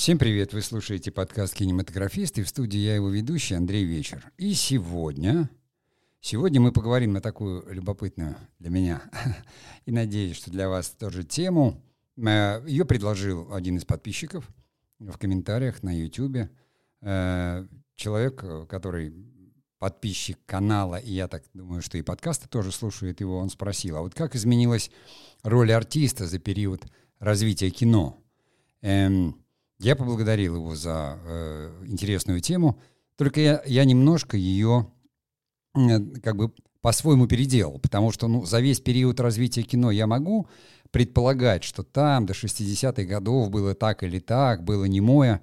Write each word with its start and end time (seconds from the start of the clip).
Всем 0.00 0.16
привет! 0.16 0.54
Вы 0.54 0.62
слушаете 0.62 1.10
подкаст 1.10 1.54
«Кинематографист» 1.54 2.38
и 2.38 2.42
в 2.42 2.48
студии 2.48 2.78
я 2.78 2.94
его 2.94 3.10
ведущий 3.10 3.54
Андрей 3.54 3.84
Вечер. 3.84 4.32
И 4.38 4.54
сегодня, 4.54 5.50
сегодня 6.22 6.58
мы 6.58 6.72
поговорим 6.72 7.12
на 7.12 7.20
такую 7.20 7.70
любопытную 7.70 8.34
для 8.58 8.70
меня 8.70 9.02
и 9.84 9.92
надеюсь, 9.92 10.38
что 10.38 10.50
для 10.50 10.70
вас 10.70 10.88
тоже 10.88 11.22
тему. 11.22 11.82
Э, 12.16 12.64
Ее 12.66 12.86
предложил 12.86 13.52
один 13.52 13.76
из 13.76 13.84
подписчиков 13.84 14.48
в 15.00 15.18
комментариях 15.18 15.82
на 15.82 15.94
YouTube. 15.94 16.48
Э, 17.02 17.66
человек, 17.94 18.42
который 18.70 19.12
подписчик 19.78 20.38
канала, 20.46 20.96
и 20.96 21.12
я 21.12 21.28
так 21.28 21.42
думаю, 21.52 21.82
что 21.82 21.98
и 21.98 22.02
подкасты 22.02 22.48
тоже 22.48 22.72
слушают 22.72 23.20
его, 23.20 23.36
он 23.36 23.50
спросил, 23.50 23.98
а 23.98 24.00
вот 24.00 24.14
как 24.14 24.34
изменилась 24.34 24.90
роль 25.42 25.70
артиста 25.70 26.26
за 26.26 26.38
период 26.38 26.86
развития 27.18 27.68
кино? 27.68 28.16
Эм, 28.80 29.39
я 29.80 29.96
поблагодарил 29.96 30.56
его 30.56 30.74
за 30.76 31.18
э, 31.24 31.84
интересную 31.86 32.40
тему, 32.40 32.78
только 33.16 33.40
я, 33.40 33.62
я 33.66 33.84
немножко 33.84 34.36
ее 34.36 34.86
э, 35.74 36.00
как 36.22 36.36
бы 36.36 36.52
по-своему 36.82 37.26
переделал, 37.26 37.78
потому 37.78 38.12
что 38.12 38.28
ну, 38.28 38.44
за 38.44 38.60
весь 38.60 38.80
период 38.80 39.20
развития 39.20 39.62
кино 39.62 39.90
я 39.90 40.06
могу 40.06 40.48
предполагать, 40.90 41.64
что 41.64 41.82
там 41.82 42.26
до 42.26 42.34
60-х 42.34 43.04
годов 43.04 43.50
было 43.50 43.74
так 43.74 44.02
или 44.02 44.18
так, 44.18 44.64
было 44.64 44.84
немое, 44.84 45.40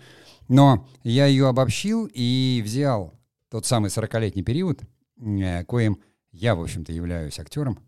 но 0.47 0.87
я 1.03 1.25
ее 1.25 1.47
обобщил 1.47 2.09
и 2.11 2.61
взял 2.63 3.13
тот 3.49 3.65
самый 3.65 3.89
40-летний 3.89 4.43
период, 4.43 4.81
э, 5.19 5.63
коим 5.65 5.99
я, 6.31 6.53
в 6.53 6.61
общем-то, 6.61 6.93
являюсь 6.93 7.39
актером, 7.39 7.79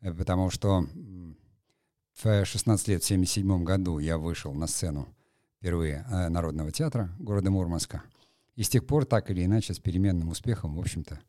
э, 0.00 0.12
потому 0.12 0.50
что 0.50 0.86
в 2.20 2.44
16 2.44 2.88
лет, 2.88 3.02
в 3.02 3.06
1977 3.06 3.64
году 3.64 4.00
я 4.00 4.18
вышел 4.18 4.52
на 4.54 4.66
сцену 4.66 5.13
впервые 5.64 6.04
э, 6.10 6.28
Народного 6.28 6.70
театра 6.70 7.08
города 7.18 7.50
Мурманска. 7.50 8.02
И 8.54 8.62
с 8.62 8.68
тех 8.68 8.86
пор, 8.86 9.06
так 9.06 9.30
или 9.30 9.46
иначе, 9.46 9.72
с 9.72 9.78
переменным 9.78 10.28
успехом, 10.28 10.76
в 10.76 10.78
общем-то, 10.78 11.20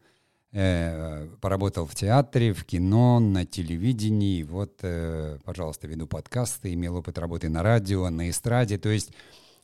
э, 0.51 1.29
поработал 1.39 1.85
в 1.85 1.95
театре, 1.95 2.51
в 2.51 2.65
кино, 2.65 3.21
на 3.21 3.45
телевидении. 3.45 4.43
Вот, 4.43 4.79
э, 4.81 5.39
пожалуйста, 5.45 5.87
веду 5.87 6.05
подкасты, 6.05 6.73
имел 6.73 6.97
опыт 6.97 7.17
работы 7.17 7.47
на 7.47 7.63
радио, 7.63 8.09
на 8.09 8.29
эстраде. 8.29 8.77
То 8.77 8.89
есть 8.89 9.13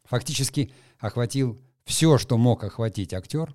фактически 0.05 0.71
охватил 0.99 1.61
все, 1.83 2.17
что 2.17 2.37
мог 2.37 2.63
охватить 2.63 3.13
актер. 3.13 3.53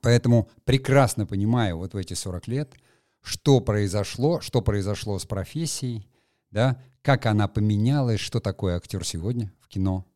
Поэтому 0.00 0.48
прекрасно 0.64 1.26
понимаю 1.26 1.76
вот 1.76 1.92
в 1.92 1.98
эти 1.98 2.14
40 2.14 2.48
лет, 2.48 2.72
что 3.20 3.60
произошло, 3.60 4.40
что 4.40 4.62
произошло 4.62 5.18
с 5.18 5.26
профессией, 5.26 6.08
да, 6.50 6.80
как 7.02 7.26
она 7.26 7.46
поменялась, 7.46 8.20
что 8.20 8.40
такое 8.40 8.78
актер 8.78 9.04
сегодня 9.04 9.52
кино, 9.72 10.06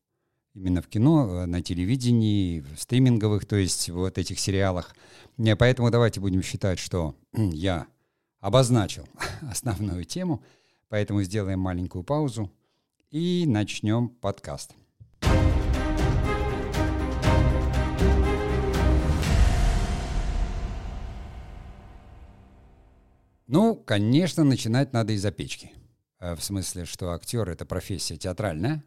именно 0.55 0.83
в 0.83 0.87
кино, 0.89 1.43
э, 1.43 1.47
на 1.47 1.63
телевидении, 1.63 2.61
в 2.61 2.79
стриминговых, 2.79 3.47
то 3.47 3.57
есть 3.57 3.89
вот 3.89 4.19
этих 4.19 4.39
сериалах. 4.39 4.95
Поэтому 5.59 5.91
давайте 5.91 6.21
будем 6.21 6.43
считать, 6.43 6.79
что 6.79 7.15
я 7.33 7.87
обозначил 8.41 9.09
основную 9.51 10.05
тему, 10.05 10.43
поэтому 10.89 11.23
сделаем 11.23 11.61
маленькую 11.61 12.05
паузу 12.05 12.51
и 13.11 13.45
начнем 13.47 14.09
подкаст. 14.09 14.75
Ну, 23.49 23.77
конечно, 23.77 24.43
начинать 24.45 24.93
надо 24.93 25.13
из-за 25.13 25.31
печки– 25.31 25.71
Э, 26.19 26.35
в 26.35 26.43
смысле, 26.43 26.85
что 26.85 27.13
актер— 27.13 27.49
это 27.51 27.65
профессия 27.67 28.17
театральная. 28.17 28.83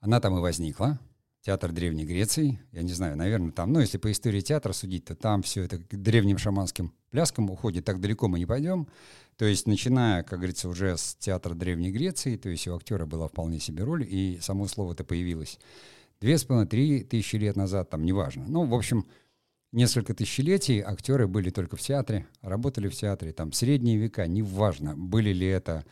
Она 0.00 0.20
там 0.20 0.36
и 0.36 0.40
возникла. 0.40 0.98
Театр 1.42 1.72
Древней 1.72 2.04
Греции. 2.04 2.60
Я 2.72 2.82
не 2.82 2.92
знаю, 2.92 3.16
наверное, 3.16 3.50
там, 3.50 3.72
ну, 3.72 3.80
если 3.80 3.96
по 3.96 4.12
истории 4.12 4.42
театра 4.42 4.74
судить, 4.74 5.06
то 5.06 5.14
там 5.14 5.42
все 5.42 5.62
это 5.62 5.78
к 5.78 5.96
древним 5.96 6.36
шаманским 6.36 6.92
пляскам 7.10 7.50
уходит. 7.50 7.86
Так 7.86 7.98
далеко 7.98 8.28
мы 8.28 8.38
не 8.38 8.44
пойдем. 8.44 8.88
То 9.36 9.46
есть, 9.46 9.66
начиная, 9.66 10.22
как 10.22 10.40
говорится, 10.40 10.68
уже 10.68 10.98
с 10.98 11.14
театра 11.14 11.54
Древней 11.54 11.92
Греции, 11.92 12.36
то 12.36 12.50
есть 12.50 12.68
у 12.68 12.76
актера 12.76 13.06
была 13.06 13.26
вполне 13.26 13.58
себе 13.58 13.84
роль, 13.84 14.06
и 14.06 14.38
само 14.42 14.66
слово-то 14.66 15.02
появилось 15.02 15.58
две 16.20 16.36
с 16.36 16.44
половиной, 16.44 16.68
три 16.68 17.04
тысячи 17.04 17.36
лет 17.36 17.56
назад, 17.56 17.88
там, 17.88 18.04
неважно. 18.04 18.44
Ну, 18.46 18.66
в 18.66 18.74
общем, 18.74 19.06
несколько 19.72 20.12
тысячелетий 20.12 20.80
актеры 20.80 21.26
были 21.26 21.48
только 21.48 21.76
в 21.76 21.80
театре, 21.80 22.26
работали 22.42 22.88
в 22.88 22.94
театре, 22.94 23.32
там, 23.32 23.52
средние 23.52 23.96
века, 23.96 24.26
неважно, 24.26 24.94
были 24.94 25.32
ли 25.32 25.46
это 25.46 25.86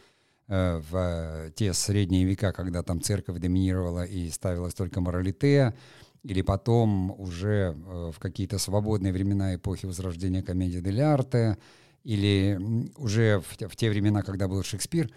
в 0.49 1.51
те 1.57 1.75
средние 1.75 2.25
века, 2.25 2.53
когда 2.53 2.83
там 2.83 3.03
церковь 3.03 3.39
доминировала 3.39 4.05
и 4.05 4.31
ставилась 4.31 4.75
только 4.75 5.01
моралитея, 5.01 5.75
или 6.23 6.43
потом 6.43 7.11
уже 7.21 7.75
э, 7.77 8.11
в 8.15 8.19
какие-то 8.19 8.59
свободные 8.59 9.13
времена 9.13 9.55
эпохи 9.55 9.87
возрождения 9.87 10.43
комедии 10.43 10.81
дель 10.81 11.01
арте, 11.01 11.59
или 12.05 12.59
уже 12.97 13.41
в 13.41 13.57
те, 13.57 13.69
в 13.69 13.77
те 13.77 13.91
времена, 13.91 14.23
когда 14.23 14.49
был 14.49 14.63
Шекспир. 14.63 15.11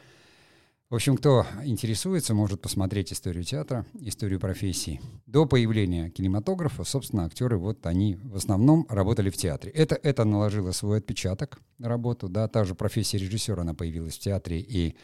В 0.91 0.95
общем, 0.95 1.15
кто 1.15 1.45
интересуется, 1.63 2.33
может 2.33 2.59
посмотреть 2.59 3.13
историю 3.13 3.45
театра, 3.45 3.85
историю 3.93 4.41
профессии. 4.41 4.99
До 5.25 5.45
появления 5.45 6.09
кинематографа, 6.09 6.83
собственно, 6.83 7.23
актеры, 7.23 7.57
вот 7.57 7.85
они 7.85 8.15
в 8.15 8.35
основном 8.35 8.85
работали 8.89 9.29
в 9.29 9.37
театре. 9.37 9.71
Это, 9.71 9.95
это 9.95 10.25
наложило 10.25 10.73
свой 10.73 10.97
отпечаток 10.97 11.61
на 11.77 11.87
работу, 11.87 12.27
да, 12.27 12.49
та 12.49 12.65
же 12.65 12.75
профессия 12.75 13.19
режиссера, 13.19 13.61
она 13.61 13.73
появилась 13.73 14.17
в 14.17 14.19
театре, 14.19 14.59
и 14.59 14.97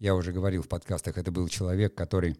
я 0.00 0.16
уже 0.16 0.32
говорил 0.32 0.62
в 0.64 0.68
подкастах, 0.68 1.18
это 1.18 1.30
был 1.30 1.46
человек, 1.46 1.94
который 1.94 2.36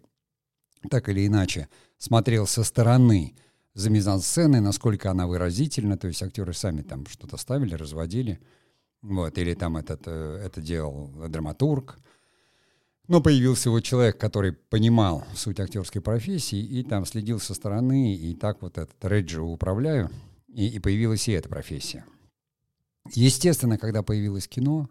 так 0.91 1.09
или 1.09 1.25
иначе 1.25 1.69
смотрел 1.99 2.49
со 2.49 2.65
стороны 2.65 3.37
за 3.75 3.91
мизансценой, 3.91 4.61
насколько 4.61 5.09
она 5.09 5.29
выразительна, 5.29 5.97
то 5.99 6.09
есть 6.09 6.21
актеры 6.25 6.53
сами 6.53 6.83
там 6.83 7.07
что-то 7.07 7.37
ставили, 7.37 7.77
разводили, 7.77 8.41
вот, 9.03 9.39
или 9.39 9.55
там 9.55 9.77
этот, 9.77 10.03
э, 10.07 10.43
это 10.45 10.61
делал 10.61 11.13
драматург, 11.29 12.01
но 13.09 13.21
появился 13.21 13.71
вот 13.71 13.81
человек, 13.81 14.19
который 14.19 14.53
понимал 14.53 15.25
суть 15.35 15.61
актерской 15.61 16.01
профессии 16.01 16.59
и 16.61 16.83
там 16.85 17.05
следил 17.07 17.41
со 17.41 17.55
стороны, 17.55 18.15
и 18.15 18.35
так 18.35 18.63
вот 18.63 18.79
этот 18.79 18.97
Реджио 19.03 19.45
управляю, 19.45 20.11
и, 20.49 20.69
и 20.69 20.79
появилась 20.79 21.29
и 21.29 21.33
эта 21.33 21.49
профессия. 21.49 22.05
Естественно, 23.15 23.79
когда 23.79 24.03
появилось 24.03 24.47
кино, 24.47 24.89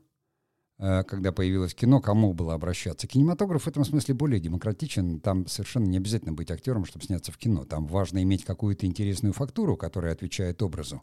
Э, 0.80 1.04
когда 1.04 1.32
появилось 1.32 1.74
кино, 1.74 2.00
кому 2.00 2.34
было 2.34 2.54
обращаться. 2.54 3.08
Кинематограф 3.08 3.64
в 3.64 3.68
этом 3.68 3.84
смысле 3.84 4.14
более 4.14 4.40
демократичен. 4.40 5.20
Там 5.20 5.48
совершенно 5.48 5.86
не 5.86 5.98
обязательно 5.98 6.34
быть 6.34 6.52
актером, 6.52 6.86
чтобы 6.86 7.06
сняться 7.06 7.32
в 7.32 7.38
кино. 7.38 7.66
Там 7.66 7.88
важно 7.88 8.22
иметь 8.24 8.46
какую-то 8.46 8.86
интересную 8.86 9.34
фактуру, 9.34 9.76
которая 9.76 10.14
отвечает 10.14 10.62
образу. 10.62 11.02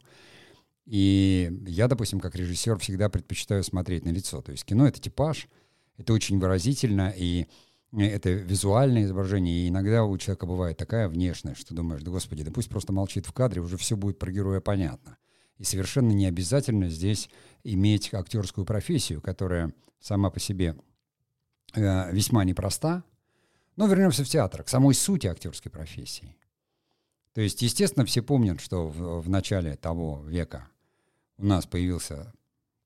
И 0.85 1.51
я, 1.67 1.87
допустим, 1.87 2.19
как 2.19 2.35
режиссер 2.35 2.77
всегда 2.77 3.09
предпочитаю 3.09 3.63
смотреть 3.63 4.05
на 4.05 4.09
лицо. 4.09 4.41
То 4.41 4.51
есть 4.51 4.65
кино— 4.65 4.87
это 4.87 5.01
типаж, 5.01 5.47
это 5.97 6.13
очень 6.13 6.39
выразительно, 6.39 7.13
и 7.15 7.47
это 7.97 8.29
визуальное 8.29 9.03
изображение. 9.03 9.65
И 9.65 9.69
иногда 9.69 10.03
у 10.03 10.17
человека 10.17 10.45
бывает 10.45 10.77
такая 10.77 11.07
внешность, 11.07 11.61
что 11.61 11.73
думаешь, 11.73 12.03
да 12.03 12.11
господи, 12.11 12.43
да 12.43 12.51
пусть 12.51 12.69
просто 12.69 12.93
молчит 12.93 13.25
в 13.25 13.33
кадре, 13.33 13.61
уже 13.61 13.77
все 13.77 13.95
будет 13.95 14.19
про 14.19 14.31
героя 14.31 14.59
понятно. 14.59 15.17
И 15.57 15.63
совершенно 15.63 16.11
не 16.11 16.25
обязательно 16.25 16.89
здесь 16.89 17.29
иметь 17.63 18.13
актерскую 18.13 18.65
профессию, 18.65 19.21
которая 19.21 19.73
сама 20.01 20.29
по 20.29 20.39
себе 20.39 20.75
э, 21.73 22.11
весьма 22.11 22.43
непроста. 22.43 23.03
Но 23.77 23.87
вернемся 23.87 24.23
в 24.23 24.29
театр, 24.29 24.63
к 24.63 24.69
самой 24.69 24.93
сути 24.93 25.27
актерской 25.27 25.71
профессии. 25.71 26.35
То 27.33 27.41
есть, 27.41 27.61
естественно, 27.61 28.05
все 28.05 28.21
помнят, 28.21 28.61
что 28.61 28.87
в, 28.87 29.21
в 29.21 29.29
начале 29.29 29.75
того 29.75 30.23
века 30.25 30.69
у 31.37 31.45
нас 31.45 31.65
появился 31.65 32.33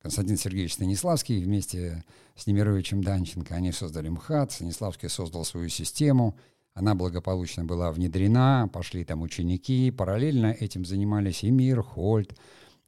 Константин 0.01 0.37
Сергеевич 0.37 0.73
Станиславский 0.73 1.43
вместе 1.43 2.03
с 2.35 2.47
Немировичем 2.47 3.03
Данченко. 3.03 3.55
Они 3.55 3.71
создали 3.71 4.09
МХАТ, 4.09 4.53
Станиславский 4.53 5.09
создал 5.09 5.43
свою 5.43 5.69
систему, 5.69 6.37
она 6.73 6.95
благополучно 6.95 7.65
была 7.65 7.91
внедрена, 7.91 8.69
пошли 8.71 9.03
там 9.03 9.21
ученики, 9.21 9.91
параллельно 9.91 10.55
этим 10.57 10.85
занимались 10.85 11.43
и 11.43 11.51
Мир, 11.51 11.81
Хольт, 11.81 12.37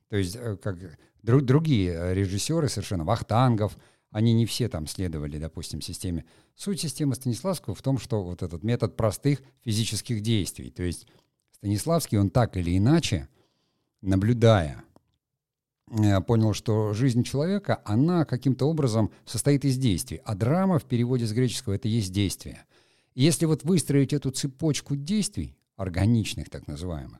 то 0.09 0.15
есть 0.15 0.37
э, 0.37 0.55
как 0.55 0.77
друг, 1.21 1.43
другие 1.43 1.93
э, 1.93 2.13
режиссеры 2.13 2.69
совершенно, 2.69 3.03
Вахтангов, 3.03 3.77
они 4.11 4.33
не 4.33 4.45
все 4.45 4.69
там 4.69 4.87
следовали, 4.87 5.37
допустим, 5.37 5.81
системе. 5.81 6.25
Суть 6.55 6.81
системы 6.81 7.15
Станиславского 7.15 7.75
в 7.75 7.81
том, 7.81 7.97
что 7.97 8.23
вот 8.23 8.43
этот 8.43 8.63
метод 8.63 8.95
простых 8.95 9.41
физических 9.63 10.21
действий. 10.21 10.69
То 10.69 10.83
есть 10.83 11.07
Станиславский, 11.51 12.17
он 12.17 12.29
так 12.29 12.57
или 12.57 12.77
иначе, 12.77 13.29
наблюдая, 14.01 14.83
понял, 16.25 16.53
что 16.53 16.93
жизнь 16.93 17.23
человека, 17.23 17.81
она 17.85 18.25
каким-то 18.25 18.65
образом 18.65 19.11
состоит 19.25 19.65
из 19.65 19.77
действий. 19.77 20.21
А 20.23 20.35
драма 20.35 20.79
в 20.79 20.85
переводе 20.85 21.25
с 21.25 21.33
греческого— 21.33 21.73
это 21.75 21.87
есть 21.87 22.13
действие. 22.13 22.65
Если 23.13 23.45
вот 23.45 23.63
выстроить 23.63 24.13
эту 24.13 24.31
цепочку 24.31 24.95
действий, 24.95 25.57
органичных 25.75 26.49
так 26.49 26.67
называемых, 26.67 27.19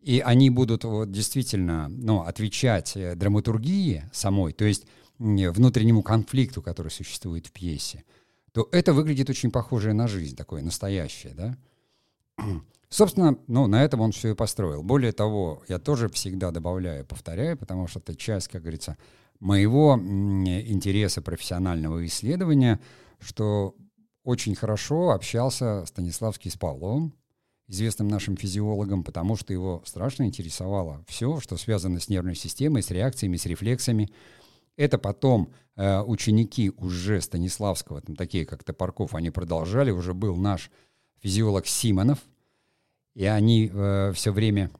и 0.00 0.20
они 0.20 0.50
будут 0.50 0.84
вот 0.84 1.10
действительно 1.10 1.88
ну, 1.88 2.22
отвечать 2.22 2.96
э, 2.96 3.14
драматургии 3.14 4.04
самой, 4.12 4.52
то 4.52 4.64
есть 4.64 4.86
внутреннему 5.18 6.02
конфликту, 6.02 6.62
который 6.62 6.90
существует 6.90 7.46
в 7.46 7.52
пьесе, 7.52 8.04
то 8.52 8.68
это 8.72 8.94
выглядит 8.94 9.28
очень 9.28 9.50
похоже 9.50 9.92
на 9.92 10.08
жизнь, 10.08 10.34
такое 10.34 10.62
настоящее, 10.62 11.34
да. 11.34 11.56
Собственно, 12.88 13.38
ну, 13.46 13.66
на 13.68 13.84
этом 13.84 14.00
он 14.00 14.12
все 14.12 14.30
и 14.30 14.34
построил. 14.34 14.82
Более 14.82 15.12
того, 15.12 15.62
я 15.68 15.78
тоже 15.78 16.08
всегда 16.08 16.50
добавляю, 16.50 17.06
повторяю, 17.06 17.56
потому 17.56 17.86
что 17.86 18.00
это 18.00 18.16
часть, 18.16 18.48
как 18.48 18.62
говорится, 18.62 18.96
моего 19.38 19.94
интереса 19.96 21.22
профессионального 21.22 22.04
исследования, 22.04 22.80
что 23.20 23.76
очень 24.24 24.54
хорошо 24.54 25.10
общался 25.10 25.84
Станиславский 25.86 26.50
с 26.50 26.56
Павловым, 26.56 27.14
известным 27.68 28.08
нашим 28.08 28.36
физиологом, 28.36 29.04
потому 29.04 29.36
что 29.36 29.52
его 29.52 29.82
страшно 29.86 30.24
интересовало 30.24 31.04
все, 31.06 31.38
что 31.40 31.56
связано 31.56 32.00
с 32.00 32.08
нервной 32.08 32.34
системой, 32.34 32.82
с 32.82 32.90
реакциями, 32.90 33.36
с 33.36 33.46
рефлексами. 33.46 34.10
Это 34.76 34.98
потом 34.98 35.52
э, 35.76 36.00
ученики 36.00 36.72
уже 36.76 37.20
Станиславского, 37.20 38.00
там 38.00 38.16
такие 38.16 38.44
как 38.44 38.64
Топорков, 38.64 39.14
они 39.14 39.30
продолжали, 39.30 39.90
уже 39.90 40.12
был 40.12 40.36
наш 40.36 40.70
физиолог 41.20 41.66
Симонов, 41.66 42.18
и 43.14 43.24
они 43.24 43.70
э, 43.72 44.12
все 44.14 44.32
время, 44.32 44.70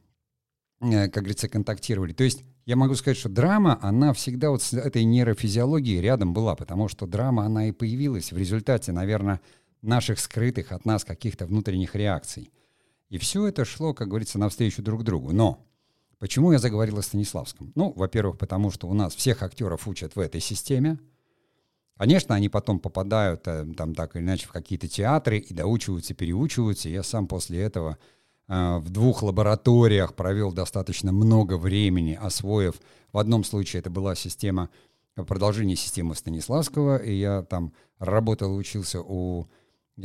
э, 0.79 1.09
как 1.09 1.23
говорится, 1.23 1.49
контактировали. 1.49 2.13
То 2.13 2.23
есть 2.23 2.43
я 2.65 2.75
могу 2.75 2.95
сказать, 2.95 3.17
что 3.17 3.29
драма, 3.29 3.79
она 3.81 4.13
всегда 4.13 4.49
вот 4.49 4.61
с 4.61 4.73
этой 4.73 5.03
нейрофизиологией 5.03 6.01
рядом 6.01 6.33
была, 6.33 6.55
потому 6.55 6.87
что 6.87 7.07
драма, 7.07 7.45
она 7.45 7.67
и 7.67 7.71
появилась 7.71 8.31
в 8.31 8.37
результате, 8.37 8.91
наверное, 8.91 9.41
наших 9.81 10.19
скрытых 10.19 10.71
от 10.71 10.85
нас 10.85 11.03
каких-то 11.03 11.45
внутренних 11.45 11.95
реакций. 11.95 12.51
И 13.09 13.17
все 13.17 13.47
это 13.47 13.65
шло, 13.65 13.93
как 13.93 14.07
говорится, 14.07 14.39
навстречу 14.39 14.81
друг 14.81 15.03
другу. 15.03 15.33
Но 15.33 15.65
почему 16.19 16.51
я 16.51 16.59
заговорил 16.59 16.99
о 16.99 17.01
Станиславском? 17.01 17.73
Ну, 17.75 17.91
во-первых, 17.95 18.37
потому 18.37 18.71
что 18.71 18.87
у 18.87 18.93
нас 18.93 19.15
всех 19.15 19.41
актеров 19.43 19.87
учат 19.87 20.15
в 20.15 20.19
этой 20.19 20.39
системе. 20.39 20.99
Конечно, 22.01 22.33
они 22.33 22.49
потом 22.49 22.79
попадают 22.79 23.47
э, 23.47 23.63
там 23.77 23.93
так 23.93 24.15
или 24.15 24.23
иначе 24.23 24.47
в 24.47 24.51
какие-то 24.51 24.87
театры 24.87 25.37
и 25.37 25.53
доучиваются, 25.53 26.15
переучиваются. 26.15 26.89
Я 26.89 27.03
сам 27.03 27.27
после 27.27 27.61
этого 27.61 27.99
э, 28.47 28.77
в 28.77 28.89
двух 28.89 29.21
лабораториях 29.21 30.15
провел 30.15 30.51
достаточно 30.51 31.11
много 31.11 31.59
времени, 31.59 32.17
освоив. 32.19 32.81
В 33.13 33.19
одном 33.19 33.43
случае 33.43 33.81
это 33.81 33.91
была 33.91 34.15
система, 34.15 34.71
продолжение 35.13 35.75
системы 35.75 36.15
Станиславского, 36.15 36.97
и 36.97 37.13
я 37.13 37.43
там 37.43 37.71
работал, 37.99 38.55
учился 38.55 38.99
у 38.99 39.47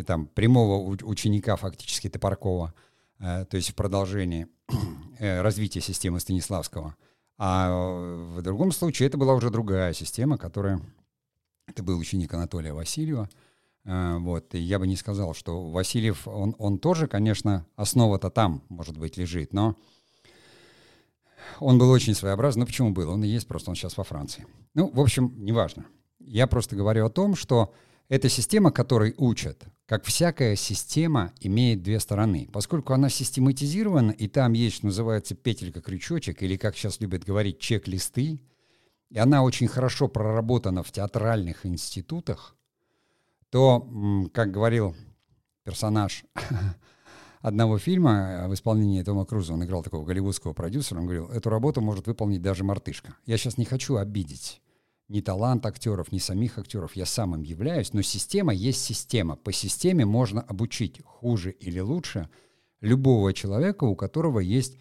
там, 0.06 0.26
прямого 0.26 0.94
ученика 1.02 1.56
фактически 1.56 2.10
Топоркова. 2.10 2.74
Э, 3.20 3.46
то 3.48 3.56
есть 3.56 3.70
в 3.70 3.74
продолжении 3.74 4.48
э, 5.18 5.40
развития 5.40 5.80
системы 5.80 6.20
Станиславского. 6.20 6.94
А 7.38 7.70
в 8.34 8.42
другом 8.42 8.70
случае 8.72 9.06
это 9.06 9.16
была 9.16 9.32
уже 9.32 9.48
другая 9.48 9.94
система, 9.94 10.36
которая... 10.36 10.82
Это 11.66 11.82
был 11.82 11.98
ученик 11.98 12.32
Анатолия 12.34 12.72
Васильева. 12.72 13.28
Э, 13.84 14.18
вот, 14.18 14.54
и 14.54 14.58
я 14.58 14.78
бы 14.78 14.86
не 14.86 14.96
сказал, 14.96 15.34
что 15.34 15.70
Васильев, 15.70 16.26
он, 16.26 16.54
он 16.58 16.78
тоже, 16.78 17.06
конечно, 17.06 17.66
основа-то 17.76 18.30
там, 18.30 18.62
может 18.68 18.96
быть, 18.98 19.16
лежит, 19.16 19.52
но 19.52 19.76
он 21.60 21.78
был 21.78 21.90
очень 21.90 22.14
своеобразный. 22.14 22.60
Ну, 22.60 22.66
почему 22.66 22.90
был? 22.90 23.10
Он 23.10 23.24
и 23.24 23.28
есть, 23.28 23.46
просто 23.46 23.70
он 23.70 23.76
сейчас 23.76 23.96
во 23.96 24.04
Франции. 24.04 24.46
Ну, 24.74 24.90
в 24.92 25.00
общем, 25.00 25.32
неважно. 25.36 25.86
Я 26.18 26.46
просто 26.46 26.76
говорю 26.76 27.06
о 27.06 27.10
том, 27.10 27.36
что 27.36 27.72
эта 28.08 28.28
система, 28.28 28.70
которой 28.70 29.14
учат, 29.16 29.64
как 29.86 30.04
всякая 30.04 30.56
система, 30.56 31.32
имеет 31.40 31.82
две 31.82 32.00
стороны. 32.00 32.48
Поскольку 32.52 32.92
она 32.92 33.08
систематизирована, 33.08 34.10
и 34.10 34.28
там 34.28 34.52
есть, 34.52 34.76
что 34.76 34.86
называется, 34.86 35.34
петелька-крючочек, 35.34 36.42
или, 36.42 36.56
как 36.56 36.76
сейчас 36.76 37.00
любят 37.00 37.24
говорить, 37.24 37.58
чек-листы, 37.58 38.40
и 39.10 39.18
она 39.18 39.42
очень 39.42 39.68
хорошо 39.68 40.08
проработана 40.08 40.82
в 40.82 40.90
театральных 40.90 41.64
институтах, 41.64 42.56
то, 43.50 43.88
как 44.32 44.50
говорил 44.50 44.94
персонаж 45.64 46.24
одного 47.40 47.78
фильма 47.78 48.46
в 48.48 48.54
исполнении 48.54 49.02
Тома 49.02 49.24
Круза, 49.24 49.54
он 49.54 49.64
играл 49.64 49.82
такого 49.82 50.04
голливудского 50.04 50.52
продюсера, 50.52 50.98
он 50.98 51.04
говорил, 51.04 51.26
эту 51.28 51.50
работу 51.50 51.80
может 51.80 52.06
выполнить 52.06 52.42
даже 52.42 52.64
мартышка. 52.64 53.14
Я 53.24 53.38
сейчас 53.38 53.58
не 53.58 53.64
хочу 53.64 53.96
обидеть 53.96 54.60
ни 55.08 55.20
талант 55.20 55.64
актеров, 55.66 56.10
ни 56.10 56.18
самих 56.18 56.58
актеров. 56.58 56.96
Я 56.96 57.06
сам 57.06 57.34
им 57.34 57.42
являюсь, 57.42 57.92
но 57.92 58.02
система 58.02 58.52
есть 58.52 58.82
система. 58.82 59.36
По 59.36 59.52
системе 59.52 60.04
можно 60.04 60.40
обучить 60.40 61.00
хуже 61.04 61.52
или 61.52 61.78
лучше 61.78 62.28
любого 62.80 63.32
человека, 63.32 63.84
у 63.84 63.94
которого 63.94 64.40
есть 64.40 64.76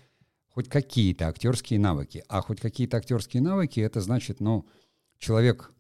хоть 0.56 0.70
какие-то 0.70 1.28
актерские 1.28 1.80
навыки. 1.80 2.24
А 2.30 2.42
хоть 2.42 2.62
какие-то 2.62 2.98
актерские 2.98 3.44
навыки, 3.44 3.82
это 3.82 4.00
значит, 4.00 4.40
ну, 4.40 4.66
человек 5.20 5.72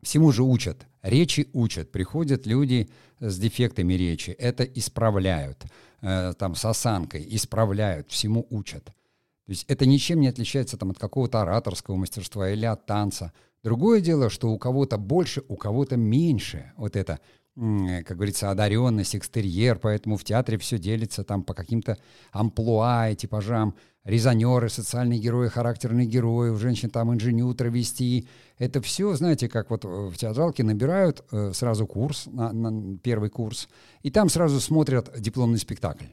всему 0.00 0.30
же 0.30 0.44
учат. 0.44 0.86
Речи 1.02 1.48
учат. 1.52 1.90
Приходят 1.90 2.46
люди 2.46 2.88
с 3.18 3.36
дефектами 3.36 3.94
речи, 3.94 4.30
это 4.30 4.62
исправляют. 4.62 5.64
Э, 6.02 6.32
там 6.38 6.54
с 6.54 6.64
осанкой 6.64 7.26
исправляют, 7.30 8.10
всему 8.10 8.46
учат. 8.50 8.84
То 8.84 8.92
есть 9.52 9.64
это 9.66 9.86
ничем 9.86 10.20
не 10.20 10.28
отличается 10.28 10.76
там, 10.76 10.90
от 10.90 10.98
какого-то 10.98 11.42
ораторского 11.42 11.96
мастерства 11.96 12.48
или 12.48 12.64
от 12.66 12.86
танца. 12.86 13.32
Другое 13.64 14.00
дело, 14.00 14.30
что 14.30 14.50
у 14.50 14.58
кого-то 14.58 14.98
больше, 14.98 15.42
у 15.48 15.56
кого-то 15.56 15.96
меньше. 15.96 16.72
Вот 16.76 16.94
это, 16.94 17.18
как 17.56 18.16
говорится, 18.16 18.50
одаренность, 18.50 19.16
экстерьер, 19.16 19.78
поэтому 19.78 20.16
в 20.16 20.24
театре 20.24 20.56
все 20.58 20.78
делится 20.78 21.24
там 21.24 21.42
по 21.42 21.52
каким-то 21.52 21.98
амплуа 22.32 23.10
и 23.10 23.16
типажам. 23.16 23.74
Резонеры, 24.04 24.70
социальные 24.70 25.18
герои, 25.18 25.48
характерные 25.48 26.06
герои, 26.06 26.50
у 26.50 26.56
женщин 26.56 26.88
там 26.88 27.12
инженю, 27.12 27.52
травести. 27.52 28.26
Это 28.56 28.80
все, 28.80 29.14
знаете, 29.14 29.46
как 29.48 29.70
вот 29.70 29.84
в 29.84 30.14
театралке 30.16 30.62
набирают 30.62 31.22
э, 31.30 31.52
сразу 31.52 31.86
курс, 31.86 32.24
на, 32.26 32.50
на 32.50 32.96
первый 32.98 33.28
курс, 33.28 33.68
и 34.02 34.10
там 34.10 34.30
сразу 34.30 34.58
смотрят 34.58 35.12
дипломный 35.20 35.58
спектакль. 35.58 36.06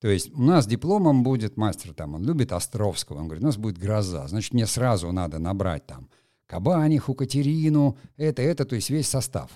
То 0.00 0.08
есть 0.08 0.32
у 0.34 0.42
нас 0.42 0.66
дипломом 0.66 1.22
будет 1.22 1.56
мастер, 1.56 1.92
там, 1.92 2.14
он 2.14 2.24
любит 2.24 2.52
Островского, 2.52 3.18
он 3.18 3.24
говорит, 3.24 3.42
у 3.42 3.46
нас 3.46 3.56
будет 3.58 3.78
гроза, 3.78 4.26
значит, 4.26 4.54
мне 4.54 4.66
сразу 4.66 5.12
надо 5.12 5.38
набрать 5.38 5.86
там 5.86 6.08
Кабаниху, 6.46 7.14
Катерину, 7.14 7.98
это, 8.16 8.42
это, 8.42 8.64
то 8.64 8.74
есть 8.74 8.90
весь 8.90 9.08
состав. 9.08 9.50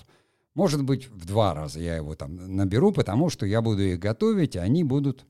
Может 0.59 0.83
быть, 0.83 1.07
в 1.07 1.25
два 1.25 1.53
раза 1.53 1.79
я 1.79 1.95
его 1.95 2.15
там 2.15 2.35
наберу, 2.57 2.91
потому 2.91 3.29
что 3.29 3.45
я 3.45 3.61
буду 3.61 3.81
их 3.81 3.97
готовить, 3.97 4.57
и 4.57 4.59
они 4.59 4.83
будут 4.83 5.25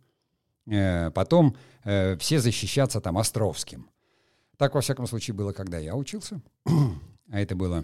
э, 0.65 1.11
потом 1.11 1.55
э, 1.83 2.17
все 2.17 2.39
защищаться 2.39 2.99
там 2.99 3.15
Островским. 3.15 3.91
Так, 4.57 4.73
во 4.73 4.81
всяком 4.81 5.05
случае, 5.05 5.35
было, 5.35 5.53
когда 5.53 5.77
я 5.77 5.95
учился. 5.95 6.41
а 6.65 7.39
это 7.39 7.55
было, 7.55 7.83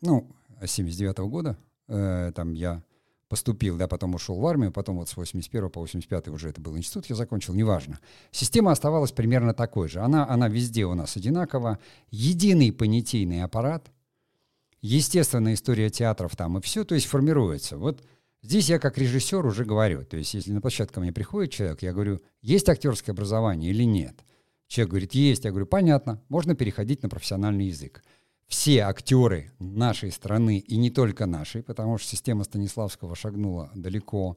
ну, 0.00 0.30
с 0.62 0.70
79 0.70 1.18
-го 1.18 1.28
года. 1.28 1.58
Э, 1.88 2.32
там 2.34 2.54
я 2.54 2.82
поступил, 3.28 3.76
да, 3.76 3.86
потом 3.86 4.14
ушел 4.14 4.40
в 4.40 4.46
армию, 4.46 4.72
потом 4.72 4.96
вот 4.96 5.10
с 5.10 5.16
81 5.18 5.68
по 5.68 5.80
85 5.80 6.28
уже 6.28 6.48
это 6.48 6.62
был 6.62 6.74
институт, 6.74 7.04
я 7.10 7.16
закончил, 7.16 7.52
неважно. 7.52 7.98
Система 8.30 8.72
оставалась 8.72 9.12
примерно 9.12 9.52
такой 9.52 9.90
же. 9.90 10.00
Она, 10.00 10.26
она 10.26 10.48
везде 10.48 10.86
у 10.86 10.94
нас 10.94 11.18
одинакова. 11.18 11.78
Единый 12.10 12.72
понятийный 12.72 13.42
аппарат, 13.42 13.90
естественная 14.82 15.54
история 15.54 15.90
театров 15.90 16.36
там 16.36 16.58
и 16.58 16.60
все, 16.60 16.84
то 16.84 16.94
есть 16.94 17.06
формируется. 17.06 17.76
Вот 17.76 18.04
здесь 18.42 18.68
я 18.68 18.78
как 18.78 18.98
режиссер 18.98 19.44
уже 19.44 19.64
говорю, 19.64 20.04
то 20.04 20.16
есть 20.16 20.34
если 20.34 20.52
на 20.52 20.60
площадку 20.60 20.94
ко 20.94 21.00
мне 21.00 21.12
приходит 21.12 21.52
человек, 21.52 21.82
я 21.82 21.92
говорю, 21.92 22.20
есть 22.42 22.68
актерское 22.68 23.14
образование 23.14 23.70
или 23.70 23.84
нет? 23.84 24.24
Человек 24.66 24.90
говорит, 24.90 25.14
есть. 25.14 25.44
Я 25.44 25.50
говорю, 25.50 25.66
понятно, 25.66 26.22
можно 26.28 26.54
переходить 26.54 27.02
на 27.02 27.08
профессиональный 27.08 27.66
язык 27.66 28.02
все 28.50 28.80
актеры 28.80 29.52
нашей 29.60 30.10
страны, 30.10 30.58
и 30.58 30.76
не 30.76 30.90
только 30.90 31.24
нашей, 31.24 31.62
потому 31.62 31.98
что 31.98 32.08
система 32.08 32.42
Станиславского 32.42 33.14
шагнула 33.14 33.70
далеко, 33.76 34.36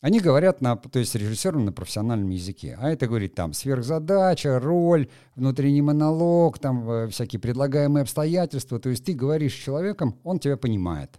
они 0.00 0.20
говорят 0.20 0.60
на, 0.60 0.76
то 0.76 0.98
есть 0.98 1.14
режиссером 1.14 1.64
на 1.64 1.72
профессиональном 1.72 2.28
языке. 2.30 2.76
А 2.78 2.90
это 2.90 3.06
говорит 3.06 3.34
там 3.34 3.52
сверхзадача, 3.52 4.58
роль, 4.60 5.08
внутренний 5.34 5.82
монолог, 5.82 6.58
там 6.58 6.88
э, 6.88 7.08
всякие 7.08 7.40
предлагаемые 7.40 8.02
обстоятельства. 8.02 8.78
То 8.78 8.90
есть 8.90 9.04
ты 9.04 9.14
говоришь 9.14 9.54
с 9.54 9.64
человеком, 9.64 10.18
он 10.22 10.38
тебя 10.38 10.56
понимает. 10.56 11.18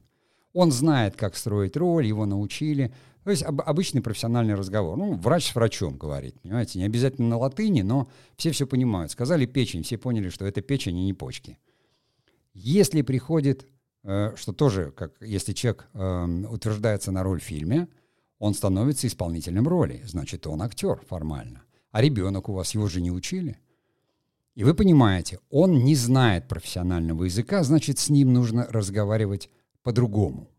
Он 0.54 0.72
знает, 0.72 1.16
как 1.16 1.36
строить 1.36 1.76
роль, 1.76 2.06
его 2.06 2.26
научили. 2.26 2.94
То 3.24 3.32
есть 3.32 3.44
об, 3.44 3.62
обычный 3.62 4.02
профессиональный 4.02 4.54
разговор. 4.54 4.96
Ну, 4.96 5.16
врач 5.16 5.52
с 5.52 5.56
врачом 5.56 5.98
говорит, 5.98 6.40
понимаете, 6.40 6.80
не 6.80 6.86
обязательно 6.86 7.28
на 7.30 7.38
латыни, 7.38 7.82
но 7.82 8.10
все 8.38 8.52
все 8.52 8.68
понимают. 8.68 9.12
Сказали 9.12 9.46
печень, 9.46 9.84
все 9.84 9.98
поняли, 9.98 10.30
что 10.30 10.46
это 10.46 10.62
печень, 10.62 10.98
и 10.98 11.06
не 11.06 11.14
почки. 11.14 11.58
Если 12.54 13.02
приходит, 13.02 13.68
э, 14.04 14.34
что 14.36 14.54
тоже, 14.54 14.92
как 14.92 15.14
если 15.20 15.54
человек 15.54 15.90
эм, 15.94 16.46
утверждается 16.50 17.12
на 17.12 17.24
роль 17.24 17.42
в 17.42 17.44
фильме, 17.44 17.88
он 18.40 18.54
становится 18.54 19.08
исполнителем 19.08 19.68
роли, 19.68 20.02
значит, 20.06 20.48
он 20.48 20.62
актер 20.62 21.02
формально. 21.08 21.64
А 21.92 22.02
ребенок 22.02 22.50
у 22.50 22.54
вас, 22.54 22.74
его 22.74 22.88
же 22.88 23.02
не 23.02 23.12
учили. 23.12 23.60
И 24.56 24.64
вы 24.64 24.74
понимаете, 24.74 25.40
он 25.50 25.84
не 25.84 25.96
знает 25.96 26.48
профессионального 26.48 27.26
языка, 27.26 27.64
значит, 27.64 28.00
с 28.00 28.10
ним 28.10 28.34
нужно 28.34 28.68
разговаривать 28.70 29.50
по-другому. 29.84 30.50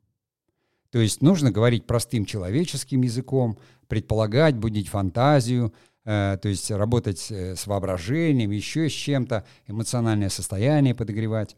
То 0.90 1.00
есть 1.00 1.20
нужно 1.20 1.50
говорить 1.50 1.86
простым 1.86 2.24
человеческим 2.24 3.02
языком, 3.02 3.58
предполагать, 3.88 4.56
будить 4.56 4.88
фантазию, 4.88 5.74
э, 6.04 6.38
то 6.40 6.48
есть 6.48 6.70
работать 6.70 7.26
э, 7.30 7.56
с 7.56 7.66
воображением, 7.66 8.50
еще 8.52 8.88
с 8.88 8.92
чем-то, 8.92 9.44
эмоциональное 9.66 10.30
состояние 10.30 10.94
подогревать. 10.94 11.56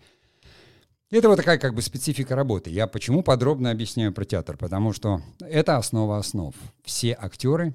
Это 1.11 1.29
вот 1.29 1.37
такая 1.37 1.59
как 1.59 1.75
бы 1.75 1.83
специфика 1.83 2.37
работы. 2.37 2.71
Я 2.71 2.87
почему 2.87 3.25
подробно 3.25 3.73
объясняю 3.73 4.12
про 4.12 4.25
театр? 4.25 4.57
Потому 4.57 4.93
что 4.93 5.21
это 5.40 5.76
основа 5.76 6.19
основ. 6.19 6.55
Все 6.85 7.17
актеры 7.21 7.75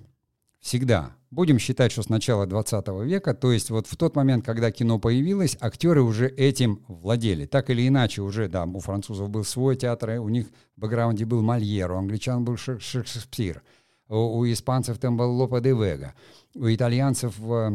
всегда, 0.61 1.11
будем 1.31 1.59
считать, 1.59 1.91
что 1.91 2.01
с 2.01 2.09
начала 2.09 2.47
20 2.47 2.87
века, 3.03 3.33
то 3.33 3.51
есть 3.51 3.69
вот 3.69 3.87
в 3.87 3.97
тот 3.97 4.15
момент, 4.15 4.45
когда 4.45 4.71
кино 4.71 4.99
появилось, 4.99 5.57
актеры 5.59 6.01
уже 6.01 6.27
этим 6.27 6.83
владели. 6.87 7.45
Так 7.45 7.69
или 7.69 7.87
иначе 7.87 8.21
уже, 8.21 8.47
да, 8.47 8.63
у 8.63 8.79
французов 8.79 9.29
был 9.29 9.43
свой 9.43 9.75
театр, 9.75 10.11
у 10.21 10.29
них 10.29 10.47
в 10.77 10.79
бэкграунде 10.79 11.25
был 11.25 11.41
Мольер, 11.41 11.91
у 11.91 11.97
англичан 11.97 12.45
был 12.45 12.57
Шекспир, 12.57 13.61
у, 14.07 14.15
у 14.15 14.45
испанцев 14.51 14.97
там 14.97 15.17
был 15.17 15.29
Лопе 15.35 15.59
де 15.59 15.73
Вега, 15.73 16.15
у 16.55 16.67
итальянцев 16.67 17.35
э, 17.41 17.71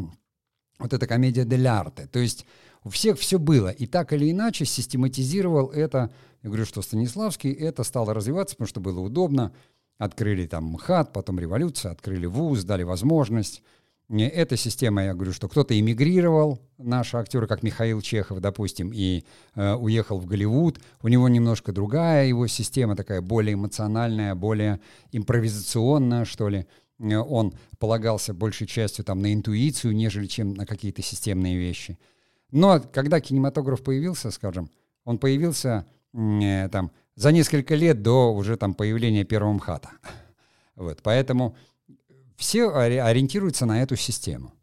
вот 0.79 0.93
эта 0.93 1.07
комедия 1.07 1.45
дель 1.45 1.69
арте. 1.69 2.09
То 2.11 2.19
есть 2.19 2.47
у 2.85 2.89
всех 2.91 3.19
все 3.19 3.39
было. 3.39 3.69
И 3.69 3.87
так 3.87 4.13
или 4.13 4.31
иначе 4.31 4.65
систематизировал 4.65 5.69
это. 5.69 6.11
Я 6.43 6.49
говорю, 6.49 6.65
что 6.65 6.83
Станиславский 6.83 7.53
это 7.53 7.85
стало 7.85 8.15
развиваться, 8.15 8.57
потому 8.57 8.69
что 8.69 8.81
было 8.81 9.01
удобно. 9.01 9.53
Открыли 9.99 10.47
там 10.47 10.65
МХАТ, 10.65 11.13
потом 11.13 11.39
революция, 11.39 11.93
открыли 11.93 12.27
ВУЗ, 12.27 12.65
дали 12.65 12.85
возможность. 12.85 13.63
Эта 14.11 14.57
система, 14.57 15.05
я 15.05 15.15
говорю, 15.15 15.33
что 15.33 15.49
кто-то 15.49 15.79
эмигрировал, 15.79 16.59
наши 16.79 17.17
актеры, 17.17 17.47
как 17.47 17.63
Михаил 17.63 18.01
Чехов, 18.01 18.41
допустим, 18.41 18.91
и 18.93 19.23
э, 19.55 19.75
уехал 19.75 20.19
в 20.19 20.27
Голливуд. 20.27 20.81
У 21.01 21.07
него 21.07 21.29
немножко 21.29 21.71
другая 21.71 22.27
его 22.27 22.49
система, 22.49 22.97
такая 22.97 23.21
более 23.21 23.55
эмоциональная, 23.55 24.35
более 24.35 24.81
импровизационная, 25.13 26.25
что 26.25 26.49
ли. 26.49 26.67
Э, 26.99 27.19
он 27.19 27.55
полагался 27.79 28.35
большей 28.35 28.67
частью 28.67 29.05
там, 29.05 29.23
на 29.23 29.33
интуицию, 29.33 29.95
нежели 29.95 30.27
чем 30.27 30.55
на 30.55 30.67
какие-то 30.67 31.03
системные 31.03 31.57
вещи. 31.57 31.97
Но 32.53 32.81
когда 32.81 33.21
кинематограф 33.21 33.83
появился, 33.83 34.31
скажем, 34.31 34.71
он 35.05 35.19
появился 35.19 35.87
э, 36.13 36.69
там, 36.71 36.91
за 37.15 37.33
несколько 37.33 37.75
лет 37.75 38.03
до 38.03 38.35
уже 38.35 38.57
там, 38.57 38.75
появления 38.75 39.25
первого 39.25 39.53
МХАТа. 39.55 39.91
Вот, 40.77 41.03
поэтому 41.03 41.57
все 42.37 42.71
ориентируются 42.71 43.67
на 43.67 43.83
эту 43.83 43.97
систему. 43.97 44.55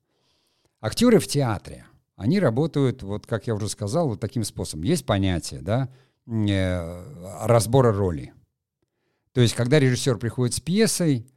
Актеры 0.82 1.20
в 1.20 1.28
театре, 1.28 1.86
они 2.16 2.40
работают, 2.40 3.04
вот 3.04 3.28
как 3.28 3.46
я 3.46 3.54
уже 3.54 3.70
сказал, 3.70 4.10
вот 4.10 4.20
таким 4.20 4.44
способом. 4.44 4.84
Есть 4.84 5.06
понятие, 5.06 5.62
да, 5.62 5.90
э, 6.26 7.46
разбора 7.46 7.94
роли. 7.94 8.34
То 9.32 9.42
есть, 9.42 9.54
когда 9.54 9.80
режиссер 9.80 10.18
приходит 10.18 10.56
с 10.56 10.60
пьесой, 10.60 11.28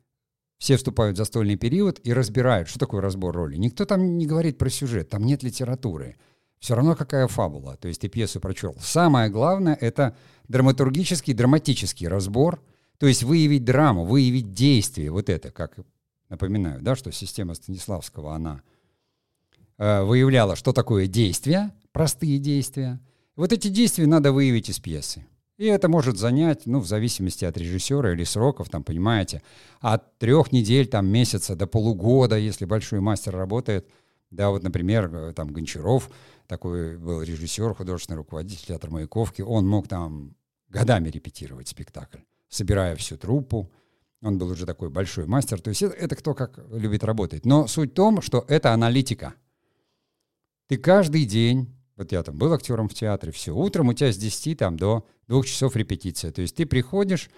все 0.57 0.79
вступают 0.79 1.17
в 1.17 1.19
застольный 1.19 1.57
период 1.57 2.01
и 2.03 2.15
разбирают, 2.15 2.69
что 2.69 2.79
такое 2.79 3.03
разбор 3.03 3.35
роли. 3.35 3.57
Никто 3.57 3.85
там 3.85 4.17
не 4.17 4.27
говорит 4.27 4.57
про 4.57 4.71
сюжет, 4.71 5.11
там 5.11 5.25
нет 5.25 5.43
литературы 5.43 6.17
все 6.61 6.75
равно 6.75 6.95
какая 6.95 7.27
фабула. 7.27 7.77
То 7.81 7.89
есть 7.89 8.03
ты 8.03 8.09
пьесу 8.09 8.39
прочел. 8.39 8.77
Самое 8.81 9.31
главное— 9.31 9.77
это 9.81 10.15
драматургический, 10.47 11.33
драматический 11.33 12.07
разбор, 12.07 12.63
то 12.99 13.07
есть 13.07 13.23
выявить 13.23 13.65
драму, 13.65 14.05
выявить 14.05 14.53
действие. 14.53 15.11
Вот 15.11 15.31
это, 15.31 15.51
как 15.51 15.79
напоминаю, 16.29 16.83
да, 16.83 16.95
что 16.95 17.11
система 17.13 17.55
Станиславского, 17.55 18.35
она 18.35 18.63
э, 19.79 20.03
выявляла, 20.03 20.55
что 20.55 20.73
такое 20.73 21.07
действия, 21.07 21.73
простые 21.93 22.39
действия. 22.39 23.01
Вот 23.37 23.55
эти 23.55 23.69
действия 23.69 24.07
надо 24.07 24.31
выявить 24.31 24.69
из 24.69 24.79
пьесы. 24.79 25.27
И 25.57 25.65
это 25.65 25.89
может 25.89 26.19
занять, 26.19 26.67
ну, 26.67 26.79
в 26.81 26.87
зависимости 26.87 27.45
от 27.45 27.57
режиссера 27.57 28.13
или 28.13 28.25
сроков, 28.25 28.69
там, 28.69 28.83
понимаете, 28.83 29.43
от 29.81 30.19
трех 30.19 30.53
недель, 30.53 30.87
там, 30.87 31.07
месяца 31.07 31.57
до 31.57 31.67
полугода, 31.67 32.37
если 32.37 32.67
большой 32.67 33.01
мастер 33.01 33.35
работает. 33.35 33.89
Да, 34.31 34.51
вот, 34.51 34.63
например, 34.63 35.11
э, 35.15 35.33
там, 35.33 35.53
Гончаров— 35.53 36.11
такой 36.51 36.99
был 36.99 37.23
режиссер, 37.23 37.75
художественный 37.75 38.17
руководитель 38.17 38.67
театра 38.67 38.91
Маяковки, 38.91 39.41
он 39.41 39.69
мог 39.69 39.87
там 39.87 40.35
годами 40.69 41.09
репетировать 41.09 41.69
спектакль, 41.69 42.19
собирая 42.49 42.97
всю 42.97 43.17
труппу. 43.17 43.71
Он 44.21 44.37
был 44.37 44.49
уже 44.49 44.67
такой 44.67 44.91
большой 44.91 45.27
мастер. 45.27 45.61
То 45.61 45.71
есть 45.71 45.83
это, 45.83 45.95
это 45.95 46.17
кто 46.17 46.35
как 46.35 46.59
любит 46.73 47.05
работать. 47.05 47.47
Но 47.47 47.69
суть 47.69 47.93
в 47.93 47.95
том, 47.95 48.21
что 48.21 48.45
это 48.49 48.73
аналитика. 48.73 49.35
Ты 50.67 50.77
каждый 50.77 51.25
день, 51.25 51.73
вот 51.97 52.11
я 52.11 52.23
там 52.25 52.37
был 52.37 52.53
актером 52.53 52.89
в 52.89 52.95
театре, 52.95 53.31
все, 53.31 53.55
утром 53.55 53.89
у 53.89 53.95
тебя 53.95 54.13
с 54.13 54.17
10 54.17 54.59
там, 54.59 54.77
до 54.77 55.07
2 55.29 55.45
часов 55.45 55.77
репетиция. 55.77 56.33
То 56.33 56.43
есть 56.43 56.57
ты 56.57 56.67
приходишь, 56.67 57.31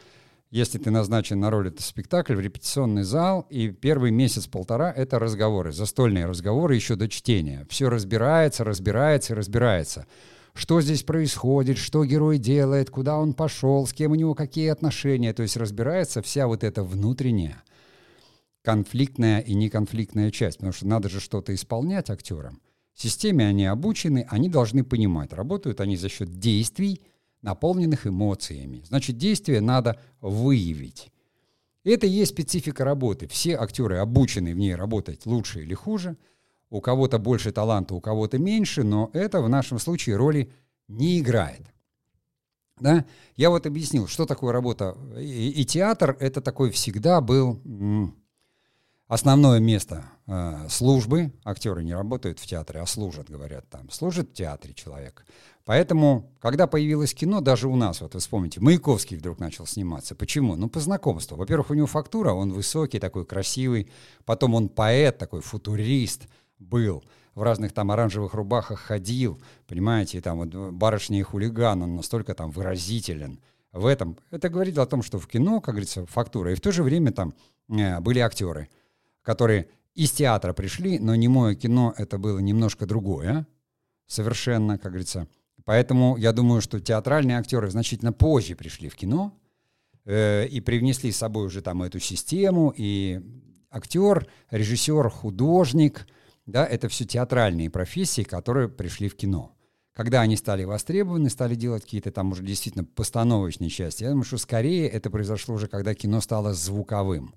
если 0.52 0.76
ты 0.76 0.90
назначен 0.90 1.40
на 1.40 1.50
роль, 1.50 1.68
это 1.68 1.82
спектакль, 1.82 2.34
в 2.34 2.40
репетиционный 2.40 3.04
зал, 3.04 3.46
и 3.48 3.70
первый 3.70 4.10
месяц-полтора— 4.10 4.92
это 4.96 5.18
разговоры, 5.18 5.72
застольные 5.72 6.26
разговоры 6.26 6.74
еще 6.74 6.94
до 6.94 7.08
чтения. 7.08 7.66
Все 7.70 7.88
разбирается, 7.88 8.62
разбирается 8.62 9.34
разбирается. 9.34 10.06
Что 10.52 10.82
здесь 10.82 11.04
происходит, 11.04 11.78
что 11.78 12.04
герой 12.04 12.36
делает, 12.36 12.90
куда 12.90 13.16
он 13.16 13.32
пошел, 13.32 13.86
с 13.86 13.94
кем 13.94 14.12
у 14.12 14.14
него 14.14 14.34
какие 14.34 14.68
отношения. 14.68 15.32
То 15.32 15.42
есть 15.42 15.56
разбирается 15.56 16.20
вся 16.20 16.46
вот 16.46 16.62
эта 16.62 16.84
внутренняя 16.84 17.62
конфликтная 18.62 19.40
и 19.40 19.54
неконфликтная 19.54 20.30
часть, 20.30 20.58
потому 20.58 20.74
что 20.74 20.86
надо 20.86 21.08
же 21.08 21.18
что-то 21.18 21.54
исполнять 21.54 22.10
актерам. 22.10 22.60
В 22.92 23.00
системе 23.00 23.46
они 23.46 23.64
обучены, 23.64 24.26
они 24.28 24.50
должны 24.50 24.84
понимать, 24.84 25.32
работают 25.32 25.80
они 25.80 25.96
за 25.96 26.10
счет 26.10 26.38
действий, 26.38 27.00
наполненных 27.42 28.06
эмоциями. 28.06 28.82
Значит, 28.86 29.18
действие 29.18 29.60
надо 29.60 30.00
выявить. 30.20 31.12
Это 31.84 32.06
и 32.06 32.10
есть 32.10 32.32
специфика 32.32 32.84
работы. 32.84 33.26
Все 33.26 33.56
актеры 33.56 33.98
обучены 33.98 34.54
в 34.54 34.58
ней 34.58 34.74
работать 34.74 35.26
лучше 35.26 35.62
или 35.62 35.74
хуже. 35.74 36.16
У 36.70 36.80
кого-то 36.80 37.18
больше 37.18 37.52
таланта, 37.52 37.94
у 37.94 38.00
кого-то 38.00 38.38
меньше, 38.38 38.82
но 38.82 39.10
это 39.12 39.42
в 39.42 39.48
нашем 39.48 39.78
случае 39.78 40.16
роли 40.16 40.50
не 40.88 41.18
играет. 41.18 41.66
Да? 42.80 43.04
Я 43.36 43.50
вот 43.50 43.66
объяснил, 43.66 44.06
что 44.06 44.24
такое 44.26 44.52
работа. 44.52 44.96
И, 45.18 45.50
и 45.50 45.64
театр 45.64 46.16
это 46.20 46.40
такой 46.40 46.70
всегда 46.70 47.20
был 47.20 47.60
основное 49.12 49.60
место 49.60 50.04
э, 50.26 50.66
службы. 50.70 51.32
Актеры 51.44 51.84
не 51.84 51.92
работают 51.92 52.38
в 52.38 52.46
театре, 52.46 52.80
а 52.80 52.86
служат, 52.86 53.28
говорят 53.28 53.68
там. 53.68 53.90
Служит 53.90 54.30
в 54.30 54.32
театре 54.32 54.72
человек. 54.72 55.26
Поэтому, 55.66 56.32
когда 56.40 56.66
появилось 56.66 57.12
кино, 57.12 57.42
даже 57.42 57.68
у 57.68 57.76
нас, 57.76 58.00
вот 58.00 58.14
вы 58.14 58.20
вспомните, 58.20 58.60
Маяковский 58.60 59.18
вдруг 59.18 59.38
начал 59.38 59.66
сниматься. 59.66 60.14
Почему? 60.14 60.56
Ну, 60.56 60.70
по 60.70 60.80
знакомству. 60.80 61.36
Во-первых, 61.36 61.70
у 61.70 61.74
него 61.74 61.86
фактура, 61.86 62.32
он 62.32 62.54
высокий, 62.54 62.98
такой 62.98 63.26
красивый. 63.26 63.90
Потом 64.24 64.54
он 64.54 64.70
поэт, 64.70 65.18
такой 65.18 65.42
футурист 65.42 66.22
был. 66.58 67.04
В 67.34 67.42
разных 67.42 67.72
там 67.72 67.90
оранжевых 67.90 68.32
рубахах 68.32 68.80
ходил, 68.80 69.38
понимаете, 69.68 70.18
и 70.18 70.20
там 70.22 70.38
вот 70.38 70.72
барышня 70.72 71.18
и 71.18 71.22
хулиган, 71.22 71.82
он 71.82 71.96
настолько 71.96 72.34
там 72.34 72.50
выразителен 72.50 73.40
в 73.72 73.84
этом. 73.84 74.16
Это 74.30 74.48
говорит 74.48 74.78
о 74.78 74.86
том, 74.86 75.02
что 75.02 75.18
в 75.18 75.26
кино, 75.26 75.60
как 75.60 75.74
говорится, 75.74 76.06
фактура. 76.06 76.52
И 76.52 76.54
в 76.54 76.62
то 76.62 76.72
же 76.72 76.82
время 76.82 77.12
там 77.12 77.34
э, 77.68 78.00
были 78.00 78.18
актеры, 78.18 78.68
которые 79.22 79.68
из 79.94 80.10
театра 80.10 80.52
пришли, 80.52 80.98
но 80.98 81.14
не 81.14 81.28
мое 81.28 81.54
кино 81.54 81.94
это 81.96 82.18
было 82.18 82.38
немножко 82.38 82.86
другое, 82.86 83.46
совершенно, 84.06 84.78
как 84.78 84.92
говорится, 84.92 85.28
Поэтому 85.64 86.16
я 86.16 86.32
думаю, 86.32 86.60
что 86.60 86.80
театральные 86.80 87.38
актеры 87.38 87.70
значительно 87.70 88.12
позже 88.12 88.56
пришли 88.56 88.88
в 88.88 88.96
кино 88.96 89.32
э, 90.04 90.46
и 90.46 90.60
привнесли 90.60 91.12
с 91.12 91.18
собой 91.18 91.46
уже 91.46 91.62
там 91.62 91.82
эту 91.82 92.00
систему. 92.00 92.72
И 92.76 93.20
актер, 93.70 94.26
режиссер, 94.50 95.08
художник, 95.08 96.06
да, 96.46 96.66
это 96.66 96.88
все 96.88 97.04
театральные 97.04 97.70
профессии, 97.70 98.22
которые 98.22 98.68
пришли 98.68 99.08
в 99.08 99.16
кино. 99.16 99.54
Когда 99.92 100.22
они 100.22 100.36
стали 100.36 100.64
востребованы, 100.64 101.28
стали 101.28 101.54
делать 101.54 101.84
какие-то 101.84 102.10
там 102.10 102.32
уже 102.32 102.42
действительно 102.42 102.84
постановочные 102.84 103.68
части, 103.68 104.04
я 104.04 104.08
думаю, 104.08 104.24
что 104.24 104.38
скорее 104.38 104.88
это 104.88 105.10
произошло 105.10 105.54
уже, 105.54 105.68
когда 105.68 105.94
кино 105.94 106.20
стало 106.20 106.54
звуковым. 106.54 107.34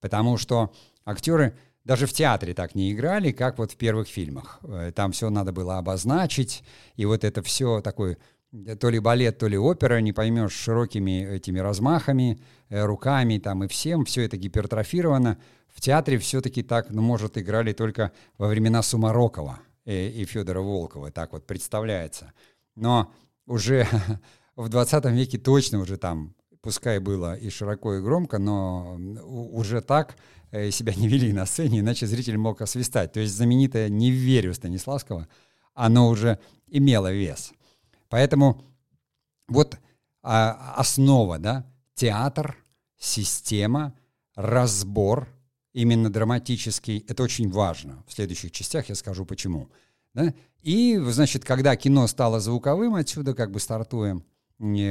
Потому 0.00 0.36
что 0.36 0.74
актеры 1.04 1.56
даже 1.84 2.06
в 2.06 2.12
театре 2.12 2.54
так 2.54 2.74
не 2.74 2.92
играли, 2.92 3.30
как 3.30 3.58
вот 3.58 3.72
в 3.72 3.76
первых 3.76 4.08
фильмах. 4.08 4.58
Э, 4.62 4.90
там 4.94 5.12
все 5.12 5.30
надо 5.30 5.52
было 5.52 5.78
обозначить, 5.78 6.64
и 6.96 7.04
вот 7.04 7.24
это 7.24 7.42
все 7.42 7.80
такой 7.82 8.16
э, 8.52 8.76
то 8.76 8.88
ли 8.88 8.98
балет, 8.98 9.38
то 9.38 9.46
ли 9.46 9.58
опера, 9.58 10.00
не 10.00 10.12
поймешь, 10.12 10.52
широкими 10.52 11.36
этими 11.36 11.58
размахами, 11.58 12.40
э, 12.70 12.84
руками 12.84 13.38
там 13.38 13.64
и 13.64 13.68
всем, 13.68 14.04
все 14.06 14.22
это 14.22 14.36
гипертрофировано. 14.36 15.38
В 15.68 15.80
театре 15.80 16.18
все-таки 16.18 16.62
так, 16.62 16.90
ну, 16.90 17.02
может, 17.02 17.36
играли 17.36 17.72
только 17.72 18.12
во 18.38 18.48
времена 18.48 18.82
Сумарокова 18.82 19.60
и, 19.84 20.08
и 20.08 20.24
Федора 20.24 20.60
Волкова, 20.60 21.10
так 21.10 21.32
вот 21.32 21.46
представляется. 21.46 22.32
Но 22.76 23.12
уже 23.46 23.86
в 24.56 24.70
20 24.70 25.04
веке 25.06 25.36
точно 25.36 25.80
уже 25.80 25.98
там, 25.98 26.34
пускай 26.64 26.98
было 26.98 27.36
и 27.36 27.48
широко, 27.50 27.94
и 27.94 28.00
громко, 28.00 28.38
но 28.38 28.98
уже 29.52 29.80
так 29.80 30.16
Э, 30.54 30.70
себя 30.70 30.94
не 30.94 31.08
вели 31.08 31.32
на 31.32 31.46
сцене, 31.46 31.80
иначе 31.80 32.06
зритель 32.06 32.38
мог 32.38 32.62
освистать. 32.62 33.12
То 33.12 33.18
есть 33.18 33.34
знаменитое 33.34 33.88
«Не 33.88 34.12
верю» 34.12 34.54
Станиславского, 34.54 35.26
оно 35.74 36.08
уже 36.08 36.38
имело 36.68 37.12
вес. 37.12 37.52
Поэтому 38.08 38.62
вот 39.48 39.76
а, 40.22 40.74
основа, 40.76 41.40
да, 41.40 41.66
театр, 41.96 42.56
система, 42.96 43.94
разбор, 44.36 45.26
именно 45.72 46.08
драматический, 46.08 47.04
это 47.08 47.24
очень 47.24 47.50
важно. 47.50 48.04
В 48.06 48.12
следующих 48.12 48.52
частях 48.52 48.88
я 48.88 48.94
скажу 48.94 49.26
почему. 49.26 49.72
Да? 50.12 50.32
И, 50.62 50.96
значит, 50.98 51.44
когда 51.44 51.74
кино 51.74 52.06
стало 52.06 52.38
звуковым, 52.38 52.94
отсюда 52.94 53.34
как 53.34 53.50
бы 53.50 53.58
стартуем, 53.58 54.24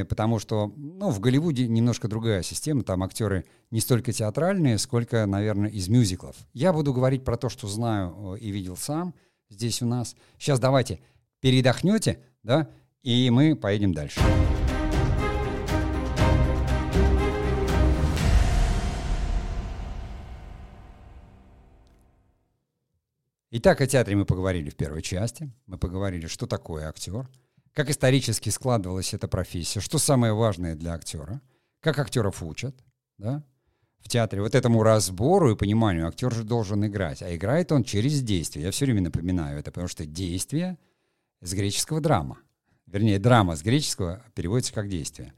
потому 0.08 0.39
что, 0.39 0.74
ну, 0.75 1.10
в 1.10 1.20
Голливуде 1.20 1.68
немножко 1.68 2.08
другая 2.08 2.44
система, 2.44 2.84
там 2.84 3.03
актеры 3.03 3.46
не 3.72 3.80
столько 3.80 4.13
театральные, 4.13 4.77
сколько, 4.77 5.25
наверное, 5.25 5.70
из 5.70 5.89
мюзиклов. 5.89 6.36
Я 6.53 6.74
буду 6.74 6.94
говорить 6.94 7.24
про 7.24 7.38
то, 7.38 7.50
что 7.50 7.68
знаю 7.68 8.38
и 8.39 8.51
видел 8.51 8.77
сам 8.77 9.13
здесь 9.50 9.82
у 9.82 9.86
нас. 9.86 10.15
Сейчас 10.38 10.60
давайте 10.60 11.00
передохнете, 11.39 12.20
да, 12.44 12.70
и 13.01 13.30
мы 13.30 13.56
поедем 13.56 13.94
дальше. 13.94 14.22
Итак, 23.56 23.82
о 23.82 23.88
театре 23.88 24.15
мы 24.15 24.25
поговорили 24.25 24.72
в 24.72 24.75
первой 24.75 25.03
части. 25.03 25.51
Мы 25.68 25.77
поговорили, 25.77 26.25
что 26.25 26.48
такое 26.48 26.88
актер, 26.88 27.30
как 27.74 27.89
исторически 27.89 28.50
складывалась 28.50 29.13
эта 29.13 29.27
профессия, 29.27 29.80
что 29.80 29.98
самое 29.98 30.34
важное 30.34 30.75
для 30.75 30.94
актера, 30.94 31.42
как 31.80 32.00
актеров 32.00 32.42
учат, 32.44 32.75
да, 33.18 33.44
в 34.00 34.10
театре. 34.10 34.42
Вот 34.42 34.56
этому 34.56 34.84
разбору 34.84 35.51
и 35.51 35.56
пониманию 35.56 36.08
актер 36.08 36.34
же 36.34 36.44
должен 36.44 36.86
играть. 36.86 37.22
А 37.22 37.34
играет 37.36 37.72
он 37.72 37.84
через 37.84 38.22
действие. 38.22 38.65
Я 38.65 38.72
все 38.72 38.86
время 38.86 39.01
напоминаю 39.01 39.60
это, 39.60 39.72
потому 39.72 39.88
что 39.88 40.06
действие 40.06 40.77
с 41.42 41.53
греческого 41.53 42.01
драма. 42.01 42.39
Вернее, 42.86 43.18
драма 43.18 43.56
с 43.56 43.63
греческого 43.63 44.22
переводится 44.36 44.74
как 44.74 44.89
действие. 44.89 45.34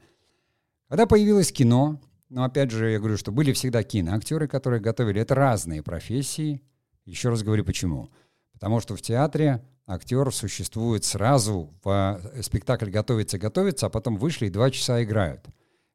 Когда 0.88 1.06
появилось 1.06 1.52
кино, 1.52 2.00
но 2.28 2.44
опять 2.44 2.70
же, 2.70 2.90
я 2.90 2.98
говорю, 2.98 3.16
что 3.16 3.30
были 3.30 3.52
всегда 3.52 3.82
киноактеры, 3.82 4.48
которые 4.48 4.80
готовили. 4.80 5.20
Это 5.20 5.34
разные 5.34 5.82
профессии– 5.82 6.62
еще 7.06 7.28
раз 7.28 7.42
говорю, 7.44 7.64
почему. 7.64 8.10
Потому 8.52 8.80
что 8.80 8.96
в 8.96 9.00
театре 9.00 9.64
актер 9.86 10.32
существует 10.32 11.04
сразу, 11.04 11.72
в 11.82 12.20
спектакль 12.42 12.90
готовится, 12.90 13.38
готовится, 13.38 13.86
а 13.86 13.90
потом 13.90 14.16
вышли 14.16 14.46
и 14.46 14.50
два 14.50 14.70
часа 14.70 15.02
играют. 15.02 15.46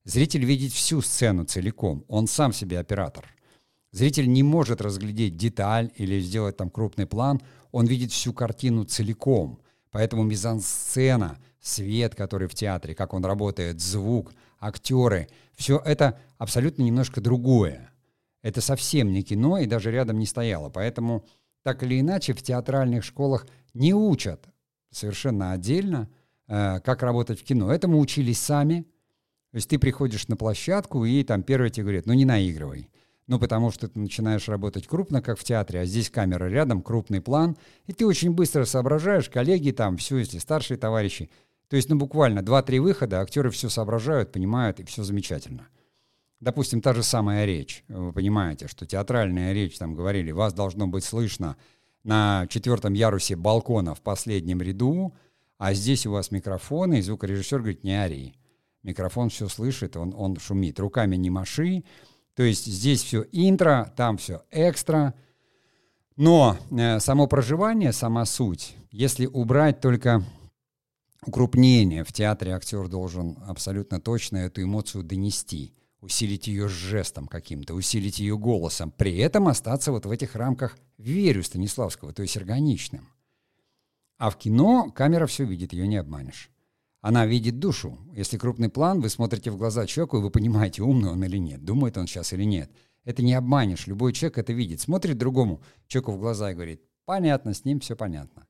Зритель 0.03 0.45
видит 0.45 0.71
всю 0.71 1.01
сцену 1.01 1.45
целиком, 1.45 2.03
он 2.07 2.27
сам 2.27 2.53
себе 2.53 2.79
оператор. 2.79 3.25
Зритель 3.91 4.31
не 4.31 4.41
может 4.41 4.81
разглядеть 4.81 5.35
деталь 5.35 5.91
или 5.95 6.19
сделать 6.21 6.57
там 6.57 6.69
крупный 6.69 7.05
план, 7.05 7.41
он 7.71 7.85
видит 7.85 8.11
всю 8.11 8.33
картину 8.33 8.85
целиком. 8.85 9.59
Поэтому 9.91 10.23
мизансцена, 10.23 11.37
свет, 11.59 12.15
который 12.15 12.47
в 12.47 12.55
театре, 12.55 12.95
как 12.95 13.13
он 13.13 13.25
работает, 13.25 13.81
звук, 13.81 14.31
актеры, 14.59 15.27
все 15.55 15.77
это 15.83 16.17
абсолютно 16.37 16.83
немножко 16.83 17.19
другое. 17.19 17.91
Это 18.41 18.61
совсем 18.61 19.11
не 19.11 19.21
кино 19.21 19.57
и 19.57 19.67
даже 19.67 19.91
рядом 19.91 20.17
не 20.17 20.25
стояло. 20.25 20.69
Поэтому 20.69 21.25
так 21.63 21.83
или 21.83 21.99
иначе 21.99 22.33
в 22.33 22.41
театральных 22.41 23.03
школах 23.03 23.45
не 23.73 23.93
учат 23.93 24.45
совершенно 24.89 25.51
отдельно, 25.53 26.09
э, 26.47 26.79
как 26.81 27.03
работать 27.03 27.39
в 27.39 27.43
кино. 27.43 27.71
Этому 27.71 27.99
учились 27.99 28.39
сами. 28.39 28.85
То 29.51 29.57
есть 29.57 29.69
ты 29.69 29.79
приходишь 29.79 30.27
на 30.27 30.37
площадку, 30.37 31.05
и 31.05 31.23
там 31.23 31.43
первый 31.43 31.69
тебе 31.69 31.83
говорит, 31.83 32.05
ну 32.05 32.13
не 32.13 32.25
наигрывай. 32.25 32.89
Ну, 33.27 33.39
потому 33.39 33.71
что 33.71 33.87
ты 33.87 33.99
начинаешь 33.99 34.49
работать 34.49 34.87
крупно, 34.87 35.21
как 35.21 35.37
в 35.39 35.43
театре, 35.43 35.81
а 35.81 35.85
здесь 35.85 36.09
камера 36.09 36.49
рядом, 36.49 36.81
крупный 36.81 37.21
план, 37.21 37.55
и 37.85 37.93
ты 37.93 38.05
очень 38.05 38.31
быстро 38.31 38.65
соображаешь, 38.65 39.29
коллеги 39.29 39.71
там, 39.71 39.95
все, 39.97 40.17
если 40.17 40.37
старшие 40.37 40.77
товарищи. 40.77 41.29
То 41.69 41.77
есть, 41.77 41.87
ну, 41.89 41.95
буквально 41.95 42.39
2-3 42.39 42.81
выхода, 42.81 43.21
актеры 43.21 43.49
все 43.49 43.69
соображают, 43.69 44.33
понимают, 44.33 44.81
и 44.81 44.83
все 44.83 45.03
замечательно 45.03 45.67
допустим, 46.41 46.81
та 46.81 46.93
же 46.93 47.03
самая 47.03 47.45
речь. 47.45 47.85
Вы 47.87 48.11
понимаете, 48.11 48.67
что 48.67 48.85
театральная 48.85 49.53
речь, 49.53 49.77
там 49.77 49.95
говорили, 49.95 50.31
вас 50.31 50.53
должно 50.53 50.87
быть 50.87 51.05
слышно 51.05 51.55
на 52.03 52.47
четвертом 52.49 52.93
ярусе 52.93 53.35
балкона 53.35 53.95
в 53.95 54.01
последнем 54.01 54.61
ряду, 54.61 55.13
а 55.57 55.73
здесь 55.73 56.05
у 56.05 56.11
вас 56.11 56.31
микрофон, 56.31 56.93
и 56.93 57.01
звукорежиссер 57.01 57.59
говорит, 57.59 57.83
не 57.83 57.93
ори. 57.93 58.35
Микрофон 58.83 59.29
все 59.29 59.47
слышит, 59.47 59.95
он, 59.95 60.13
он 60.17 60.37
шумит. 60.37 60.79
Руками 60.79 61.15
не 61.15 61.29
маши. 61.29 61.83
То 62.35 62.43
есть 62.43 62.65
здесь 62.65 63.03
все 63.03 63.25
интро, 63.31 63.93
там 63.95 64.17
все 64.17 64.43
экстра. 64.49 65.13
Но 66.15 66.57
э, 66.71 66.99
само 66.99 67.27
проживание, 67.27 67.93
сама 67.93 68.25
суть, 68.25 68.75
если 68.89 69.27
убрать 69.27 69.81
только 69.81 70.23
укрупнение, 71.25 72.03
в 72.03 72.11
театре 72.11 72.53
актер 72.53 72.87
должен 72.87 73.37
абсолютно 73.45 74.01
точно 74.01 74.37
эту 74.37 74.63
эмоцию 74.63 75.03
донести 75.03 75.75
усилить 76.01 76.47
ее 76.47 76.67
жестом 76.67 77.27
каким-то, 77.27 77.73
усилить 77.73 78.19
ее 78.19 78.37
голосом, 78.37 78.91
при 78.91 79.17
этом 79.17 79.47
остаться 79.47 79.91
вот 79.91 80.05
в 80.05 80.11
этих 80.11 80.35
рамках 80.35 80.77
верю 80.97 81.43
Станиславского, 81.43 82.11
то 82.11 82.23
есть 82.23 82.35
органичным. 82.35 83.07
А 84.17 84.29
в 84.29 84.37
кино 84.37 84.91
камера 84.91 85.25
все 85.27 85.45
видит, 85.45 85.73
ее 85.73 85.87
не 85.87 85.97
обманешь. 85.97 86.49
Она 87.01 87.25
видит 87.25 87.57
душу. 87.57 87.97
Если 88.13 88.37
крупный 88.37 88.69
план, 88.69 89.01
вы 89.01 89.09
смотрите 89.09 89.49
в 89.49 89.57
глаза 89.57 89.87
человеку, 89.87 90.17
и 90.17 90.21
вы 90.21 90.29
понимаете, 90.29 90.83
умный 90.83 91.09
он 91.09 91.23
или 91.23 91.37
нет, 91.37 91.63
думает 91.63 91.97
он 91.97 92.05
сейчас 92.05 92.33
или 92.33 92.43
нет. 92.43 92.71
Это 93.03 93.23
не 93.23 93.33
обманешь. 93.33 93.87
Любой 93.87 94.13
человек 94.13 94.37
это 94.37 94.53
видит. 94.53 94.79
Смотрит 94.79 95.17
другому 95.17 95.63
человеку 95.87 96.11
в 96.11 96.19
глаза 96.19 96.51
и 96.51 96.53
говорит, 96.53 96.83
понятно, 97.05 97.55
с 97.55 97.65
ним 97.65 97.79
все 97.79 97.95
понятно. 97.95 98.45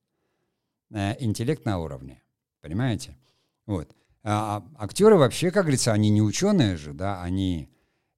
Э, 0.90 1.16
интеллект 1.24 1.64
на 1.64 1.80
уровне. 1.80 2.22
Понимаете? 2.60 3.18
Вот. 3.66 3.96
А, 4.24 4.64
а 4.76 4.84
актеры 4.86 5.18
вообще, 5.18 5.52
как 5.52 5.64
говорится, 5.64 5.94
они 5.94 6.10
не 6.10 6.22
ученые 6.22 6.78
же, 6.78 6.94
да, 6.94 7.22
они 7.24 7.70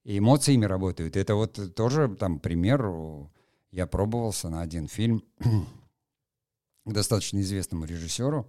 эмоциями 0.04 0.66
работают. 0.66 1.16
Это 1.16 1.34
вот 1.34 1.74
тоже 1.74 2.14
там 2.14 2.38
пример. 2.38 2.90
Я 3.70 3.86
пробовался 3.86 4.50
на 4.50 4.60
один 4.60 4.86
фильм 4.86 5.24
к 6.84 6.92
достаточно 6.92 7.40
известному 7.40 7.86
режиссеру, 7.86 8.46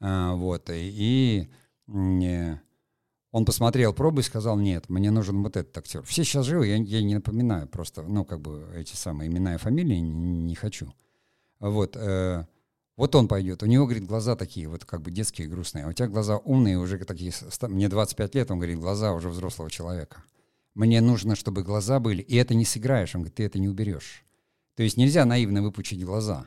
а, 0.00 0.34
вот, 0.34 0.70
и, 0.70 1.48
и 1.88 2.58
он 3.32 3.44
посмотрел 3.46 3.94
пробы 3.94 4.20
и 4.20 4.24
сказал, 4.24 4.58
нет, 4.58 4.88
мне 4.90 5.10
нужен 5.10 5.42
вот 5.42 5.56
этот 5.56 5.76
актер. 5.78 6.02
Все 6.02 6.22
сейчас 6.22 6.44
живы, 6.44 6.66
я, 6.66 6.76
я 6.76 7.02
не 7.02 7.14
напоминаю 7.14 7.66
просто, 7.66 8.02
ну, 8.02 8.24
как 8.24 8.40
бы 8.40 8.70
эти 8.74 8.94
самые 8.94 9.28
имена 9.30 9.54
и 9.54 9.58
фамилии 9.58 9.96
не, 9.96 10.42
не 10.42 10.54
хочу. 10.54 10.92
Вот, 11.58 11.96
э, 11.96 12.46
вот 12.96 13.14
он 13.14 13.26
пойдет. 13.26 13.62
У 13.62 13.66
него, 13.66 13.86
говорит, 13.86 14.06
глаза 14.06 14.36
такие, 14.36 14.68
вот 14.68 14.84
как 14.84 15.00
бы 15.00 15.10
детские, 15.10 15.48
грустные. 15.48 15.86
А 15.86 15.88
у 15.88 15.92
тебя 15.92 16.08
глаза 16.08 16.36
умные, 16.36 16.78
уже 16.78 16.98
такие... 16.98 17.32
Мне 17.62 17.88
25 17.88 18.34
лет, 18.34 18.50
он 18.50 18.58
говорит, 18.58 18.78
глаза 18.78 19.12
уже 19.12 19.28
взрослого 19.30 19.70
человека. 19.70 20.22
Мне 20.74 21.00
нужно, 21.00 21.34
чтобы 21.34 21.62
глаза 21.62 22.00
были. 22.00 22.22
И 22.22 22.36
это 22.36 22.54
не 22.54 22.64
сыграешь. 22.64 23.14
Он 23.14 23.22
говорит, 23.22 23.36
ты 23.36 23.44
это 23.44 23.58
не 23.58 23.68
уберешь. 23.68 24.24
То 24.74 24.82
есть 24.82 24.96
нельзя 24.96 25.24
наивно 25.24 25.62
выпучить 25.62 26.04
глаза. 26.04 26.46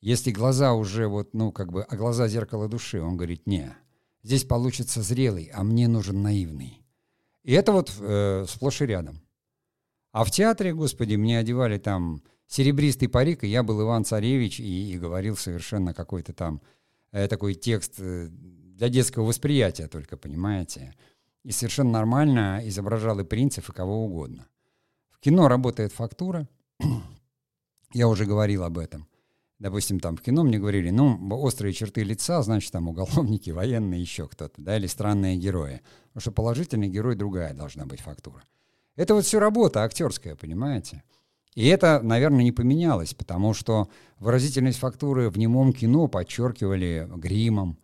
Если 0.00 0.32
глаза 0.32 0.74
уже 0.74 1.08
вот, 1.08 1.34
ну, 1.34 1.50
как 1.50 1.72
бы, 1.72 1.82
а 1.82 1.96
глаза 1.96 2.28
зеркало 2.28 2.68
души, 2.68 3.00
он 3.00 3.16
говорит, 3.16 3.46
не. 3.46 3.74
Здесь 4.22 4.44
получится 4.44 5.02
зрелый, 5.02 5.50
а 5.54 5.62
мне 5.62 5.88
нужен 5.88 6.20
наивный. 6.20 6.82
И 7.42 7.52
это 7.52 7.72
вот 7.72 7.92
э, 8.00 8.44
сплошь 8.48 8.82
и 8.82 8.86
рядом. 8.86 9.20
А 10.12 10.24
в 10.24 10.30
театре, 10.30 10.74
господи, 10.74 11.16
мне 11.16 11.38
одевали 11.38 11.78
там 11.78 12.22
серебристый 12.46 13.08
парик, 13.08 13.44
и 13.44 13.48
я 13.48 13.62
был 13.62 13.82
Иван 13.82 14.04
Царевич 14.04 14.60
и, 14.60 14.92
и 14.92 14.98
говорил 14.98 15.36
совершенно 15.36 15.94
какой-то 15.94 16.32
там 16.32 16.60
э, 17.12 17.28
такой 17.28 17.54
текст 17.54 17.94
э, 17.98 18.28
для 18.30 18.88
детского 18.88 19.24
восприятия 19.24 19.88
только, 19.88 20.16
понимаете? 20.16 20.94
И 21.42 21.52
совершенно 21.52 21.90
нормально 21.90 22.60
изображал 22.64 23.20
и 23.20 23.24
принцев, 23.24 23.68
и 23.68 23.72
кого 23.72 24.04
угодно. 24.04 24.46
В 25.10 25.20
кино 25.20 25.48
работает 25.48 25.92
фактура. 25.92 26.48
я 27.92 28.08
уже 28.08 28.24
говорил 28.24 28.64
об 28.64 28.78
этом. 28.78 29.08
Допустим, 29.58 30.00
там 30.00 30.16
в 30.16 30.20
кино 30.20 30.42
мне 30.42 30.58
говорили, 30.58 30.90
ну, 30.90 31.16
острые 31.36 31.72
черты 31.72 32.02
лица, 32.02 32.42
значит, 32.42 32.72
там 32.72 32.88
уголовники, 32.88 33.50
военные, 33.52 34.00
еще 34.00 34.26
кто-то, 34.28 34.54
да, 34.60 34.76
или 34.76 34.86
странные 34.86 35.36
герои. 35.36 35.80
Потому 36.08 36.20
что 36.20 36.32
положительный 36.32 36.88
герой 36.88 37.14
другая 37.14 37.54
должна 37.54 37.86
быть 37.86 38.00
фактура. 38.00 38.42
Это 38.96 39.14
вот 39.14 39.24
все 39.24 39.38
работа 39.38 39.82
актерская, 39.82 40.36
понимаете? 40.36 41.02
И 41.54 41.66
это, 41.66 42.00
наверное, 42.02 42.42
не 42.42 42.52
поменялось, 42.52 43.14
потому 43.14 43.54
что 43.54 43.88
выразительность 44.18 44.78
фактуры 44.78 45.30
в 45.30 45.38
немом 45.38 45.72
кино 45.72 46.08
подчеркивали 46.08 47.08
гримом. 47.16 47.78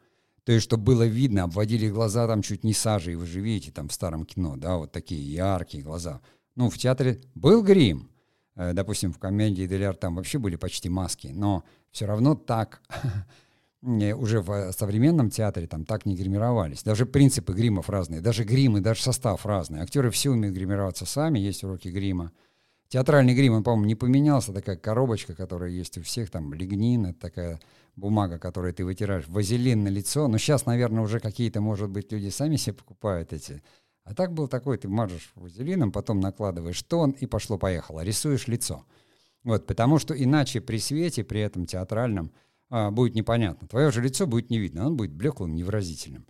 То 0.45 0.53
есть, 0.53 0.65
чтобы 0.65 0.85
было 0.85 1.07
видно, 1.07 1.45
обводили 1.45 1.89
глаза 1.89 2.27
там 2.27 2.43
чуть 2.43 2.65
не 2.65 2.73
сажей. 2.73 3.15
Вы 3.15 3.27
же 3.27 3.41
видите 3.41 3.71
там 3.71 3.89
в 3.89 3.93
старом 3.93 4.25
кино, 4.25 4.57
да, 4.57 4.77
вот 4.77 4.91
такие 4.91 5.23
яркие 5.23 5.85
глаза. 5.85 6.21
Ну, 6.57 6.69
в 6.69 6.79
театре 6.79 7.21
был 7.35 7.63
грим. 7.63 8.11
Э, 8.57 8.73
допустим, 8.73 9.13
в 9.13 9.19
комедии 9.19 9.67
Деляр 9.67 9.95
там 9.97 10.17
вообще 10.17 10.39
были 10.39 10.57
почти 10.57 10.89
маски, 10.89 11.29
но 11.29 11.63
все 11.93 12.07
равно 12.07 12.35
так 12.35 12.83
уже 13.83 14.41
в 14.41 14.73
современном 14.73 15.31
театре 15.31 15.67
там 15.67 15.85
так 15.85 16.07
не 16.07 16.17
гримировались. 16.17 16.83
Даже 16.83 17.07
принципы 17.07 17.53
гримов 17.53 17.89
разные, 17.89 18.21
даже 18.21 18.45
гримы, 18.45 18.81
даже 18.81 19.03
состав 19.03 19.47
разный. 19.47 19.81
Актеры 19.81 20.11
все 20.11 20.31
умеют 20.31 20.57
гримироваться 20.57 21.07
сами, 21.07 21.39
есть 21.39 21.63
уроки 21.63 21.89
грима. 21.89 22.33
Театральный 22.91 23.35
грим, 23.35 23.55
он, 23.55 23.63
по-моему, 23.63 23.87
не 23.87 23.95
поменялся. 23.95 24.53
Такая 24.53 24.77
коробочка, 24.77 25.33
которая 25.33 25.71
есть 25.71 25.97
у 25.97 26.03
всех, 26.03 26.29
там, 26.29 26.53
лигнин, 26.53 27.07
это 27.07 27.21
такая 27.21 27.61
бумага, 27.95 28.41
которую 28.41 28.75
ты 28.75 28.85
вытираешь, 28.85 29.29
вазелин 29.29 29.85
на 29.85 29.89
лицо. 29.89 30.27
Но 30.27 30.39
сейчас, 30.39 30.67
наверное, 30.67 31.05
уже 31.05 31.21
какие-то, 31.21 31.61
может 31.61 31.89
быть, 31.89 32.11
люди 32.11 32.31
сами 32.31 32.57
себе 32.57 32.75
покупают 32.75 33.33
эти. 33.33 33.63
А 34.03 34.13
так 34.13 34.33
был 34.33 34.49
такой, 34.49 34.77
ты 34.77 34.89
мажешь 34.89 35.31
вазелином, 35.37 35.93
потом 35.93 36.19
накладываешь 36.19 36.83
тон, 36.83 37.13
и 37.13 37.27
пошло-поехало. 37.27 38.01
Рисуешь 38.01 38.49
лицо. 38.49 38.85
Вот, 39.45 39.69
потому 39.69 40.01
что 40.01 40.13
иначе 40.13 40.61
при 40.61 40.79
свете, 40.79 41.23
при 41.23 41.43
этом 41.43 41.67
театральном, 41.67 42.33
а, 42.71 42.91
будет 42.91 43.15
непонятно. 43.15 43.69
Твое 43.69 43.93
же 43.93 44.03
лицо 44.03 44.27
будет 44.27 44.51
не 44.51 44.59
видно, 44.59 44.87
оно 44.87 44.97
будет 44.97 45.13
блеклым, 45.13 45.55
невыразительным. 45.55 46.27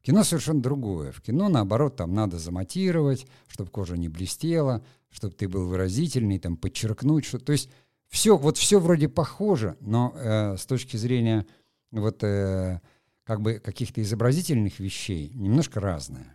В 0.00 0.06
кино 0.06 0.24
совершенно 0.24 0.62
другое. 0.62 1.12
В 1.12 1.20
кино, 1.20 1.48
наоборот, 1.48 1.96
там 1.96 2.14
надо 2.14 2.38
заматировать, 2.38 3.26
чтобы 3.48 3.70
кожа 3.70 3.96
не 3.96 4.08
блестела, 4.08 4.82
чтобы 5.10 5.34
ты 5.34 5.46
был 5.48 5.66
выразительный, 5.66 6.38
там 6.38 6.56
подчеркнуть, 6.56 7.26
что... 7.26 7.38
То 7.38 7.52
есть 7.52 7.70
все, 8.08 8.36
вот 8.36 8.56
все 8.56 8.80
вроде 8.80 9.08
похоже, 9.08 9.76
но 9.80 10.12
э, 10.16 10.56
с 10.56 10.64
точки 10.64 10.96
зрения 10.96 11.46
вот 11.90 12.24
э, 12.24 12.80
как 13.24 13.42
бы 13.42 13.60
каких-то 13.62 14.00
изобразительных 14.02 14.80
вещей 14.80 15.30
немножко 15.34 15.80
разное. 15.80 16.34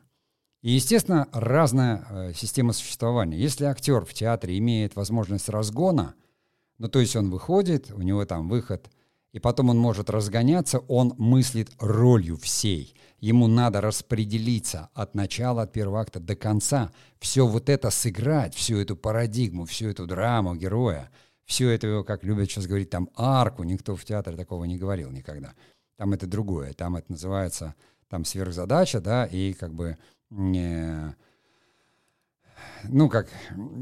И, 0.61 0.71
естественно, 0.71 1.27
разная 1.31 2.05
э, 2.09 2.33
система 2.33 2.71
существования. 2.71 3.37
Если 3.37 3.65
актер 3.65 4.05
в 4.05 4.13
театре 4.13 4.57
имеет 4.59 4.95
возможность 4.95 5.49
разгона, 5.49 6.13
ну 6.77 6.87
то 6.87 6.99
есть 6.99 7.15
он 7.15 7.31
выходит, 7.31 7.91
у 7.91 8.01
него 8.01 8.25
там 8.25 8.47
выход 8.47 8.89
и 9.35 9.39
потом 9.39 9.69
он 9.69 9.77
может 9.77 10.09
разгоняться, 10.09 10.79
он 10.87 11.13
мыслит 11.17 11.69
ролью 11.79 12.37
всей. 12.37 12.95
Ему 13.19 13.47
надо 13.47 13.81
распределиться 13.81 14.89
от 14.93 15.15
начала, 15.15 15.63
от 15.63 15.71
первого 15.71 16.01
акта 16.01 16.19
до 16.19 16.35
конца. 16.35 16.91
Все 17.19 17.47
вот 17.47 17.69
это 17.69 17.89
сыграть, 17.89 18.53
всю 18.53 18.77
эту 18.77 18.95
парадигму, 18.95 19.65
всю 19.65 19.89
эту 19.89 20.05
драму 20.05 20.55
героя, 20.55 21.09
всю 21.45 21.67
эту, 21.67 22.03
как 22.05 22.23
любят 22.23 22.49
сейчас 22.49 22.67
говорить, 22.67 22.89
там 22.89 23.09
арку, 23.15 23.63
никто 23.63 23.95
в 23.95 24.03
театре 24.03 24.35
такого 24.37 24.65
не 24.65 24.77
говорил 24.77 25.11
никогда. 25.11 25.53
Там 25.97 26.13
это 26.13 26.27
другое, 26.27 26.73
там 26.73 26.97
это 26.97 27.11
называется 27.11 27.75
там 28.09 28.25
сверхзадача, 28.25 29.01
да, 29.01 29.25
и 29.25 29.53
как 29.53 29.73
бы 29.73 29.97
не, 30.29 31.15
ну 32.83 33.09
как, 33.09 33.29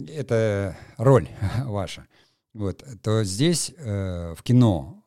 это 0.08 0.78
роль 0.98 1.28
ваша. 1.66 2.08
Вот, 2.54 2.84
то 3.02 3.24
здесь 3.24 3.74
э, 3.78 4.36
в 4.38 4.44
кино 4.44 5.04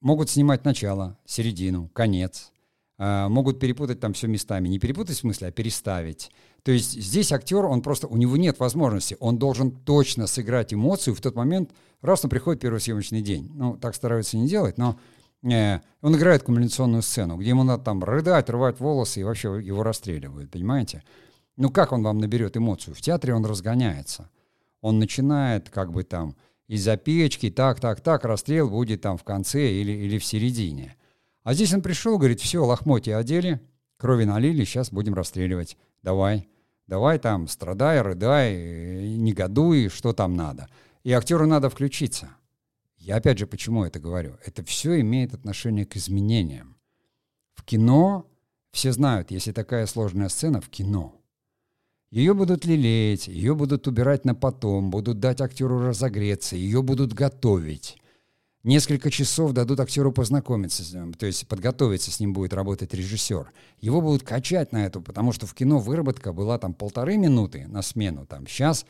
могут 0.00 0.30
снимать 0.30 0.64
начало, 0.64 1.18
середину, 1.26 1.88
конец. 1.88 2.52
Э, 2.98 3.28
могут 3.28 3.60
перепутать 3.60 4.00
там 4.00 4.14
все 4.14 4.26
местами. 4.26 4.68
Не 4.68 4.78
перепутать 4.78 5.16
в 5.16 5.20
смысле, 5.20 5.48
а 5.48 5.50
переставить. 5.50 6.30
То 6.62 6.72
есть 6.72 6.92
здесь 6.92 7.30
актер, 7.30 7.64
он 7.66 7.82
просто, 7.82 8.06
у 8.06 8.16
него 8.16 8.36
нет 8.36 8.58
возможности. 8.58 9.16
Он 9.20 9.38
должен 9.38 9.70
точно 9.70 10.26
сыграть 10.26 10.72
эмоцию 10.72 11.14
в 11.14 11.20
тот 11.20 11.34
момент, 11.34 11.70
раз 12.00 12.24
он 12.24 12.30
приходит 12.30 12.60
первый 12.60 12.80
съемочный 12.80 13.22
день. 13.22 13.50
Ну, 13.54 13.76
так 13.76 13.94
стараются 13.94 14.36
не 14.36 14.48
делать, 14.48 14.78
но 14.78 14.98
э, 15.42 15.80
он 16.00 16.16
играет 16.16 16.42
кумуляционную 16.42 17.02
сцену, 17.02 17.36
где 17.36 17.50
ему 17.50 17.64
надо 17.64 17.84
там 17.84 18.02
рыдать, 18.02 18.48
рвать 18.48 18.80
волосы 18.80 19.20
и 19.20 19.24
вообще 19.24 19.60
его 19.62 19.82
расстреливают, 19.82 20.50
понимаете? 20.50 21.02
Ну 21.56 21.70
как 21.70 21.92
он 21.92 22.02
вам 22.02 22.18
наберет 22.18 22.56
эмоцию? 22.56 22.94
В 22.94 23.00
театре 23.00 23.34
он 23.34 23.44
разгоняется. 23.44 24.30
Он 24.80 24.98
начинает 24.98 25.70
как 25.70 25.92
бы 25.92 26.02
там 26.02 26.34
из-за 26.66 26.96
печки, 26.96 27.50
так, 27.50 27.78
так, 27.78 28.00
так, 28.00 28.24
расстрел 28.24 28.68
будет 28.68 29.02
там 29.02 29.18
в 29.18 29.24
конце 29.24 29.70
или, 29.70 29.92
или 29.92 30.18
в 30.18 30.24
середине. 30.24 30.96
А 31.46 31.54
здесь 31.54 31.72
он 31.72 31.80
пришел, 31.80 32.18
говорит, 32.18 32.40
все, 32.40 32.64
лохмотья 32.64 33.18
одели, 33.18 33.60
крови 33.98 34.24
налили, 34.24 34.64
сейчас 34.64 34.90
будем 34.90 35.14
расстреливать. 35.14 35.76
Давай, 36.02 36.48
давай 36.88 37.20
там, 37.20 37.46
страдай, 37.46 38.00
рыдай, 38.00 39.16
негодуй, 39.16 39.88
что 39.88 40.12
там 40.12 40.34
надо. 40.34 40.68
И 41.04 41.12
актеру 41.12 41.46
надо 41.46 41.70
включиться. 41.70 42.30
Я 42.98 43.18
опять 43.18 43.38
же 43.38 43.46
почему 43.46 43.84
это 43.84 44.00
говорю? 44.00 44.36
Это 44.44 44.64
все 44.64 45.00
имеет 45.02 45.34
отношение 45.34 45.86
к 45.86 45.94
изменениям. 45.96 46.78
В 47.54 47.62
кино 47.62 48.26
все 48.72 48.90
знают, 48.90 49.30
если 49.30 49.52
такая 49.52 49.86
сложная 49.86 50.28
сцена 50.28 50.60
в 50.60 50.68
кино– 50.68 51.14
ее 52.10 52.34
будут 52.34 52.64
лелеять, 52.64 53.26
ее 53.26 53.54
будут 53.56 53.88
убирать 53.88 54.24
на 54.24 54.34
потом, 54.34 54.90
будут 54.90 55.18
дать 55.18 55.40
актеру 55.40 55.80
разогреться, 55.80 56.54
ее 56.54 56.80
будут 56.80 57.12
готовить. 57.12 57.98
Несколько 58.66 59.12
часов 59.12 59.52
дадут 59.52 59.78
актеру 59.78 60.10
познакомиться 60.10 60.82
с 60.82 60.92
ним, 60.92 61.14
то 61.14 61.24
есть 61.24 61.46
подготовиться 61.46 62.10
с 62.10 62.18
ним 62.18 62.32
будет 62.32 62.52
работать 62.52 62.92
режиссер. 62.94 63.52
Его 63.80 64.00
будут 64.00 64.24
качать 64.24 64.72
на 64.72 64.86
эту, 64.86 65.00
потому 65.00 65.30
что 65.30 65.46
в 65.46 65.54
кино 65.54 65.78
выработка 65.78 66.32
была 66.32 66.58
там 66.58 66.74
полторы 66.74 67.16
минуты 67.16 67.68
на 67.68 67.80
смену, 67.80 68.26
там 68.26 68.48
сейчас, 68.48 68.84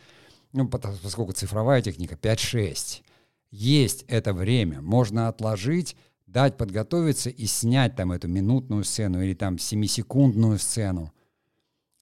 ну, 0.54 0.66
поскольку 0.66 1.32
цифровая 1.32 1.82
техника, 1.82 2.14
5-6. 2.14 3.02
Есть 3.50 4.06
это 4.08 4.32
время, 4.32 4.80
можно 4.80 5.28
отложить, 5.28 5.94
дать 6.26 6.56
подготовиться 6.56 7.28
и 7.28 7.44
снять 7.44 7.96
там 7.96 8.12
эту 8.12 8.28
минутную 8.28 8.82
сцену 8.82 9.22
или 9.22 9.34
там 9.34 9.58
семисекундную 9.58 10.58
сцену. 10.58 11.12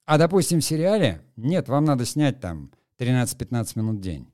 А, 0.05 0.17
допустим, 0.17 0.61
в 0.61 0.65
сериале, 0.65 1.25
нет, 1.35 1.67
вам 1.67 1.83
надо 1.83 2.05
снять 2.05 2.39
там 2.39 2.71
13-15 2.99 3.71
минут 3.75 3.97
в 3.97 4.01
день. 4.01 4.29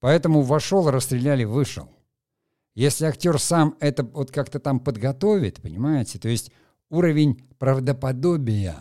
Поэтому 0.00 0.42
вошел, 0.42 0.90
расстреляли, 0.90 1.44
вышел. 1.44 1.88
Если 2.74 3.04
актер 3.06 3.38
сам 3.38 3.76
это 3.80 4.04
вот 4.04 4.30
как-то 4.30 4.60
там 4.60 4.80
подготовит, 4.80 5.60
понимаете, 5.60 6.18
то 6.18 6.28
есть 6.28 6.52
уровень 6.90 7.42
правдоподобия 7.58 8.76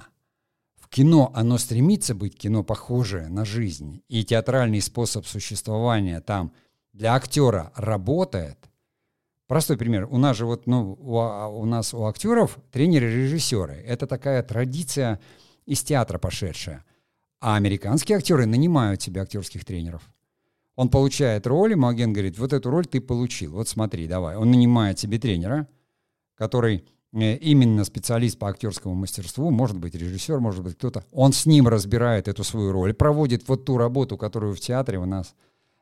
в 0.76 0.88
кино, 0.90 1.32
оно 1.34 1.58
стремится 1.58 2.16
быть 2.16 2.38
кино 2.38 2.64
похожее 2.64 3.28
на 3.28 3.44
жизнь, 3.44 4.02
и 4.08 4.24
театральный 4.24 4.82
способ 4.82 5.26
существования 5.26 6.22
там 6.22 6.54
для 6.94 7.16
актера 7.16 7.72
работает. 7.76 8.58
Простой 9.48 9.78
пример. 9.78 10.08
У 10.10 10.18
нас 10.18 10.36
же 10.38 10.46
вот, 10.46 10.68
ну, 10.68 10.98
у, 11.00 11.20
а, 11.20 11.48
у 11.48 11.66
нас 11.66 11.94
у 11.94 12.06
актеров 12.06 12.58
тренеры-режиссеры. 12.72 13.76
Это 13.76 14.06
такая 14.06 14.44
традиция, 14.44 15.20
из 15.66 15.84
театра 15.84 16.18
пошедшая. 16.18 16.84
А 17.40 17.56
американские 17.56 18.18
актеры 18.18 18.46
нанимают 18.46 19.02
себе 19.02 19.22
актерских 19.22 19.64
тренеров. 19.64 20.02
Он 20.78 20.90
получает 20.90 21.48
роль, 21.48 21.72
ему 21.72 21.88
агент 21.88 22.14
говорит, 22.14 22.38
вот 22.38 22.54
эту 22.54 22.70
роль 22.70 22.86
ты 22.86 23.02
получил, 23.02 23.54
вот 23.54 23.68
смотри, 23.68 24.08
давай. 24.08 24.36
Он 24.36 24.52
нанимает 24.52 25.00
себе 25.00 25.18
тренера, 25.18 25.68
который 26.36 26.86
э, 27.14 27.36
именно 27.38 27.84
специалист 27.84 28.38
по 28.38 28.48
актерскому 28.48 28.94
мастерству, 28.94 29.50
может 29.50 29.80
быть 29.80 29.96
режиссер, 29.96 30.40
может 30.40 30.64
быть 30.64 30.76
кто-то. 30.76 31.04
Он 31.12 31.34
с 31.34 31.48
ним 31.48 31.68
разбирает 31.68 32.28
эту 32.28 32.44
свою 32.44 32.72
роль, 32.72 32.94
проводит 32.94 33.48
вот 33.48 33.66
ту 33.66 33.80
работу, 33.80 34.18
которую 34.18 34.54
в 34.54 34.60
театре 34.60 35.00
у 35.00 35.06
нас 35.06 35.34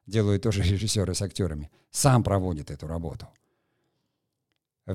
делают 0.08 0.44
тоже 0.44 0.64
режиссеры 0.72 1.14
с 1.14 1.22
актерами. 1.22 1.70
Сам 1.92 2.24
проводит 2.24 2.72
эту 2.72 2.88
работу. 2.88 3.28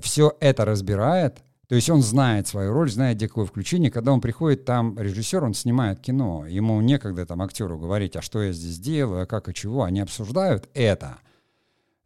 Все 0.01 0.35
это 0.41 0.65
разбирает, 0.65 1.43
то 1.71 1.77
есть 1.77 1.89
он 1.89 2.03
знает 2.03 2.49
свою 2.49 2.73
роль, 2.73 2.91
знает, 2.91 3.17
где 3.17 3.29
какое 3.29 3.47
включение. 3.47 3.93
Когда 3.93 4.11
он 4.11 4.21
приходит, 4.21 4.65
там 4.65 4.99
режиссер, 4.99 5.45
он 5.45 5.55
снимает 5.55 6.01
кино. 6.01 6.45
Ему 6.45 6.81
некогда 6.81 7.27
там 7.27 7.41
актеру 7.43 7.79
говорить, 7.79 8.17
а 8.17 8.23
что 8.23 8.43
я 8.43 8.51
здесь 8.51 8.81
делаю, 8.81 9.23
а 9.23 9.27
как 9.27 9.49
и 9.49 9.55
чего. 9.55 9.85
Они 9.85 10.01
обсуждают 10.01 10.69
это. 10.75 11.19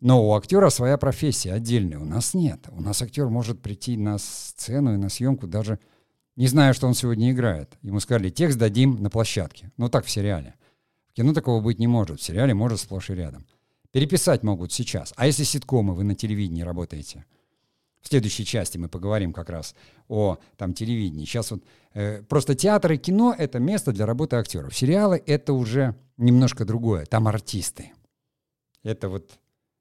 Но 0.00 0.22
у 0.22 0.34
актера 0.34 0.68
своя 0.68 0.98
профессия 0.98 1.54
отдельная. 1.54 1.98
У 1.98 2.04
нас 2.04 2.34
нет. 2.34 2.66
У 2.72 2.82
нас 2.82 3.00
актер 3.00 3.30
может 3.30 3.62
прийти 3.62 3.96
на 3.96 4.18
сцену 4.18 4.92
и 4.92 4.98
на 4.98 5.08
съемку 5.08 5.46
даже 5.46 5.78
не 6.36 6.46
зная, 6.46 6.74
что 6.74 6.86
он 6.86 6.92
сегодня 6.92 7.32
играет. 7.32 7.72
Ему 7.80 8.00
сказали, 8.00 8.28
текст 8.28 8.58
дадим 8.58 9.02
на 9.02 9.08
площадке. 9.08 9.72
Ну 9.78 9.88
так 9.88 10.04
в 10.04 10.10
сериале. 10.10 10.56
В 11.08 11.14
кино 11.14 11.32
такого 11.32 11.62
быть 11.62 11.78
не 11.78 11.86
может. 11.86 12.20
В 12.20 12.22
сериале 12.22 12.52
может 12.52 12.80
сплошь 12.80 13.08
и 13.08 13.14
рядом. 13.14 13.46
Переписать 13.92 14.42
могут 14.42 14.74
сейчас. 14.74 15.14
А 15.16 15.26
если 15.26 15.44
ситкомы, 15.44 15.94
вы 15.94 16.04
на 16.04 16.14
телевидении 16.14 16.60
работаете– 16.60 17.24
в 18.04 18.08
следующей 18.08 18.44
части 18.44 18.76
мы 18.76 18.88
поговорим 18.88 19.32
как 19.32 19.48
раз 19.48 19.74
о 20.08 20.38
там, 20.58 20.74
телевидении. 20.74 21.24
Сейчас 21.24 21.50
вот 21.50 21.64
э, 21.94 22.22
просто 22.22 22.54
театр 22.54 22.92
и 22.92 22.98
кино— 22.98 23.34
это 23.38 23.58
место 23.58 23.92
для 23.92 24.04
работы 24.04 24.36
актеров. 24.36 24.76
Сериалы— 24.76 25.22
это 25.26 25.54
уже 25.54 25.96
немножко 26.18 26.66
другое. 26.66 27.06
Там 27.06 27.26
артисты. 27.26 27.92
Это 28.82 29.08
вот 29.08 29.30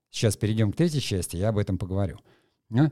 сейчас 0.10 0.38
перейдем 0.38 0.72
к 0.72 0.78
третьей 0.78 1.02
части, 1.02 1.36
я 1.36 1.50
об 1.50 1.58
этом 1.58 1.78
поговорю. 1.78 2.18
А? 2.72 2.92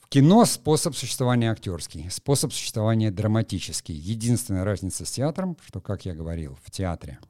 В 0.00 0.08
кино 0.08 0.44
способ 0.46 0.96
существования 0.96 1.52
актерский, 1.52 2.10
способ 2.10 2.52
существования 2.52 3.12
драматический. 3.12 3.94
Единственная 3.94 4.64
разница 4.64 5.04
с 5.04 5.12
театром, 5.12 5.56
что, 5.64 5.80
как 5.80 6.06
я 6.06 6.14
говорил, 6.14 6.58
в 6.64 6.72
театре— 6.72 7.20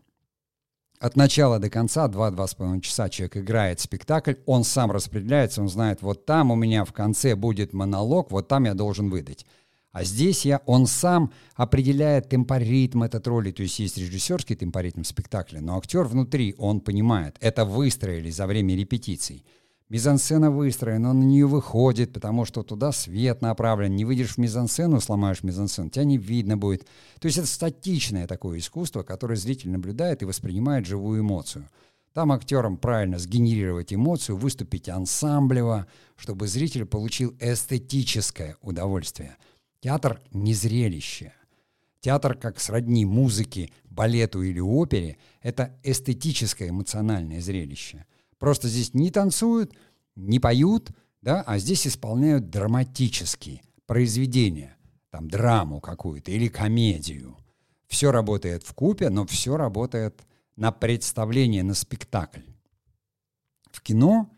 от 1.00 1.16
начала 1.16 1.58
до 1.58 1.70
конца, 1.70 2.08
2-2,5 2.08 2.80
часа 2.80 3.08
человек 3.08 3.36
играет 3.36 3.80
спектакль, 3.80 4.34
он 4.46 4.64
сам 4.64 4.90
распределяется, 4.90 5.62
он 5.62 5.68
знает, 5.68 6.02
вот 6.02 6.26
там 6.26 6.50
у 6.50 6.56
меня 6.56 6.84
в 6.84 6.92
конце 6.92 7.34
будет 7.34 7.72
монолог, 7.72 8.30
вот 8.30 8.48
там 8.48 8.64
я 8.64 8.74
должен 8.74 9.10
выдать. 9.10 9.46
А 9.92 10.04
здесь 10.04 10.44
я, 10.44 10.60
он 10.66 10.86
сам 10.86 11.32
определяет 11.54 12.28
темпоритм 12.28 13.02
этот 13.02 13.26
роли, 13.26 13.50
то 13.52 13.62
есть 13.62 13.78
есть 13.78 13.96
режиссерский 13.96 14.54
темпоритм 14.54 15.02
спектакля, 15.02 15.60
но 15.60 15.78
актер 15.78 16.04
внутри, 16.04 16.54
он 16.58 16.80
понимает, 16.80 17.36
это 17.40 17.64
выстроили 17.64 18.30
за 18.30 18.46
время 18.46 18.76
репетиций– 18.76 19.44
Мизансцена 19.90 20.50
выстроена, 20.50 21.10
он 21.10 21.20
на 21.20 21.24
нее 21.24 21.46
выходит, 21.46 22.12
потому 22.12 22.44
что 22.44 22.62
туда 22.62 22.92
свет 22.92 23.40
направлен. 23.40 23.96
Не 23.96 24.04
выйдешь 24.04 24.34
в 24.34 24.38
мизансцену, 24.38 25.00
сломаешь 25.00 25.42
мизансцену, 25.42 25.88
тебя 25.88 26.04
не 26.04 26.18
видно 26.18 26.58
будет. 26.58 26.86
То 27.20 27.26
есть 27.26 27.38
это 27.38 27.46
статичное 27.46 28.26
такое 28.26 28.58
искусство, 28.58 29.02
которое 29.02 29.36
зритель 29.36 29.70
наблюдает 29.70 30.20
и 30.22 30.26
воспринимает 30.26 30.84
живую 30.84 31.22
эмоцию. 31.22 31.70
Там 32.12 32.32
актерам 32.32 32.76
правильно 32.76 33.18
сгенерировать 33.18 33.94
эмоцию, 33.94 34.36
выступить 34.36 34.90
ансамблево, 34.90 35.86
чтобы 36.16 36.48
зритель 36.48 36.84
получил 36.84 37.34
эстетическое 37.40 38.58
удовольствие. 38.60 39.36
Театр 39.80 40.20
не 40.32 40.52
зрелище. 40.52 41.32
Театр, 42.00 42.34
как 42.34 42.60
сродни 42.60 43.06
музыке, 43.06 43.70
балету 43.84 44.42
или 44.42 44.60
опере, 44.60 45.16
это 45.40 45.78
эстетическое 45.82 46.68
эмоциональное 46.68 47.40
зрелище– 47.40 48.04
Просто 48.38 48.68
здесь 48.68 48.94
не 48.94 49.10
танцуют, 49.10 49.72
не 50.16 50.38
поют, 50.38 50.90
да, 51.22 51.42
а 51.42 51.58
здесь 51.58 51.86
исполняют 51.86 52.50
драматические 52.50 53.62
произведения, 53.86 54.76
там 55.10 55.28
драму 55.28 55.80
какую-то 55.80 56.30
или 56.30 56.48
комедию. 56.48 57.36
Все 57.86 58.12
работает 58.12 58.62
в 58.62 58.74
купе, 58.74 59.08
но 59.08 59.26
все 59.26 59.56
работает 59.56 60.22
на 60.56 60.72
представление, 60.72 61.62
на 61.62 61.74
спектакль. 61.74 62.42
В 63.70 63.80
кино 63.80 64.30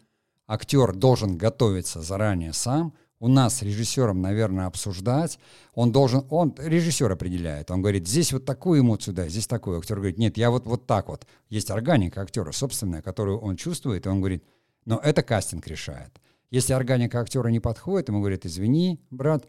актер 0.47 0.95
должен 0.95 1.37
готовиться 1.37 2.03
заранее 2.03 2.53
сам, 2.53 2.95
у 3.21 3.29
нас 3.29 3.59
с 3.59 3.63
режиссером, 3.63 4.23
наверное, 4.23 4.67
обсуждать. 4.67 5.39
Он 5.75 5.93
должен, 5.93 6.25
он, 6.31 6.55
режиссер 6.57 7.13
определяет. 7.13 7.71
Он 7.71 7.83
говорит, 7.83 8.09
здесь 8.09 8.33
вот 8.33 8.47
такую 8.47 8.81
эмоцию 8.81 9.15
дай, 9.15 9.29
здесь 9.29 9.47
такую. 9.47 9.79
Актер 9.79 9.97
говорит, 9.97 10.19
нет, 10.19 10.39
я 10.39 10.51
вот, 10.51 10.65
вот 10.65 10.87
так 10.87 11.09
вот. 11.09 11.27
Есть 11.51 11.71
органика 11.71 12.23
актера 12.23 12.51
собственная, 12.51 13.03
которую 13.03 13.39
он 13.39 13.57
чувствует, 13.57 14.07
и 14.07 14.09
он 14.09 14.21
говорит, 14.21 14.43
но 14.87 14.99
это 14.99 15.23
кастинг 15.23 15.67
решает. 15.67 16.11
Если 16.51 16.73
органика 16.73 17.21
актера 17.21 17.49
не 17.49 17.61
подходит, 17.61 18.09
ему 18.09 18.21
говорят, 18.21 18.47
извини, 18.47 18.99
брат, 19.11 19.47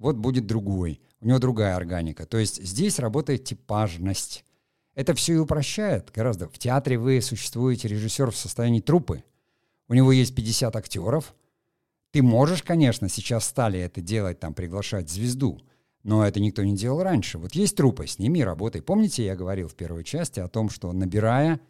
вот 0.00 0.16
будет 0.16 0.46
другой. 0.46 1.00
У 1.20 1.28
него 1.28 1.38
другая 1.38 1.76
органика. 1.76 2.26
То 2.26 2.38
есть 2.38 2.62
здесь 2.62 2.98
работает 2.98 3.44
типажность. 3.44 4.44
Это 4.96 5.14
все 5.14 5.34
и 5.34 5.38
упрощает 5.38 6.10
гораздо. 6.12 6.48
В 6.48 6.58
театре 6.58 6.98
вы 6.98 7.22
существуете 7.22 7.86
режиссер 7.86 8.32
в 8.32 8.36
состоянии 8.36 8.80
трупы. 8.80 9.22
У 9.86 9.94
него 9.94 10.10
есть 10.10 10.34
50 10.34 10.74
актеров– 10.74 11.32
ты 12.18 12.22
можешь, 12.22 12.64
конечно, 12.64 13.08
сейчас 13.08 13.44
стали 13.44 13.78
это 13.78 14.00
делать, 14.00 14.40
там, 14.40 14.52
приглашать 14.52 15.08
звезду, 15.08 15.60
но 16.02 16.26
это 16.26 16.40
никто 16.40 16.64
не 16.64 16.74
делал 16.74 17.00
раньше. 17.04 17.38
Вот 17.38 17.54
есть 17.54 17.76
трупы, 17.76 18.08
сними, 18.08 18.42
работай. 18.42 18.82
Помните, 18.82 19.24
я 19.24 19.36
говорил 19.36 19.68
в 19.68 19.76
первой 19.76 20.02
части 20.02 20.40
о 20.40 20.48
том, 20.48 20.68
что 20.68 20.90
набирая, 20.92 21.60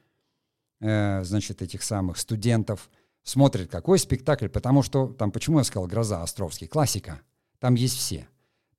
э, 0.80 1.22
значит, 1.22 1.60
этих 1.60 1.82
самых 1.82 2.16
студентов, 2.16 2.88
смотрит 3.24 3.70
какой 3.70 3.98
спектакль, 3.98 4.48
потому 4.48 4.82
что, 4.82 5.08
там, 5.08 5.32
почему 5.32 5.58
я 5.58 5.64
сказал 5.64 5.86
«Гроза» 5.86 6.22
Островский, 6.22 6.66
классика. 6.66 7.20
Там 7.58 7.74
есть 7.74 7.98
все. 7.98 8.26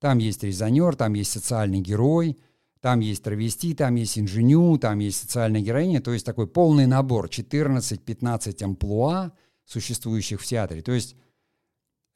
Там 0.00 0.18
есть 0.18 0.42
резонер, 0.42 0.96
там 0.96 1.12
есть 1.14 1.30
социальный 1.30 1.78
герой, 1.78 2.36
там 2.80 2.98
есть 2.98 3.22
травести, 3.22 3.74
там 3.74 3.94
есть 3.94 4.18
инженю, 4.18 4.76
там 4.78 4.98
есть 4.98 5.20
социальная 5.20 5.60
героиня, 5.60 6.00
то 6.00 6.12
есть 6.12 6.26
такой 6.26 6.48
полный 6.48 6.86
набор, 6.86 7.28
14-15 7.28 8.60
амплуа, 8.64 9.30
существующих 9.64 10.40
в 10.40 10.44
театре. 10.44 10.82
То 10.82 10.90
есть 10.90 11.14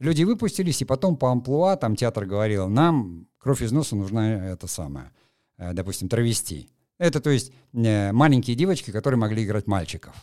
Люди 0.00 0.24
выпустились, 0.24 0.82
и 0.82 0.84
потом 0.84 1.16
по 1.16 1.30
амплуа, 1.30 1.76
там 1.76 1.96
театр 1.96 2.26
говорил, 2.26 2.68
нам 2.68 3.28
кровь 3.38 3.62
из 3.62 3.72
носа 3.72 3.94
нужна 3.94 4.50
это 4.50 4.66
самое, 4.66 5.12
э, 5.56 5.72
допустим, 5.72 6.08
травести. 6.08 6.68
Это, 6.98 7.20
то 7.20 7.30
есть, 7.30 7.52
э, 7.72 8.12
маленькие 8.12 8.56
девочки, 8.56 8.90
которые 8.90 9.18
могли 9.18 9.44
играть 9.44 9.66
мальчиков. 9.66 10.14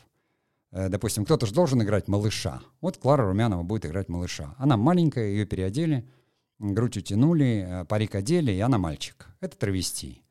Э, 0.71 0.89
допустим, 0.89 1.23
кто-то 1.23 1.45
же 1.45 1.53
должен 1.53 1.81
играть 1.81 2.07
малыша. 2.07 2.62
Вот 2.81 2.97
Клара 2.97 3.25
Румянова 3.25 3.63
будет 3.63 3.86
играть 3.86 4.10
малыша. 4.10 4.55
Она 4.57 4.75
маленькая, 4.75 5.29
ее 5.29 5.45
переодели, 5.45 6.07
грудь 6.60 6.97
утянули, 6.97 7.86
парик 7.88 8.15
одели, 8.15 8.51
и 8.51 8.60
она 8.60 8.77
мальчик. 8.77 9.27
Это 9.39 9.57
травести. 9.57 10.21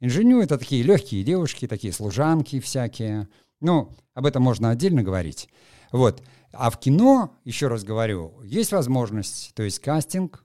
Инженю— 0.00 0.40
это 0.42 0.58
такие 0.58 0.82
легкие 0.82 1.24
девушки, 1.24 1.66
такие 1.66 1.92
служанки 1.92 2.60
всякие. 2.60 3.28
Ну, 3.60 3.90
об 4.12 4.26
этом 4.26 4.42
можно 4.42 4.70
отдельно 4.70 5.02
говорить. 5.02 5.48
Вот. 5.94 6.24
А 6.52 6.70
в 6.70 6.80
кино, 6.80 7.36
еще 7.44 7.68
раз 7.68 7.84
говорю, 7.84 8.34
есть 8.42 8.72
возможность, 8.72 9.52
то 9.54 9.62
есть 9.62 9.78
кастинг, 9.78 10.44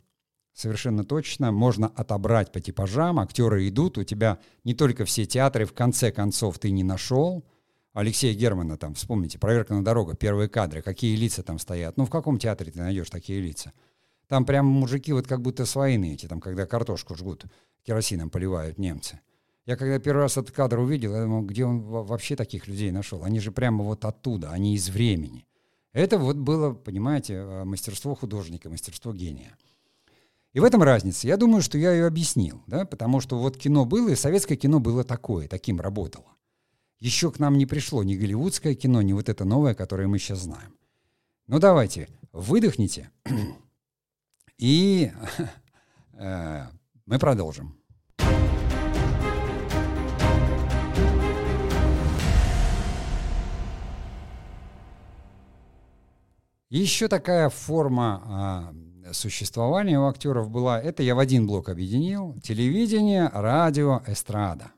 совершенно 0.53 1.03
точно, 1.03 1.51
можно 1.51 1.88
отобрать 1.88 2.51
по 2.51 2.59
типажам, 2.59 3.19
актеры 3.19 3.67
идут, 3.67 3.97
у 3.97 4.03
тебя 4.03 4.38
не 4.63 4.75
только 4.75 5.05
все 5.05 5.25
театры, 5.25 5.65
в 5.65 5.73
конце 5.73 6.12
концов 6.12 6.59
ты 6.59 6.69
не 6.69 6.83
нашел, 6.83 7.43
Алексея 7.93 8.35
Германа 8.35 8.77
там, 8.77 8.93
вспомните, 8.93 9.39
«Проверка 9.39 9.73
на 9.73 9.83
дорогах», 9.83 10.19
первые 10.19 10.49
кадры, 10.49 10.83
какие 10.83 11.15
лица 11.15 11.41
там 11.41 11.57
стоят. 11.57 11.97
Ну, 11.97 12.05
в 12.05 12.12
каком 12.12 12.38
театре 12.38 12.71
ты 12.71 12.77
найдешь 12.77 13.09
такие 13.09 13.41
лица? 13.41 13.73
Там 14.27 14.45
прям 14.45 14.67
мужики 14.67 15.12
вот 15.13 15.25
как 15.25 15.41
будто 15.41 15.65
с 15.65 15.75
войны 15.75 16.13
эти, 16.13 16.27
там, 16.27 16.41
когда 16.41 16.67
картошку 16.67 17.15
жгут, 17.15 17.45
керосином 17.83 18.29
поливают 18.29 18.77
немцы. 18.77 19.19
Я 19.65 19.76
когда 19.76 20.00
первый 20.00 20.22
раз 20.22 20.38
этот 20.38 20.52
кадр 20.52 20.80
увидел, 20.80 21.13
я 21.13 21.24
думал, 21.24 21.43
где 21.43 21.65
он 21.65 21.82
вообще 21.82 22.36
таких 22.36 22.67
людей 22.67 22.91
нашел? 22.91 23.24
Они 23.24 23.39
же 23.39 23.52
прямо 23.52 23.84
вот 23.84 24.06
оттуда, 24.06 24.52
они 24.52 24.76
из 24.76 24.89
времени. 24.89 25.45
Это 25.93 26.17
вот 26.17 26.38
было, 26.38 26.74
понимаете, 26.74 27.34
э, 27.34 27.63
мастерство 27.65 28.15
художника, 28.15 28.69
мастерство 28.69 29.13
гения. 29.13 29.56
И 30.54 30.60
в 30.60 30.63
этом 30.63 30.82
разница. 30.82 31.28
Я 31.28 31.38
думаю, 31.38 31.62
что 31.62 31.78
я 31.78 31.91
ее 31.91 32.08
объяснил, 32.08 32.63
да, 32.67 32.86
потому 32.86 33.22
что 33.22 33.38
вот 33.38 33.58
кино 33.58 33.86
было, 33.86 34.10
и 34.10 34.15
советское 34.15 34.56
кино 34.56 34.80
было 34.80 35.04
такое, 35.04 35.48
таким 35.48 35.80
работало. 35.80 36.26
Еще 37.00 37.32
к 37.32 37.39
нам 37.39 37.58
не 37.58 37.65
пришло 37.65 38.04
ни 38.04 38.15
голливудское 38.15 38.76
кино, 38.76 39.02
ни 39.02 39.13
вот 39.13 39.30
это 39.30 39.45
новое, 39.45 39.74
которое 39.74 40.08
мы 40.08 40.19
сейчас 40.19 40.39
знаем. 40.39 40.76
Ну 41.48 41.60
давайте, 41.60 42.10
выдохните, 42.32 43.10
и 44.58 45.12
э, 46.13 46.65
мы 47.06 47.19
продолжим. 47.19 47.79
Еще 56.69 57.08
такая 57.08 57.49
форма 57.49 58.21
а, 58.25 58.73
существования 59.12 59.99
у 59.99 60.05
актеров 60.05 60.51
была, 60.51 60.79
это 60.79 61.01
я 61.01 61.15
в 61.15 61.19
один 61.19 61.47
блок 61.47 61.67
объединил, 61.67 62.39
телевидение, 62.43 63.27
радио, 63.34 64.03
эстрада. 64.05 64.71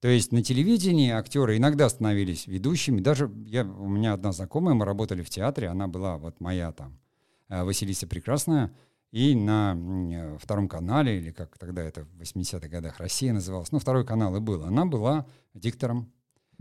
То 0.00 0.08
есть 0.08 0.32
на 0.32 0.42
телевидении 0.42 1.10
актеры 1.12 1.56
иногда 1.56 1.88
становились 1.88 2.46
ведущими. 2.46 3.00
Даже 3.00 3.30
я, 3.46 3.64
у 3.64 3.88
меня 3.88 4.12
одна 4.12 4.32
знакомая, 4.32 4.74
мы 4.74 4.84
работали 4.84 5.22
в 5.22 5.30
театре, 5.30 5.68
она 5.68 5.88
была 5.88 6.18
вот 6.18 6.40
моя 6.40 6.72
там, 6.72 6.98
э, 7.48 7.64
Василиса 7.64 8.06
Прекрасная, 8.06 8.70
и 9.12 9.34
на 9.34 10.36
втором 10.38 10.68
канале, 10.68 11.18
или 11.18 11.30
как 11.30 11.56
тогда 11.56 11.82
это 11.82 12.04
в 12.04 12.20
80-х 12.20 12.68
годах 12.68 13.00
Россия 13.00 13.32
называлась, 13.32 13.72
ну, 13.72 13.78
второй 13.78 14.04
канал 14.04 14.36
и 14.36 14.40
был, 14.40 14.62
она 14.64 14.84
была 14.84 15.26
диктором. 15.54 16.12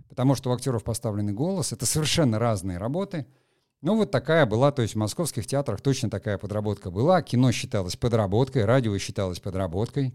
Потому 0.07 0.35
что 0.35 0.49
у 0.49 0.53
актеров 0.53 0.85
поставленный 0.85 1.33
голос, 1.33 1.73
это 1.73 1.85
совершенно 1.85 2.39
разные 2.39 2.77
работы— 2.77 3.25
ну, 3.81 3.95
вот 3.95 4.11
такая 4.11 4.45
была, 4.45 4.71
то 4.71 4.81
есть 4.81 4.95
в 4.95 4.97
московских 4.97 5.47
театрах 5.47 5.79
точно 5.79 6.09
такая 6.09 6.37
подработка 6.37 6.91
была. 6.91 7.21
Кино 7.21 7.51
считалось 7.51 7.95
подработкой, 7.95 8.65
радио 8.65 8.97
считалось 8.97 9.39
подработкой. 9.39 10.13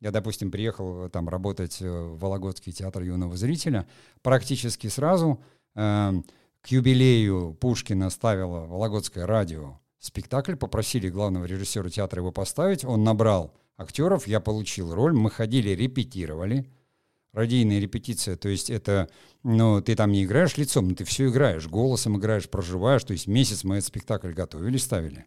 Я, 0.00 0.10
допустим, 0.10 0.50
приехал 0.50 1.04
э, 1.04 1.08
там 1.10 1.28
работать 1.28 1.80
э, 1.80 1.86
в 1.86 2.18
Вологодский 2.18 2.72
театр 2.72 3.02
юного 3.02 3.36
зрителя. 3.36 3.86
Практически 4.22 4.86
сразу 4.86 5.40
э, 5.74 6.12
к 6.62 6.68
юбилею 6.68 7.56
Пушкина 7.60 8.08
ставило 8.10 8.66
Вологодское 8.66 9.26
радио 9.26 9.80
спектакль. 9.98 10.56
Попросили 10.56 11.08
главного 11.08 11.44
режиссера 11.44 11.88
театра 11.90 12.20
его 12.20 12.32
поставить. 12.32 12.84
Он 12.84 13.04
набрал 13.04 13.52
актеров, 13.76 14.26
я 14.26 14.40
получил 14.40 14.94
роль. 14.94 15.12
Мы 15.12 15.30
ходили, 15.30 15.70
репетировали 15.70 16.70
радийная 17.34 17.80
репетиция, 17.80 18.36
то 18.36 18.48
есть 18.48 18.70
это, 18.70 19.10
ну, 19.42 19.82
ты 19.82 19.96
там 19.96 20.12
не 20.12 20.24
играешь 20.24 20.56
лицом, 20.56 20.88
но 20.88 20.94
ты 20.94 21.04
все 21.04 21.28
играешь, 21.28 21.66
голосом 21.66 22.16
играешь, 22.16 22.48
проживаешь, 22.48 23.04
то 23.04 23.12
есть 23.12 23.26
месяц 23.26 23.64
мы 23.64 23.76
этот 23.76 23.88
спектакль 23.88 24.32
готовили, 24.32 24.76
ставили. 24.76 25.26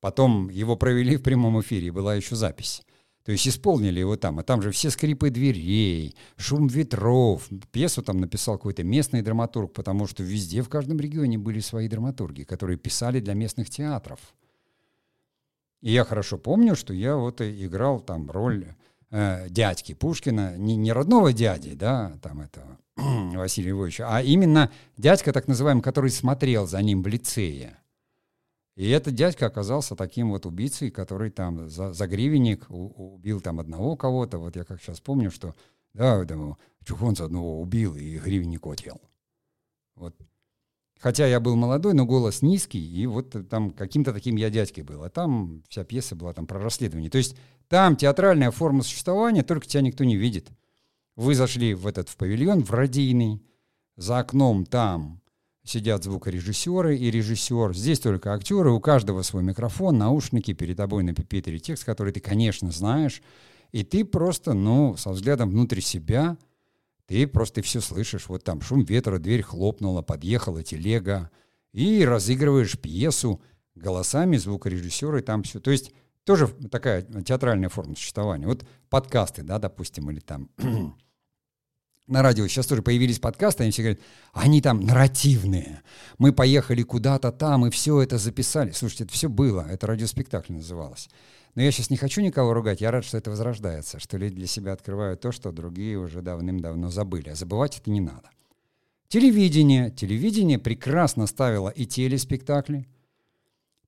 Потом 0.00 0.48
его 0.48 0.76
провели 0.76 1.16
в 1.16 1.22
прямом 1.22 1.60
эфире, 1.60 1.92
была 1.92 2.14
еще 2.14 2.36
запись. 2.36 2.82
То 3.24 3.32
есть 3.32 3.46
исполнили 3.46 4.00
его 4.00 4.16
там, 4.16 4.38
а 4.38 4.42
там 4.42 4.62
же 4.62 4.70
все 4.70 4.90
скрипы 4.90 5.30
дверей, 5.30 6.16
шум 6.36 6.68
ветров. 6.68 7.48
Пьесу 7.70 8.02
там 8.02 8.18
написал 8.18 8.56
какой-то 8.56 8.82
местный 8.82 9.20
драматург, 9.20 9.74
потому 9.74 10.06
что 10.06 10.22
везде, 10.22 10.62
в 10.62 10.70
каждом 10.70 10.98
регионе 10.98 11.36
были 11.36 11.60
свои 11.60 11.86
драматурги, 11.86 12.44
которые 12.44 12.78
писали 12.78 13.20
для 13.20 13.34
местных 13.34 13.68
театров. 13.68 14.20
И 15.82 15.92
я 15.92 16.04
хорошо 16.04 16.38
помню, 16.38 16.74
что 16.74 16.94
я 16.94 17.16
вот 17.16 17.42
играл 17.42 18.00
там 18.00 18.30
роль 18.30 18.74
э, 19.10 19.48
дядьки 19.48 19.94
Пушкина, 19.94 20.56
не, 20.56 20.76
не 20.76 20.92
родного 20.92 21.32
дяди, 21.32 21.74
да, 21.74 22.18
там 22.22 22.40
этого 22.40 22.78
Василия 22.96 23.70
Львовича, 23.70 24.06
а 24.08 24.22
именно 24.22 24.70
дядька, 24.96 25.32
так 25.32 25.48
называемый, 25.48 25.82
который 25.82 26.10
смотрел 26.10 26.66
за 26.66 26.80
ним 26.82 27.02
в 27.02 27.06
лицее. 27.06 27.76
И 28.76 28.88
этот 28.88 29.14
дядька 29.14 29.46
оказался 29.46 29.94
таким 29.94 30.30
вот 30.30 30.46
убийцей, 30.46 30.90
который 30.90 31.30
там 31.30 31.68
за, 31.68 31.92
за 31.92 32.06
гривенник 32.06 32.66
убил 32.70 33.40
там 33.40 33.60
одного 33.60 33.94
кого-то. 33.94 34.38
Вот 34.38 34.56
я 34.56 34.64
как 34.64 34.80
сейчас 34.80 35.00
помню, 35.00 35.30
что 35.30 35.54
да, 35.92 36.24
там, 36.24 36.56
Чухонца 36.84 37.24
одного 37.24 37.60
убил 37.60 37.94
и 37.94 38.18
гривенник 38.18 38.66
отъел. 38.66 39.00
Вот. 39.96 40.14
Хотя 41.00 41.26
я 41.26 41.40
был 41.40 41.56
молодой, 41.56 41.94
но 41.94 42.04
голос 42.04 42.42
низкий, 42.42 42.78
и 42.78 43.06
вот 43.06 43.34
там 43.48 43.70
каким-то 43.70 44.12
таким 44.12 44.36
я 44.36 44.50
дядькой 44.50 44.84
был. 44.84 45.02
А 45.02 45.08
там 45.08 45.62
вся 45.70 45.82
пьеса 45.82 46.14
была 46.14 46.34
там 46.34 46.46
про 46.46 46.60
расследование. 46.60 47.10
То 47.10 47.16
есть 47.16 47.36
там 47.68 47.96
театральная 47.96 48.50
форма 48.50 48.82
существования, 48.82 49.42
только 49.42 49.66
тебя 49.66 49.80
никто 49.80 50.04
не 50.04 50.16
видит. 50.16 50.50
Вы 51.16 51.34
зашли 51.34 51.72
в 51.72 51.86
этот 51.86 52.10
в 52.10 52.16
павильон, 52.16 52.62
в 52.62 52.70
радийный, 52.70 53.42
за 53.96 54.18
окном 54.18 54.66
там 54.66 55.22
сидят 55.64 56.04
звукорежиссеры 56.04 56.96
и 56.96 57.10
режиссер. 57.10 57.74
Здесь 57.74 58.00
только 58.00 58.34
актеры, 58.34 58.70
у 58.70 58.80
каждого 58.80 59.22
свой 59.22 59.42
микрофон, 59.42 59.96
наушники, 59.96 60.52
перед 60.52 60.76
тобой 60.76 61.02
на 61.02 61.14
пипетере 61.14 61.58
текст, 61.58 61.84
который 61.84 62.12
ты, 62.12 62.20
конечно, 62.20 62.70
знаешь. 62.72 63.22
И 63.72 63.84
ты 63.84 64.04
просто, 64.04 64.52
ну, 64.52 64.96
со 64.96 65.10
взглядом 65.10 65.50
внутрь 65.50 65.80
себя, 65.80 66.36
ты 67.10 67.26
просто 67.26 67.60
все 67.60 67.80
слышишь. 67.80 68.28
Вот 68.28 68.44
там 68.44 68.60
шум 68.60 68.84
ветра, 68.84 69.18
дверь 69.18 69.42
хлопнула, 69.42 70.00
подъехала 70.00 70.62
телега, 70.62 71.28
и 71.72 72.04
разыгрываешь 72.04 72.78
пьесу 72.78 73.42
голосами 73.74 74.36
звукорежиссера 74.36 75.18
и 75.18 75.22
там 75.22 75.42
все. 75.42 75.58
То 75.58 75.72
есть 75.72 75.92
тоже 76.22 76.46
такая 76.70 77.02
театральная 77.02 77.68
форма 77.68 77.96
существования. 77.96 78.46
Вот 78.46 78.64
подкасты, 78.90 79.42
да, 79.42 79.58
допустим, 79.58 80.08
или 80.08 80.20
там 80.20 80.50
на 82.06 82.22
радио 82.22 82.46
сейчас 82.46 82.68
тоже 82.68 82.80
появились 82.80 83.18
подкасты, 83.18 83.64
они 83.64 83.72
все 83.72 83.82
говорят, 83.82 84.00
они 84.32 84.62
там 84.62 84.78
нарративные. 84.80 85.82
Мы 86.18 86.32
поехали 86.32 86.84
куда-то 86.84 87.32
там 87.32 87.66
и 87.66 87.70
все 87.70 88.02
это 88.02 88.18
записали. 88.18 88.70
Слушайте, 88.70 89.02
это 89.02 89.12
все 89.12 89.28
было, 89.28 89.66
это 89.68 89.88
радиоспектакль 89.88 90.52
называлось. 90.52 91.10
Но 91.54 91.62
я 91.62 91.72
сейчас 91.72 91.90
не 91.90 91.96
хочу 91.96 92.20
никого 92.20 92.54
ругать, 92.54 92.80
я 92.80 92.90
рад, 92.90 93.04
что 93.04 93.18
это 93.18 93.30
возрождается, 93.30 93.98
что 93.98 94.16
люди 94.16 94.36
для 94.36 94.46
себя 94.46 94.72
открывают 94.72 95.20
то, 95.20 95.32
что 95.32 95.52
другие 95.52 95.98
уже 95.98 96.22
давным-давно 96.22 96.90
забыли. 96.90 97.30
А 97.30 97.34
забывать 97.34 97.78
это 97.78 97.90
не 97.90 98.00
надо. 98.00 98.30
Телевидение. 99.08 99.90
Телевидение 99.90 100.58
прекрасно 100.58 101.26
ставило 101.26 101.68
и 101.68 101.84
телеспектакли, 101.86 102.86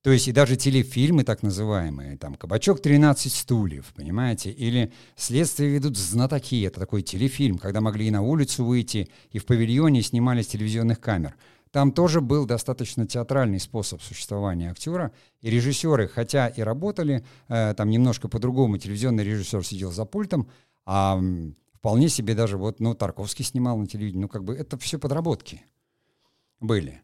то 0.03 0.11
есть 0.11 0.27
и 0.27 0.33
даже 0.33 0.57
телефильмы 0.57 1.23
так 1.23 1.43
называемые, 1.43 2.17
там 2.17 2.35
«Кабачок 2.35 2.81
13 2.81 3.31
стульев», 3.31 3.93
понимаете, 3.95 4.51
или 4.51 4.91
«Следствие 5.15 5.69
ведут 5.69 5.97
знатоки», 5.97 6.61
это 6.63 6.81
такой 6.81 7.03
телефильм, 7.03 7.57
когда 7.57 7.79
могли 7.79 8.07
и 8.07 8.11
на 8.11 8.21
улицу 8.21 8.65
выйти, 8.65 9.07
и 9.31 9.39
в 9.39 9.45
павильоне 9.45 10.01
снимали 10.01 10.41
с 10.41 10.47
телевизионных 10.47 10.99
камер. 10.99 11.37
Там 11.73 11.91
тоже 11.91 12.21
был 12.21 12.45
достаточно 12.45 13.07
театральный 13.07 13.59
способ 13.59 13.99
существования 13.99 14.69
актера, 14.69 15.11
и 15.41 15.49
режиссеры, 15.49 16.07
хотя 16.07 16.47
и 16.47 16.61
работали, 16.61 17.25
э, 17.47 17.73
там 17.75 17.89
немножко 17.89 18.27
по-другому, 18.27 18.77
телевизионный 18.77 19.23
режиссер 19.23 19.65
сидел 19.65 19.91
за 19.91 20.05
пультом, 20.05 20.47
а 20.85 21.19
вполне 21.73 22.09
себе 22.09 22.35
даже 22.35 22.59
вот, 22.59 22.79
ну, 22.79 22.93
Тарковский 22.93 23.43
снимал 23.43 23.75
на 23.79 23.87
телевидении, 23.87 24.21
ну, 24.21 24.29
как 24.29 24.43
бы 24.43 24.53
это 24.55 24.77
все 24.77 24.99
подработки 24.99 25.63
были. 26.59 27.01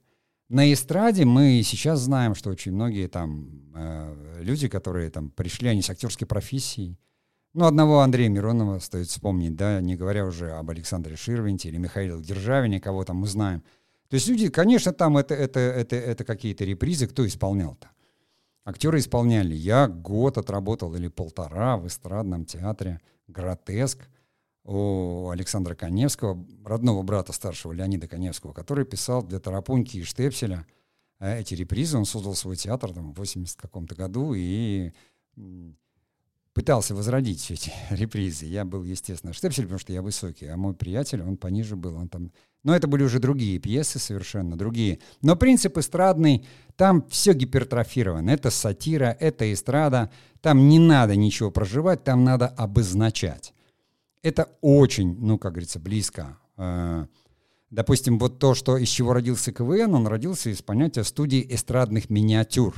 На 0.50 0.72
эстраде 0.72 1.26
мы 1.26 1.64
сейчас 1.66 2.02
знаем, 2.02 2.36
что 2.36 2.52
очень 2.52 2.72
многие 2.72 3.08
там 3.08 3.50
э, 3.74 4.40
люди, 4.42 4.68
которые 4.68 5.10
там 5.10 5.32
пришли, 5.32 5.70
они 5.70 5.82
с 5.82 5.90
актерской 5.90 6.28
профессией. 6.28 7.00
Ну, 7.56 7.66
одного 7.66 8.02
Андрея 8.02 8.30
Миронова 8.30 8.78
стоит 8.78 9.08
вспомнить, 9.08 9.56
да, 9.56 9.82
не 9.82 9.96
говоря 9.96 10.28
уже 10.28 10.52
об 10.52 10.70
Александре 10.70 11.16
Ширвинте 11.16 11.70
или 11.70 11.78
Михаиле 11.78 12.22
Державине, 12.22 12.80
кого 12.80 13.04
там 13.04 13.18
мы 13.18 13.26
знаем. 13.26 13.64
То 14.10 14.16
есть 14.16 14.28
люди, 14.28 14.50
конечно, 14.50 14.92
там 14.92 15.18
это, 15.18 15.36
это, 15.36 15.60
это, 15.60 15.96
это 15.96 16.24
какие-то 16.24 16.66
репризы, 16.66 17.08
кто 17.08 17.26
исполнял-то? 17.26 17.90
Актеры 18.66 19.00
исполняли. 19.00 19.54
Я 19.56 19.88
год 19.88 20.38
отработал 20.38 20.96
или 20.96 21.08
полтора 21.08 21.78
в 21.78 21.88
эстрадном 21.88 22.46
театре 22.46 23.02
«Гротеск», 23.28 24.10
у 24.70 25.30
Александра 25.30 25.74
Коневского, 25.74 26.46
родного 26.64 27.02
брата 27.02 27.34
старшего 27.34 27.72
Леонида 27.72 28.08
Коневского, 28.08 28.54
который 28.54 28.86
писал 28.86 29.24
для 29.24 29.40
Тарапуньки 29.40 29.98
и 29.98 30.04
Штепселя 30.04 30.68
э, 31.20 31.40
эти 31.40 31.56
репризы. 31.56 31.98
Он 31.98 32.06
создал 32.06 32.36
свой 32.36 32.56
театр 32.56 32.94
там, 32.94 33.14
в 33.14 33.18
80 33.18 33.60
каком-то 33.60 33.96
году 33.96 34.34
и 34.36 34.92
пытался 36.60 36.96
возродить 36.96 37.40
все 37.40 37.54
эти 37.54 37.72
репризы. 37.90 38.46
Я 38.46 38.66
был, 38.66 38.84
естественно, 38.84 39.34
Штепсель, 39.34 39.64
потому 39.64 39.80
что 39.80 39.94
я 39.94 40.02
высокий, 40.02 40.48
а 40.48 40.58
мой 40.58 40.74
приятель, 40.74 41.22
он 41.22 41.38
пониже 41.38 41.76
был. 41.76 41.96
Он 41.96 42.10
там... 42.10 42.32
Но 42.64 42.76
это 42.76 42.88
были 42.88 43.04
уже 43.04 43.20
другие 43.20 43.60
пьесы, 43.60 44.00
совершенно 44.00 44.58
другие. 44.58 45.00
Но 45.22 45.36
принцип 45.36 45.78
эстрадный, 45.78 46.46
там 46.76 47.08
все 47.10 47.34
гипертрофировано. 47.34 48.30
Это 48.30 48.50
сатира, 48.50 49.16
это 49.20 49.52
эстрада. 49.54 50.12
Там 50.42 50.68
не 50.68 50.80
надо 50.80 51.16
ничего 51.16 51.52
проживать, 51.52 52.04
там 52.04 52.24
надо 52.24 52.48
обозначать 52.48 53.54
это 54.22 54.50
очень, 54.62 55.18
ну, 55.20 55.38
как 55.38 55.54
говорится, 55.54 55.80
близко. 55.80 56.38
Э, 56.58 57.06
допустим, 57.70 58.20
вот 58.20 58.40
то, 58.40 58.54
что 58.54 58.78
из 58.78 58.90
чего 58.90 59.14
родился 59.14 59.52
КВН, 59.52 59.94
он 59.94 60.08
родился 60.08 60.50
из 60.50 60.62
понятия 60.62 61.04
студии 61.04 61.46
эстрадных 61.50 62.10
миниатюр, 62.10 62.76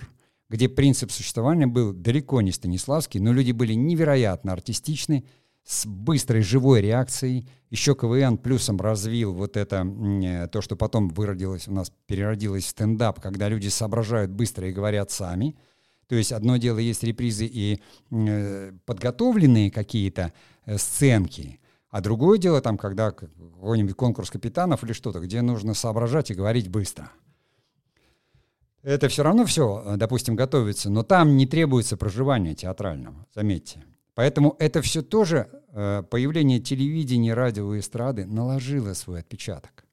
где 0.52 0.70
принцип 0.70 1.12
существования 1.12 1.66
был 1.66 1.94
далеко 1.94 2.42
не 2.42 2.52
Станиславский, 2.52 3.20
но 3.20 3.34
люди 3.34 3.52
были 3.52 3.74
невероятно 3.74 4.54
артистичны, 4.54 5.26
с 5.64 5.86
быстрой 5.86 6.42
живой 6.42 6.82
реакцией. 6.82 7.48
Еще 7.70 7.96
КВН 7.96 8.38
плюсом 8.38 8.82
развил 8.82 9.34
вот 9.34 9.58
это, 9.58 9.86
э, 9.86 10.48
то, 10.48 10.62
что 10.62 10.76
потом 10.76 11.10
выродилось 11.10 11.68
у 11.68 11.72
нас, 11.72 11.92
переродилось 12.08 12.66
в 12.66 12.70
стендап, 12.70 13.22
когда 13.22 13.48
люди 13.48 13.68
соображают 13.68 14.32
быстро 14.32 14.68
и 14.68 14.74
говорят 14.74 15.12
сами. 15.12 15.56
То 16.08 16.16
есть 16.16 16.32
одно 16.32 16.58
дело 16.58 16.80
есть 16.80 17.04
репризы 17.04 17.46
и 17.46 17.80
э, 18.10 18.74
подготовленные 18.86 19.70
какие-то 19.70 20.34
Э, 20.66 20.78
сценки. 20.78 21.60
А 21.90 22.02
другое 22.02 22.38
дело 22.38 22.62
там, 22.62 22.78
когда 22.78 23.12
какой-нибудь 23.12 23.96
конкурс 23.96 24.30
капитанов 24.30 24.84
или 24.84 24.94
что-то, 24.94 25.20
где 25.20 25.42
нужно 25.42 25.74
соображать 25.74 26.32
и 26.32 26.36
говорить 26.36 26.70
быстро. 26.70 27.12
Это 28.84 29.10
все 29.10 29.24
равно 29.24 29.46
все, 29.46 29.84
э, 29.86 29.98
допустим, 29.98 30.36
готовится, 30.36 30.90
но 30.90 31.04
там 31.04 31.38
не 31.38 31.46
требуется 31.46 31.98
проживания 31.98 32.56
театрального, 32.56 33.28
заметьте. 33.34 33.84
Поэтому 34.16 34.56
это 34.60 34.82
все 34.82 35.02
тоже, 35.02 35.50
э, 35.70 36.04
появление 36.10 36.60
телевидения, 36.60 37.34
радио 37.34 37.74
и 37.76 37.80
эстрады 37.80 38.26
наложило 38.26 38.94
свой 38.94 39.20
отпечаток. 39.20 39.86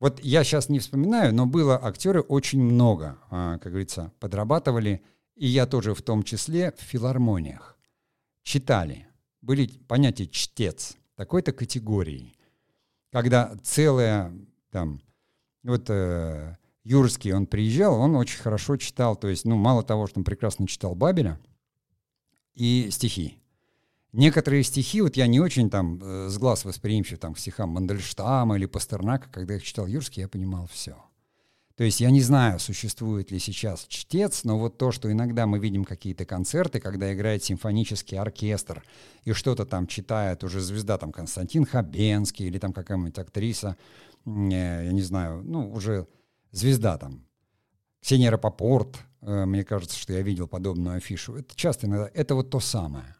Вот 0.00 0.20
я 0.22 0.44
сейчас 0.44 0.68
не 0.68 0.78
вспоминаю, 0.78 1.34
но 1.34 1.46
было 1.46 1.82
актеры 1.82 2.20
очень 2.20 2.62
много, 2.62 3.16
как 3.30 3.62
говорится, 3.62 4.12
подрабатывали, 4.20 5.02
и 5.34 5.46
я 5.46 5.66
тоже 5.66 5.94
в 5.94 6.02
том 6.02 6.24
числе 6.24 6.72
в 6.76 6.82
филармониях. 6.82 7.78
Читали, 8.42 9.06
были 9.40 9.66
понятия 9.66 10.26
чтец 10.26 10.96
такой-то 11.16 11.52
категории, 11.52 12.34
когда 13.12 13.56
целая 13.62 14.32
там, 14.70 15.00
вот 15.62 15.88
э, 15.88 16.56
Юрский, 16.84 17.32
он 17.32 17.46
приезжал, 17.46 17.98
он 17.98 18.14
очень 18.14 18.38
хорошо 18.38 18.76
читал, 18.76 19.16
то 19.16 19.28
есть, 19.28 19.44
ну, 19.46 19.56
мало 19.56 19.82
того, 19.82 20.06
что 20.06 20.20
он 20.20 20.24
прекрасно 20.24 20.66
читал 20.66 20.94
Бабеля 20.94 21.40
и 22.54 22.88
стихи. 22.90 23.38
Некоторые 24.12 24.62
стихи, 24.62 25.00
вот 25.00 25.16
я 25.16 25.26
не 25.26 25.40
очень 25.40 25.70
там 25.70 25.98
э, 26.00 26.28
с 26.28 26.38
глаз 26.38 26.64
восприимчив 26.64 27.18
там, 27.18 27.34
к 27.34 27.38
стихам 27.38 27.70
Мандельштама 27.70 28.56
или 28.56 28.66
Пастернака, 28.66 29.28
когда 29.32 29.56
их 29.56 29.64
читал 29.64 29.86
Юрский, 29.86 30.20
я 30.20 30.28
понимал 30.28 30.68
все. 30.70 30.94
То 31.76 31.82
есть 31.82 32.00
я 32.00 32.10
не 32.10 32.20
знаю, 32.20 32.60
существует 32.60 33.32
ли 33.32 33.40
сейчас 33.40 33.86
чтец, 33.88 34.44
но 34.44 34.56
вот 34.58 34.78
то, 34.78 34.92
что 34.92 35.10
иногда 35.10 35.46
мы 35.46 35.58
видим 35.58 35.84
какие-то 35.84 36.24
концерты, 36.24 36.78
когда 36.78 37.12
играет 37.12 37.42
симфонический 37.42 38.16
оркестр 38.16 38.84
и 39.24 39.32
что-то 39.32 39.66
там 39.66 39.88
читает 39.88 40.44
уже 40.44 40.60
звезда, 40.60 40.98
там 40.98 41.10
Константин 41.10 41.64
Хабенский 41.64 42.46
или 42.46 42.58
там 42.58 42.72
какая-нибудь 42.72 43.18
актриса, 43.18 43.76
э, 44.26 44.30
я 44.30 44.92
не 44.92 45.02
знаю, 45.02 45.42
ну 45.42 45.72
уже 45.72 46.06
звезда 46.56 46.98
там, 46.98 47.24
Ксения 48.00 48.30
Рапопорт, 48.30 48.98
э, 49.22 49.44
мне 49.44 49.64
кажется, 49.64 49.98
что 49.98 50.12
я 50.12 50.22
видел 50.22 50.46
подобную 50.46 50.96
афишу. 50.96 51.36
Это 51.36 51.54
часто 51.56 51.86
иногда, 51.86 52.10
это 52.14 52.34
вот 52.34 52.50
то 52.50 52.60
самое. 52.60 53.16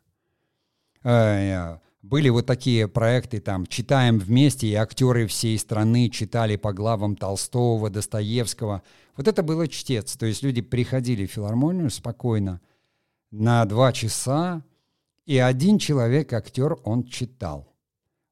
Э, 1.03 1.79
были 2.03 2.29
вот 2.29 2.45
такие 2.45 2.87
проекты, 2.87 3.41
там, 3.41 3.67
читаем 3.67 4.19
вместе, 4.19 4.67
и 4.67 4.75
актеры 4.75 5.27
всей 5.27 5.59
страны 5.59 6.11
читали 6.11 6.57
по 6.57 6.73
главам 6.75 7.17
Толстого, 7.17 7.89
Достоевского. 7.89 8.83
Вот 9.17 9.27
это 9.27 9.43
было 9.43 9.67
чтец. 9.69 10.17
То 10.17 10.27
есть 10.27 10.43
люди 10.43 10.61
приходили 10.61 11.27
в 11.27 11.31
филармонию 11.33 11.89
спокойно 11.89 12.61
на 13.31 13.65
два 13.65 13.93
часа, 13.93 14.63
и 15.25 15.39
один 15.39 15.79
человек, 15.79 16.33
актер, 16.35 16.77
он 16.85 17.05
читал. 17.05 17.73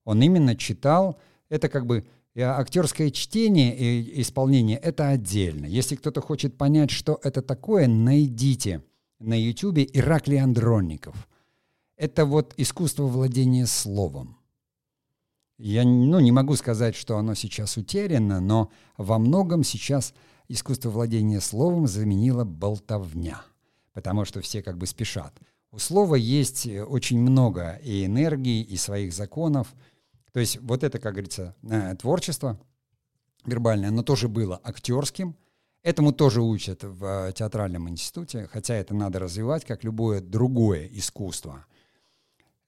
Он 0.05 0.23
именно 0.23 0.55
читал, 0.55 1.19
это 1.49 1.71
как 1.71 1.87
бы 1.87 2.07
актерское 2.41 3.11
чтение 3.11 3.77
и 3.77 4.23
исполнение, 4.23 4.79
это 4.79 5.09
отдельно. 5.09 5.67
Если 5.67 5.97
кто-то 5.97 6.21
хочет 6.21 6.57
понять, 6.57 6.91
что 6.91 7.21
это 7.23 7.43
такое, 7.43 7.87
найдите 7.87 8.83
на 9.19 9.35
ютюбе 9.41 9.89
Ираклий 9.93 10.41
Андронников– 10.41 11.29
это 12.03 12.25
вот 12.27 12.53
искусство 12.57 13.05
владения 13.05 13.65
словом. 13.65 14.37
Я 15.57 15.85
ну, 15.85 16.19
не 16.19 16.33
могу 16.33 16.57
сказать, 16.57 16.97
что 16.97 17.17
оно 17.17 17.35
сейчас 17.35 17.77
утеряно, 17.77 18.41
но 18.41 18.73
во 18.97 19.21
многом 19.21 19.63
сейчас 19.63 20.13
искусство 20.49 20.91
владения 20.91 21.41
словом 21.41 21.87
заменило 21.87 22.43
болтовня, 22.43 23.43
потому 23.93 24.25
что 24.25 24.41
все 24.41 24.65
как 24.65 24.79
бы 24.79 24.87
спешат. 24.87 25.33
У 25.71 25.79
слова 25.79 26.17
есть 26.17 26.67
э, 26.67 26.83
очень 26.83 27.21
много 27.21 27.79
и 27.85 28.05
энергии, 28.05 28.63
и 28.63 28.77
своих 28.77 29.13
законов. 29.13 29.73
То 30.33 30.41
есть 30.41 30.59
вот 30.61 30.83
это, 30.83 30.99
как 30.99 31.13
говорится, 31.13 31.55
э, 31.63 31.95
творчество 31.97 32.59
вербальное, 33.45 33.89
оно 33.89 34.03
тоже 34.03 34.29
было 34.29 34.61
актерским. 34.63 35.37
Этому 35.83 36.13
тоже 36.13 36.41
учат 36.41 36.85
в 36.85 37.05
э, 37.29 37.33
театральном 37.33 37.89
институте, 37.89 38.49
хотя 38.51 38.75
это 38.75 38.95
надо 38.95 39.19
развивать, 39.19 39.65
как 39.65 39.85
любое 39.85 40.21
другое 40.21 40.89
искусство. 40.93 41.67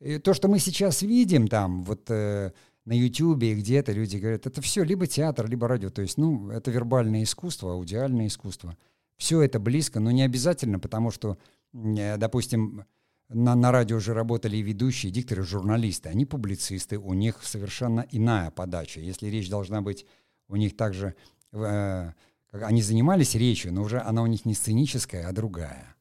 И 0.01 0.19
то, 0.19 0.35
что 0.35 0.49
мы 0.49 0.59
сейчас 0.59 1.03
видим 1.03 1.49
там, 1.49 1.85
вот 1.85 2.11
э, 2.11 2.53
на 2.85 2.93
Ютьюбе 2.93 3.53
и 3.53 3.55
где-то 3.55 3.93
люди 3.93 4.19
говорят, 4.19 4.47
это 4.47 4.61
все 4.61 4.83
либо 4.83 5.07
театр, 5.07 5.49
либо 5.49 5.67
радио. 5.67 5.91
То 5.91 6.03
есть, 6.03 6.19
ну, 6.19 6.51
это 6.51 6.71
вербальное 6.71 7.23
искусство, 7.23 7.73
аудиальное 7.73 8.27
искусство. 8.27 8.77
Все 9.17 9.41
это 9.41 9.59
близко, 9.59 10.01
но 10.01 10.11
не 10.11 10.23
обязательно, 10.23 10.79
потому 10.79 11.11
что, 11.13 11.39
допустим, 11.73 12.85
на, 13.29 13.55
на 13.55 13.73
радио 13.73 13.97
уже 13.97 14.15
работали 14.15 14.57
и 14.57 14.63
ведущие, 14.63 15.11
и 15.11 15.13
дикторы, 15.13 15.43
журналисты. 15.43 16.09
Они 16.09 16.27
публицисты, 16.27 16.99
у 16.99 17.15
них 17.15 17.43
совершенно 17.43 18.07
иная 18.11 18.51
подача. 18.51 19.01
Если 19.01 19.29
речь 19.29 19.49
должна 19.49 19.81
быть 19.81 20.07
у 20.49 20.57
них 20.57 20.77
также, 20.77 21.15
э, 21.53 22.13
они 22.53 22.83
занимались 22.83 23.35
речью, 23.35 23.73
но 23.73 23.83
уже 23.83 24.01
она 24.01 24.23
у 24.23 24.27
них 24.27 24.45
не 24.45 24.55
сценическая, 24.55 25.27
а 25.27 25.33
другая. 25.33 25.97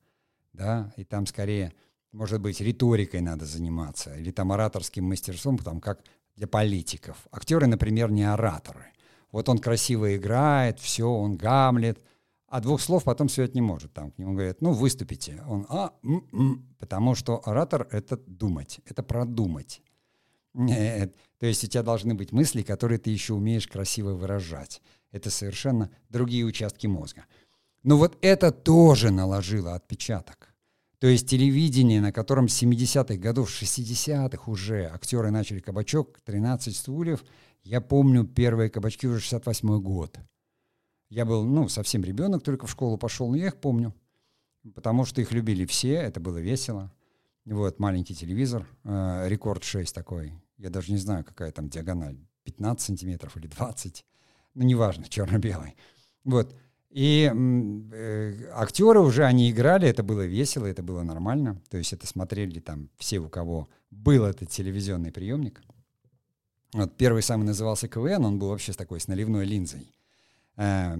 Да? 0.51 0.93
И 0.97 1.03
там 1.03 1.25
скорее, 1.25 1.73
может 2.11 2.41
быть, 2.41 2.61
риторикой 2.61 3.21
надо 3.21 3.45
заниматься, 3.45 4.15
или 4.15 4.31
там 4.31 4.51
ораторским 4.51 5.05
мастерством, 5.05 5.57
там 5.57 5.79
как 5.79 6.03
для 6.35 6.47
политиков. 6.47 7.17
Актеры, 7.31 7.67
например, 7.67 8.11
не 8.11 8.23
ораторы. 8.23 8.87
Вот 9.31 9.49
он 9.49 9.57
красиво 9.57 10.15
играет, 10.15 10.79
все, 10.79 11.09
он 11.09 11.37
гамлет, 11.37 11.99
а 12.53 12.59
двух 12.59 12.81
слов 12.81 13.03
потом 13.03 13.29
сказать 13.29 13.55
не 13.55 13.61
может. 13.61 13.93
Там 13.93 14.11
к 14.11 14.19
нему 14.19 14.33
говорят, 14.33 14.61
ну, 14.61 14.73
выступите. 14.73 15.41
Он, 15.47 15.65
а, 15.69 15.91
м 16.03 16.23
-м", 16.31 16.61
потому 16.77 17.15
что 17.15 17.41
оратор— 17.43 17.87
это 17.91 18.15
думать, 18.27 18.79
это 18.85 19.01
продумать. 19.01 19.81
Нет. 20.53 21.15
То 21.39 21.47
есть 21.47 21.63
у 21.63 21.67
тебя 21.67 21.81
должны 21.81 22.13
быть 22.13 22.31
мысли, 22.31 22.61
которые 22.61 22.99
ты 22.99 23.09
еще 23.09 23.33
умеешь 23.33 23.67
красиво 23.67 24.13
выражать. 24.13 24.83
Это 25.11 25.31
совершенно 25.31 25.89
другие 26.09 26.45
участки 26.45 26.85
мозга. 26.85 27.25
Но 27.81 27.97
вот 27.97 28.19
это 28.21 28.51
тоже 28.51 29.09
наложило 29.09 29.73
отпечаток. 29.73 30.53
То 30.99 31.07
есть 31.07 31.27
телевидение, 31.27 32.01
на 32.01 32.11
котором 32.11 32.47
с 32.47 32.61
70-х 32.61 33.15
годов, 33.15 33.49
60-х 33.49 34.51
уже 34.51 34.91
актеры 34.93 35.31
начали 35.31 35.59
кабачок, 35.59 36.19
13 36.23 36.75
стульев. 36.75 37.23
Я 37.63 37.81
помню 37.81 38.25
первые 38.25 38.69
кабачки 38.69 39.07
уже 39.07 39.21
68 39.21 39.81
год. 39.81 40.19
Я 41.13 41.25
был, 41.25 41.45
ну, 41.45 41.69
совсем 41.69 42.03
ребенок, 42.03 42.43
только 42.43 42.65
в 42.65 42.71
школу 42.71 42.97
пошел, 42.97 43.29
но 43.29 43.35
я 43.35 43.47
их 43.47 43.57
помню. 43.57 43.93
Потому 44.73 45.05
что 45.05 45.21
их 45.21 45.31
любили 45.31 45.65
все, 45.65 45.93
это 45.93 46.19
было 46.19 46.37
весело. 46.37 46.91
Вот, 47.45 47.79
маленький 47.79 48.15
телевизор, 48.15 48.67
э, 48.83 49.25
рекорд 49.27 49.63
6 49.63 49.93
такой. 49.93 50.33
Я 50.57 50.69
даже 50.69 50.91
не 50.91 50.97
знаю, 50.97 51.23
какая 51.23 51.51
там 51.51 51.69
диагональ, 51.69 52.17
15 52.45 52.85
сантиметров 52.85 53.37
или 53.37 53.47
20 53.47 54.05
ну, 54.55 54.63
неважно, 54.63 55.07
черно-белый. 55.07 55.75
Вот. 56.23 56.55
И 56.89 57.31
э, 57.31 58.49
актеры 58.53 58.99
уже, 58.99 59.25
они 59.25 59.49
играли, 59.49 59.87
это 59.87 60.03
было 60.03 60.25
весело, 60.25 60.65
это 60.65 60.83
было 60.83 61.01
нормально. 61.01 61.61
То 61.69 61.77
есть 61.77 61.91
это 61.93 62.05
смотрели 62.05 62.59
там 62.59 62.89
все, 62.97 63.19
у 63.19 63.29
кого 63.29 63.67
был 63.89 64.25
этот 64.25 64.49
телевизионный 64.49 65.11
приемник. 65.11 65.61
Вот 66.73 66.95
первый 66.97 67.23
самый 67.23 67.45
назывался 67.45 67.87
КВН, 67.87 68.25
он 68.25 68.39
был 68.39 68.49
вообще 68.49 68.73
с 68.73 68.75
такой, 68.75 68.99
с 68.99 69.07
наливной 69.07 69.45
линзой. 69.45 69.92
Э, 70.57 70.95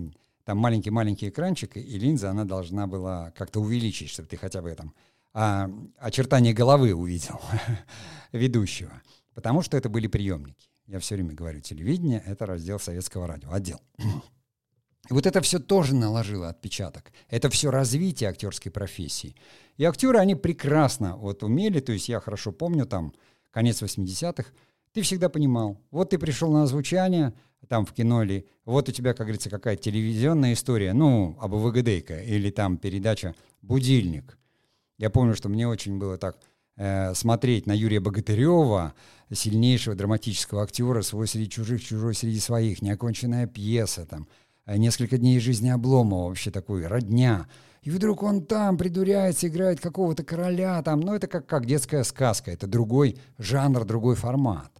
там 0.45 0.57
маленький-маленький 0.57 1.29
экранчик, 1.29 1.77
и 1.77 1.97
линза, 1.97 2.29
она 2.29 2.43
должна 2.43 2.85
была 2.85 3.31
как-то 3.31 3.61
увеличить, 3.61 4.09
чтобы 4.09 4.27
ты 4.27 4.35
хотя 4.35 4.61
бы 4.61 4.73
там 4.75 4.93
а, 5.33 5.69
очертания 5.97 6.53
головы 6.53 6.93
увидел 6.93 7.39
ведущего. 8.33 9.01
Потому 9.33 9.61
что 9.61 9.77
это 9.77 9.89
были 9.89 10.07
приемники. 10.07 10.69
Я 10.85 10.99
все 10.99 11.15
время 11.15 11.33
говорю, 11.33 11.61
телевидение— 11.61 12.21
это 12.25 12.45
раздел 12.45 12.79
советского 12.79 13.25
радио, 13.25 13.51
отдел. 13.51 13.79
И 15.09 15.13
вот 15.13 15.25
это 15.25 15.41
все 15.41 15.59
тоже 15.59 15.95
наложило 15.95 16.49
отпечаток. 16.49 17.11
Это 17.29 17.49
все 17.49 17.71
развитие 17.71 18.29
актерской 18.29 18.71
профессии. 18.71 19.35
И 19.77 19.83
актеры, 19.83 20.19
они 20.19 20.35
прекрасно 20.35 21.17
вот 21.17 21.43
умели, 21.43 21.79
то 21.79 21.91
есть 21.91 22.09
я 22.09 22.19
хорошо 22.19 22.51
помню 22.51 22.85
там 22.85 23.13
конец 23.51 23.81
80-х, 23.81 24.51
ты 24.93 25.01
всегда 25.01 25.29
понимал, 25.29 25.77
вот 25.91 26.11
ты 26.11 26.19
пришел 26.19 26.51
на 26.51 26.63
озвучание, 26.63 27.33
там 27.67 27.85
в 27.85 27.93
кино 27.93 28.23
или 28.23 28.45
вот 28.65 28.89
у 28.89 28.91
тебя, 28.91 29.13
как 29.13 29.25
говорится, 29.25 29.49
какая-то 29.49 29.81
телевизионная 29.83 30.53
история, 30.53 30.93
ну, 30.93 31.37
об 31.39 31.53
ВГД 31.53 32.11
или 32.25 32.51
там 32.51 32.77
передача 32.77 33.35
«Будильник». 33.61 34.37
Я 34.97 35.09
помню, 35.09 35.35
что 35.35 35.49
мне 35.49 35.67
очень 35.67 35.97
было 35.97 36.17
так 36.17 36.37
э, 36.75 37.13
смотреть 37.15 37.65
на 37.65 37.73
Юрия 37.73 37.99
Богатырева, 37.99 38.93
сильнейшего 39.31 39.95
драматического 39.95 40.63
актера, 40.63 41.01
свой 41.01 41.27
среди 41.27 41.49
чужих, 41.49 41.83
чужой 41.83 42.13
среди 42.13 42.39
своих, 42.39 42.81
неоконченная 42.81 43.47
пьеса, 43.47 44.05
там, 44.05 44.27
э, 44.65 44.77
несколько 44.77 45.17
дней 45.17 45.39
жизни 45.39 45.69
Обломова, 45.69 46.27
вообще 46.27 46.51
такой, 46.51 46.85
родня. 46.85 47.47
И 47.81 47.89
вдруг 47.89 48.23
он 48.23 48.45
там 48.45 48.77
придуряется, 48.77 49.47
играет 49.47 49.79
какого-то 49.79 50.23
короля, 50.23 50.81
там, 50.83 50.99
ну 50.99 51.15
это 51.15 51.27
как, 51.27 51.47
как 51.47 51.65
детская 51.65 52.03
сказка, 52.03 52.51
это 52.51 52.67
другой 52.67 53.17
жанр, 53.39 53.83
другой 53.83 54.15
формат. 54.15 54.72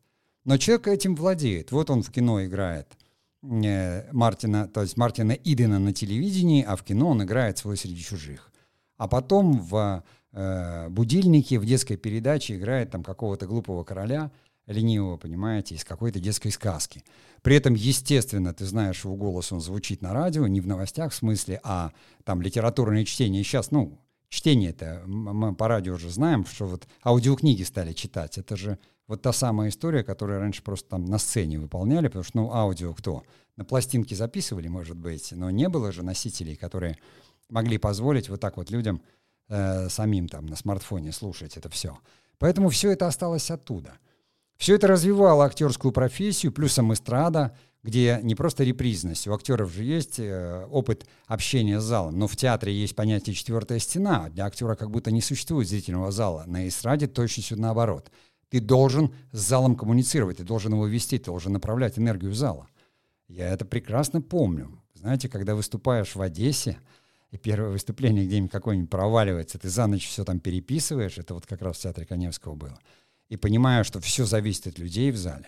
Но 0.45 0.57
человек 0.57 0.87
этим 0.87 1.15
владеет. 1.15 1.71
Вот 1.71 1.89
он 1.89 2.03
в 2.03 2.11
кино 2.11 2.43
играет 2.43 2.87
э, 3.43 4.11
Мартина, 4.11 4.67
то 4.67 4.81
есть 4.81 4.97
Мартина 4.97 5.31
Идена 5.31 5.79
на 5.79 5.93
телевидении, 5.93 6.63
а 6.63 6.75
в 6.75 6.83
кино 6.83 7.09
он 7.09 7.23
играет 7.23 7.57
свой 7.57 7.77
среди 7.77 8.01
чужих. 8.01 8.51
А 8.97 9.07
потом 9.07 9.59
в 9.59 10.03
э, 10.31 10.89
будильнике 10.89 11.59
в 11.59 11.65
детской 11.65 11.95
передаче 11.95 12.55
играет 12.55 12.91
там 12.91 13.03
какого-то 13.03 13.45
глупого 13.45 13.83
короля, 13.83 14.31
ленивого, 14.67 15.17
понимаете, 15.17 15.75
из 15.75 15.83
какой-то 15.83 16.19
детской 16.19 16.49
сказки. 16.49 17.03
При 17.41 17.55
этом, 17.55 17.73
естественно, 17.73 18.53
ты 18.53 18.65
знаешь, 18.65 19.03
его 19.03 19.15
голос 19.15 19.51
он 19.51 19.59
звучит 19.59 20.01
на 20.01 20.13
радио, 20.13 20.47
не 20.47 20.61
в 20.61 20.67
новостях 20.67 21.11
в 21.11 21.15
смысле, 21.15 21.59
а 21.63 21.91
там 22.23 22.41
литературное 22.41 23.03
чтение. 23.03 23.43
Сейчас, 23.43 23.71
ну, 23.71 23.99
чтение 24.29 24.69
это 24.69 25.03
мы 25.05 25.53
по 25.53 25.67
радио 25.67 25.95
уже 25.95 26.09
знаем, 26.09 26.45
что 26.45 26.65
вот 26.65 26.87
аудиокниги 27.03 27.63
стали 27.63 27.91
читать. 27.91 28.37
Это 28.37 28.55
же 28.55 28.79
вот 29.07 29.21
та 29.21 29.33
самая 29.33 29.69
история, 29.69 30.03
которую 30.03 30.39
раньше 30.39 30.63
просто 30.63 30.89
там 30.89 31.05
на 31.05 31.17
сцене 31.17 31.59
выполняли, 31.59 32.07
потому 32.07 32.23
что, 32.23 32.37
ну, 32.37 32.53
аудио 32.53 32.93
кто? 32.93 33.23
На 33.57 33.65
пластинке 33.65 34.15
записывали, 34.15 34.67
может 34.67 34.97
быть, 34.97 35.31
но 35.31 35.51
не 35.51 35.69
было 35.69 35.91
же 35.91 36.03
носителей, 36.03 36.55
которые 36.55 36.97
могли 37.49 37.77
позволить 37.77 38.29
вот 38.29 38.39
так 38.39 38.57
вот 38.57 38.71
людям 38.71 39.01
э, 39.49 39.89
самим 39.89 40.27
там 40.27 40.45
на 40.45 40.55
смартфоне 40.55 41.11
слушать 41.11 41.57
это 41.57 41.69
все. 41.69 41.97
Поэтому 42.39 42.69
все 42.69 42.91
это 42.91 43.07
осталось 43.07 43.51
оттуда. 43.51 43.93
Все 44.57 44.75
это 44.75 44.87
развивало 44.87 45.45
актерскую 45.45 45.91
профессию, 45.91 46.51
плюсом 46.51 46.93
эстрада, 46.93 47.55
где 47.83 48.19
не 48.23 48.33
просто 48.33 48.63
репризность, 48.63 49.27
у 49.27 49.33
актеров 49.33 49.71
же 49.73 49.83
есть 49.83 50.17
э, 50.17 50.65
опыт 50.71 51.05
общения 51.27 51.81
с 51.81 51.83
залом, 51.83 52.17
но 52.17 52.27
в 52.27 52.37
театре 52.37 52.73
есть 52.73 52.95
понятие 52.95 53.35
«четвертая 53.35 53.79
стена», 53.79 54.29
для 54.29 54.45
актера 54.45 54.75
как 54.75 54.89
будто 54.89 55.11
не 55.11 55.21
существует 55.21 55.67
зрительного 55.67 56.11
зала, 56.11 56.45
на 56.47 56.67
эстраде 56.67 57.07
точно 57.07 57.43
все 57.43 57.55
наоборот. 57.57 58.09
Ты 58.53 58.59
должен 58.59 59.11
с 59.31 59.39
залом 59.39 59.75
коммуницировать, 59.75 60.37
ты 60.37 60.43
должен 60.43 60.73
его 60.73 60.85
вести, 60.85 61.17
ты 61.17 61.25
должен 61.25 61.53
направлять 61.53 61.97
энергию 61.97 62.35
зала. 62.35 62.67
Я 63.27 63.49
это 63.49 63.65
прекрасно 63.65 64.21
помню. 64.21 64.79
Знаете, 64.93 65.27
когда 65.27 65.55
выступаешь 65.55 66.13
в 66.13 66.21
Одессе, 66.21 66.77
и 67.31 67.39
первое 67.39 67.71
выступление 67.71 68.27
где-нибудь 68.27 68.51
какое-нибудь 68.51 68.91
проваливается, 68.91 69.57
ты 69.57 69.69
за 69.69 69.87
ночь 69.87 70.07
все 70.07 70.23
там 70.23 70.39
переписываешь, 70.39 71.17
это 71.17 71.33
вот 71.33 71.47
как 71.47 71.63
раз 71.63 71.77
в 71.77 71.81
театре 71.81 72.05
Коневского 72.05 72.53
было, 72.53 72.77
и 73.27 73.37
понимаю, 73.37 73.83
что 73.83 73.99
все 73.99 74.23
зависит 74.23 74.67
от 74.67 74.77
людей 74.77 75.09
в 75.09 75.17
зале. 75.17 75.47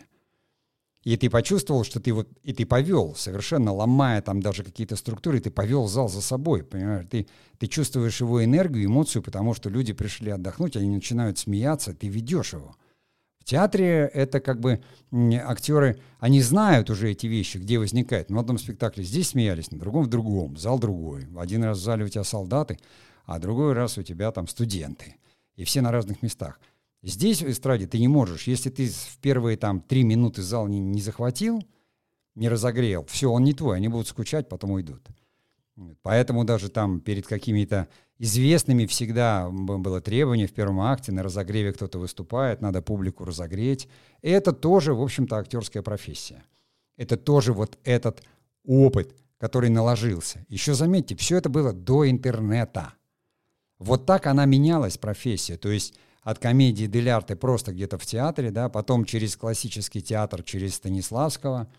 И 1.03 1.15
ты 1.15 1.29
почувствовал, 1.29 1.83
что 1.83 1.99
ты 1.99 2.11
вот, 2.11 2.27
и 2.41 2.53
ты 2.53 2.65
повел, 2.65 3.13
совершенно 3.13 3.71
ломая 3.71 4.23
там 4.23 4.41
даже 4.41 4.63
какие-то 4.63 4.95
структуры, 4.95 5.39
ты 5.39 5.51
повел 5.51 5.85
зал 5.85 6.09
за 6.09 6.21
собой, 6.21 6.63
понимаешь? 6.63 7.05
Ты, 7.11 7.27
ты 7.59 7.67
чувствуешь 7.67 8.19
его 8.19 8.43
энергию, 8.43 8.85
эмоцию, 8.85 9.21
потому 9.21 9.53
что 9.53 9.69
люди 9.69 9.93
пришли 9.93 10.31
отдохнуть, 10.31 10.75
они 10.75 10.89
начинают 10.89 11.37
смеяться, 11.37 11.93
ты 11.93 12.07
ведешь 12.07 12.53
его. 12.53 12.75
Театре 13.45 14.09
это 14.11 14.39
как 14.39 14.59
бы 14.59 14.81
актеры, 15.11 15.99
они 16.19 16.41
знают 16.41 16.89
уже 16.89 17.11
эти 17.11 17.27
вещи, 17.27 17.57
где 17.57 17.77
возникает. 17.77 18.31
На 18.31 18.39
одном 18.39 18.57
спектакле 18.57 19.03
здесь 19.03 19.29
смеялись, 19.29 19.69
на 19.69 19.77
другом 19.77 20.05
в 20.05 20.07
другом, 20.07 20.57
зал 20.57 20.79
другой. 20.79 21.27
Один 21.37 21.63
раз 21.63 21.77
в 21.77 21.83
зале 21.83 22.05
у 22.05 22.09
тебя 22.09 22.23
солдаты, 22.23 22.79
а 23.25 23.37
другой 23.37 23.73
раз 23.73 23.99
у 23.99 24.03
тебя 24.03 24.31
там 24.31 24.47
студенты. 24.47 25.17
И 25.55 25.63
все 25.63 25.81
на 25.81 25.91
разных 25.91 26.23
местах. 26.23 26.59
Здесь 27.03 27.43
в 27.43 27.49
эстраде 27.49 27.85
ты 27.85 27.99
не 27.99 28.07
можешь. 28.07 28.47
Если 28.47 28.71
ты 28.71 28.87
в 28.87 29.19
первые 29.21 29.57
там 29.57 29.79
три 29.79 30.01
минуты 30.01 30.41
зал 30.41 30.67
не, 30.67 30.79
не 30.79 31.01
захватил, 31.01 31.63
не 32.33 32.49
разогрел, 32.49 33.05
все, 33.05 33.31
он 33.31 33.43
не 33.43 33.53
твой, 33.53 33.77
они 33.77 33.89
будут 33.89 34.07
скучать, 34.07 34.49
потом 34.49 34.71
уйдут. 34.71 35.07
Поэтому 36.01 36.45
даже 36.45 36.69
там 36.69 36.99
перед 36.99 37.27
какими-то 37.27 37.89
известными 38.17 38.85
всегда 38.85 39.49
было 39.49 40.01
требование 40.01 40.47
в 40.47 40.53
первом 40.53 40.81
акте, 40.81 41.11
на 41.11 41.23
разогреве 41.23 41.73
кто-то 41.73 41.99
выступает, 41.99 42.61
надо 42.61 42.81
публику 42.81 43.25
разогреть. 43.25 43.87
Это 44.21 44.51
тоже, 44.53 44.93
в 44.93 45.01
общем-то, 45.01 45.37
актерская 45.37 45.83
профессия. 45.83 46.43
Это 46.97 47.17
тоже 47.17 47.53
вот 47.53 47.77
этот 47.83 48.23
опыт, 48.65 49.15
который 49.37 49.69
наложился. 49.69 50.45
Еще 50.47 50.73
заметьте, 50.73 51.15
все 51.15 51.37
это 51.37 51.49
было 51.49 51.73
до 51.73 52.09
интернета. 52.09 52.93
Вот 53.79 54.05
так 54.05 54.27
она 54.27 54.45
менялась, 54.45 54.97
профессия. 54.97 55.57
То 55.57 55.69
есть 55.69 55.93
от 56.23 56.39
комедии 56.39 56.85
Дель 56.85 57.09
Арте 57.09 57.35
просто 57.35 57.73
где-то 57.73 57.97
в 57.97 58.05
театре, 58.05 58.49
да, 58.49 58.69
потом 58.69 59.05
через 59.05 59.35
классический 59.35 60.01
театр, 60.01 60.43
через 60.43 60.75
Станиславского– 60.75 61.67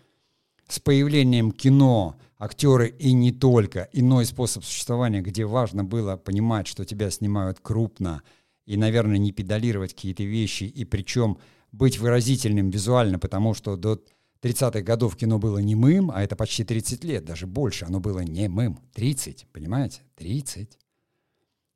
с 0.67 0.79
появлением 0.79 1.51
кино, 1.51 2.15
актеры 2.37 2.89
и 2.89 3.13
не 3.13 3.31
только, 3.31 3.89
иной 3.93 4.25
способ 4.25 4.63
существования, 4.63 5.21
где 5.21 5.45
важно 5.45 5.83
было 5.83 6.17
понимать, 6.17 6.67
что 6.67 6.85
тебя 6.85 7.09
снимают 7.09 7.59
крупно, 7.61 8.21
и, 8.65 8.75
наверное, 8.77 9.17
не 9.17 9.31
педалировать 9.31 9.93
какие-то 9.93 10.23
вещи, 10.23 10.65
и 10.65 10.83
причем 10.83 11.37
быть 11.71 11.99
выразительным 11.99 12.69
визуально, 12.69 13.17
потому 13.17 13.53
что 13.53 13.75
до 13.77 14.01
30-х 14.41 14.81
годов 14.81 15.15
кино 15.15 15.39
было 15.39 15.59
немым, 15.59 16.11
а 16.11 16.21
это 16.21 16.35
почти 16.35 16.63
30 16.63 17.03
лет, 17.03 17.25
даже 17.25 17.47
больше, 17.47 17.85
оно 17.85 17.99
было 17.99 18.19
немым. 18.19 18.79
30, 18.93 19.47
понимаете? 19.51 20.01
30. 20.15 20.77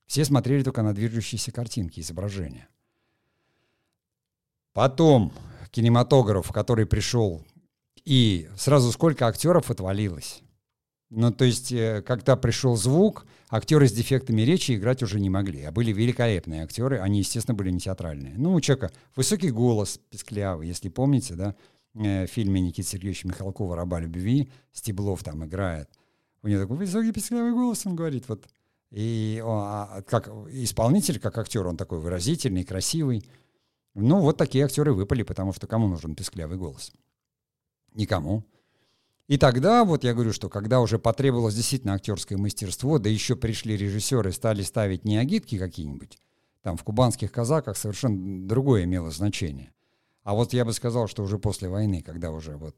Все 0.05 0.25
смотрели 0.25 0.63
только 0.63 0.81
на 0.81 0.93
движущиеся 0.93 1.51
картинки, 1.51 2.01
изображения. 2.01 2.67
Потом 4.73 5.31
кинематограф, 5.71 6.51
который 6.51 6.85
пришел 6.85 7.45
и 8.05 8.49
сразу 8.57 8.91
сколько 8.91 9.27
актеров 9.27 9.69
отвалилось. 9.71 10.41
Ну, 11.11 11.29
то 11.31 11.43
есть, 11.43 11.73
э, 11.73 12.01
когда 12.01 12.37
пришел 12.37 12.77
звук, 12.77 13.25
актеры 13.49 13.87
с 13.87 13.91
дефектами 13.91 14.43
речи 14.43 14.73
играть 14.73 15.03
уже 15.03 15.19
не 15.19 15.29
могли, 15.29 15.61
а 15.63 15.71
были 15.71 15.91
великолепные 15.91 16.63
актеры, 16.63 16.99
они, 16.99 17.19
естественно, 17.19 17.53
были 17.53 17.69
не 17.69 17.79
театральные. 17.79 18.35
Ну, 18.37 18.53
у 18.53 18.61
человека 18.61 18.91
высокий 19.17 19.51
голос, 19.51 19.99
песклявый, 20.09 20.69
если 20.69 20.87
помните, 20.87 21.35
да, 21.35 21.55
э, 21.95 22.27
в 22.27 22.29
фильме 22.29 22.61
Никиты 22.61 22.87
Сергеевича 22.87 23.27
Михалкова 23.27 23.75
«Раба 23.75 23.99
любви» 23.99 24.49
Стеблов 24.71 25.21
там 25.21 25.43
играет. 25.45 25.89
У 26.43 26.47
него 26.47 26.61
такой 26.61 26.77
высокий 26.77 27.11
песклявый 27.11 27.51
голос, 27.51 27.85
он 27.85 27.95
говорит, 27.95 28.29
вот. 28.29 28.47
И 28.89 29.41
он, 29.45 29.63
а, 29.63 30.01
как 30.07 30.29
исполнитель, 30.49 31.19
как 31.19 31.37
актер, 31.37 31.67
он 31.67 31.75
такой 31.75 31.99
выразительный, 31.99 32.63
красивый. 32.63 33.25
Ну, 33.95 34.19
вот 34.21 34.37
такие 34.37 34.63
актеры 34.63 34.93
выпали, 34.93 35.23
потому 35.23 35.51
что 35.51 35.67
кому 35.67 35.87
нужен 35.87 36.15
песклявый 36.15 36.57
голос? 36.57 36.91
Никому. 37.93 38.43
И 39.27 39.37
тогда, 39.37 39.85
вот 39.85 40.03
я 40.03 40.13
говорю, 40.13 40.33
что 40.33 40.49
когда 40.49 40.81
уже 40.81 40.99
потребовалось 40.99 41.55
действительно 41.55 41.93
актерское 41.93 42.37
мастерство, 42.37 42.99
да 42.99 43.09
еще 43.09 43.35
пришли 43.35 43.77
режиссеры, 43.77 44.31
стали 44.31 44.61
ставить 44.61 45.05
не 45.05 45.17
агитки 45.17 45.57
какие-нибудь, 45.57 46.17
там 46.61 46.75
в 46.75 46.83
кубанских 46.83 47.31
казаках 47.31 47.77
совершенно 47.77 48.47
другое 48.47 48.83
имело 48.83 49.09
значение. 49.09 49.71
А 50.23 50.33
вот 50.33 50.53
я 50.53 50.65
бы 50.65 50.73
сказал, 50.73 51.07
что 51.07 51.23
уже 51.23 51.39
после 51.39 51.69
войны, 51.69 52.01
когда 52.01 52.31
уже 52.31 52.57
вот 52.57 52.77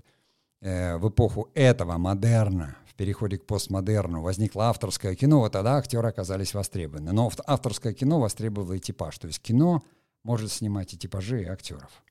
э, 0.62 0.98
в 0.98 1.10
эпоху 1.10 1.50
этого 1.54 1.98
модерна, 1.98 2.78
в 2.88 2.96
переходе 2.96 3.38
к 3.38 3.46
постмодерну 3.46 4.22
возникло 4.22 4.70
авторское 4.70 5.16
кино, 5.16 5.40
вот 5.40 5.54
тогда 5.54 5.78
актеры 5.78 6.08
оказались 6.08 6.54
востребованы. 6.54 7.12
Но 7.12 7.32
авторское 7.48 7.94
кино 7.94 8.20
востребовало 8.20 8.74
и 8.74 8.80
типаж. 8.80 9.18
То 9.18 9.28
есть 9.28 9.42
кино 9.42 9.84
может 10.22 10.52
снимать 10.52 10.94
и 10.94 10.98
типажи, 10.98 11.42
и 11.42 11.48
актеров. 11.48 12.04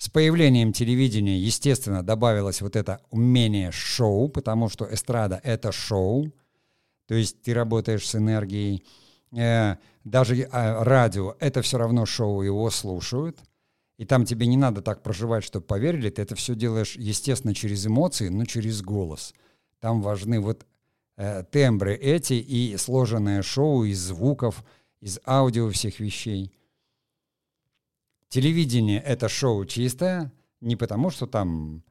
С 0.00 0.08
появлением 0.08 0.72
телевидения, 0.72 1.38
естественно, 1.38 2.02
добавилось 2.02 2.62
вот 2.62 2.74
это 2.74 3.02
умение 3.10 3.70
шоу, 3.70 4.30
потому 4.30 4.70
что 4.70 4.88
эстрада— 4.90 5.38
это 5.44 5.72
шоу, 5.72 6.32
то 7.06 7.14
есть 7.14 7.42
ты 7.42 7.52
работаешь 7.52 8.08
с 8.08 8.14
энергией. 8.14 8.82
Э, 9.36 9.76
даже 10.04 10.36
э, 10.36 10.48
радио— 10.84 11.36
это 11.38 11.60
все 11.60 11.76
равно 11.76 12.06
шоу, 12.06 12.40
его 12.40 12.70
слушают. 12.70 13.40
И 13.98 14.06
там 14.06 14.24
тебе 14.24 14.46
не 14.46 14.56
надо 14.56 14.80
так 14.80 15.02
проживать, 15.02 15.44
чтобы 15.44 15.66
поверили, 15.66 16.08
ты 16.08 16.22
это 16.22 16.34
все 16.34 16.54
делаешь, 16.54 16.96
естественно, 16.96 17.54
через 17.54 17.86
эмоции, 17.86 18.28
но 18.28 18.46
через 18.46 18.80
голос. 18.80 19.34
Там 19.80 20.00
важны 20.00 20.40
вот 20.40 20.64
э, 21.18 21.44
тембры 21.50 21.94
эти 21.94 22.32
и 22.32 22.74
сложенное 22.78 23.42
шоу 23.42 23.84
из 23.84 23.98
звуков, 23.98 24.64
из 25.02 25.20
аудио 25.26 25.68
всех 25.68 26.00
вещей. 26.00 26.54
Телевидение— 28.30 29.00
это 29.04 29.28
шоу 29.28 29.64
чистое, 29.64 30.32
не 30.60 30.76
потому 30.76 31.10
что 31.10 31.26
там... 31.26 31.82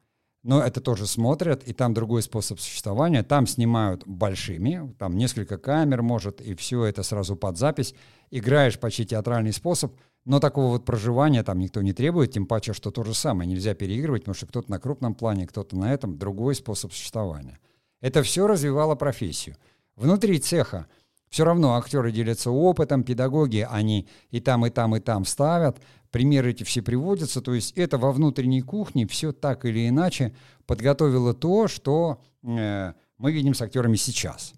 Но 0.42 0.62
это 0.62 0.80
тоже 0.80 1.06
смотрят, 1.06 1.62
и 1.68 1.74
там 1.74 1.92
другой 1.92 2.22
способ 2.22 2.58
существования. 2.60 3.22
Там 3.22 3.46
снимают 3.46 4.06
большими, 4.06 4.94
там 4.98 5.18
несколько 5.18 5.58
камер, 5.58 6.00
может, 6.00 6.40
и 6.40 6.54
все 6.54 6.86
это 6.86 7.02
сразу 7.02 7.36
под 7.36 7.58
запись. 7.58 7.94
Играешь 8.30 8.78
почти 8.78 9.04
театральный 9.04 9.52
способ, 9.52 9.92
но 10.24 10.40
такого 10.40 10.68
вот 10.68 10.86
проживания 10.86 11.42
там 11.42 11.58
никто 11.58 11.82
не 11.82 11.92
требует, 11.92 12.32
тем 12.32 12.46
паче, 12.46 12.72
что 12.72 12.90
то 12.90 13.04
же 13.04 13.12
самое. 13.12 13.50
Нельзя 13.50 13.74
переигрывать, 13.74 14.22
потому 14.22 14.34
что 14.34 14.46
кто-то 14.46 14.70
на 14.70 14.78
крупном 14.78 15.14
плане, 15.14 15.46
кто-то 15.46 15.76
на 15.76 15.92
этом, 15.92 16.16
другой 16.16 16.54
способ 16.54 16.94
существования. 16.94 17.58
Это 18.00 18.22
все 18.22 18.46
развивало 18.46 18.94
профессию. 18.94 19.56
Внутри 19.94 20.38
цеха 20.38 20.86
все 21.30 21.44
равно 21.44 21.76
актеры 21.76 22.12
делятся 22.12 22.50
опытом, 22.50 23.04
педагоги, 23.04 23.66
они 23.70 24.08
и 24.30 24.40
там, 24.40 24.66
и 24.66 24.70
там, 24.70 24.96
и 24.96 25.00
там 25.00 25.24
ставят, 25.24 25.78
примеры 26.10 26.50
эти 26.50 26.64
все 26.64 26.82
приводятся, 26.82 27.40
то 27.40 27.54
есть 27.54 27.72
это 27.78 27.98
во 27.98 28.12
внутренней 28.12 28.62
кухне 28.62 29.06
все 29.06 29.32
так 29.32 29.64
или 29.64 29.88
иначе 29.88 30.34
подготовило 30.66 31.32
то, 31.32 31.68
что 31.68 32.20
э, 32.42 32.92
мы 33.16 33.32
видим 33.32 33.54
с 33.54 33.62
актерами 33.62 33.96
сейчас. 33.96 34.52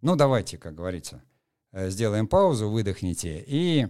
Ну, 0.00 0.16
давайте, 0.16 0.58
как 0.58 0.74
говорится, 0.74 1.22
э, 1.72 1.90
сделаем 1.90 2.28
паузу, 2.28 2.70
выдохните 2.70 3.44
и 3.46 3.88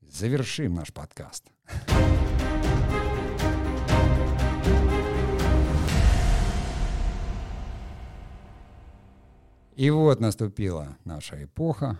завершим 0.00 0.74
наш 0.74 0.92
подкаст. 0.92 1.44
И 9.74 9.90
вот 9.90 10.20
наступила 10.20 10.96
наша 11.04 11.44
эпоха, 11.44 11.98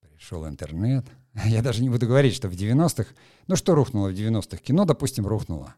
пришел 0.00 0.46
интернет– 0.46 1.06
Я 1.46 1.62
даже 1.62 1.82
не 1.82 1.90
буду 1.90 2.06
говорить, 2.06 2.34
что 2.34 2.48
в 2.48 2.52
90-х... 2.52 3.10
Ну 3.46 3.56
что 3.56 3.74
рухнуло 3.74 4.08
в 4.08 4.12
90-х? 4.12 4.58
Кино, 4.58 4.84
допустим, 4.84 5.26
рухнуло. 5.26 5.74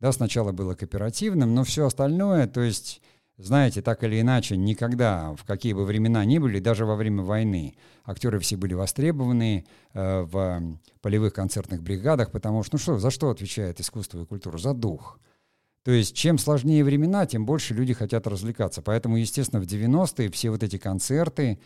Да, 0.00 0.12
сначала 0.12 0.52
было 0.52 0.74
кооперативным, 0.74 1.54
но 1.54 1.64
все 1.64 1.86
остальное, 1.86 2.46
то 2.46 2.60
есть, 2.60 3.00
знаете, 3.38 3.80
так 3.80 4.02
или 4.02 4.20
иначе, 4.20 4.56
никогда, 4.56 5.34
в 5.34 5.44
какие 5.44 5.72
бы 5.72 5.84
времена 5.84 6.24
ни 6.24 6.38
были, 6.38 6.58
даже 6.58 6.84
во 6.84 6.96
время 6.96 7.22
войны, 7.22 7.76
актеры 8.04 8.38
все 8.40 8.56
были 8.56 8.74
востребованы 8.74 9.64
э, 9.92 10.20
в 10.22 10.78
полевых 11.00 11.32
концертных 11.32 11.82
бригадах, 11.82 12.32
потому 12.32 12.62
что, 12.64 12.74
ну 12.74 12.78
что, 12.78 12.98
за 12.98 13.10
что 13.10 13.30
отвечает 13.30 13.80
искусство 13.80 14.22
и 14.22 14.26
культура? 14.26 14.58
За 14.58 14.74
дух. 14.74 15.18
То 15.84 15.90
есть, 15.90 16.16
чем 16.16 16.38
сложнее 16.38 16.82
времена, 16.82 17.26
тем 17.26 17.44
больше 17.44 17.74
люди 17.74 17.92
хотят 17.92 18.26
развлекаться. 18.26 18.80
Поэтому, 18.80 19.18
естественно, 19.18 19.60
в 19.60 19.66
90-е 19.66 20.30
все 20.30 20.48
вот 20.50 20.62
эти 20.62 20.78
концерты, 20.78 21.58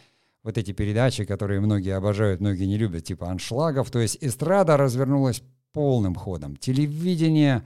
вот 0.42 0.58
эти 0.58 0.72
передачи, 0.72 1.24
которые 1.24 1.60
многие 1.60 1.94
обожают, 1.94 2.40
многие 2.40 2.64
не 2.64 2.78
любят, 2.78 3.04
типа 3.04 3.30
аншлагов. 3.30 3.90
То 3.92 4.00
есть 4.00 4.18
эстрада 4.20 4.76
развернулась 4.76 5.42
полным 5.72 6.16
ходом. 6.16 6.56
Телевидение 6.56 7.64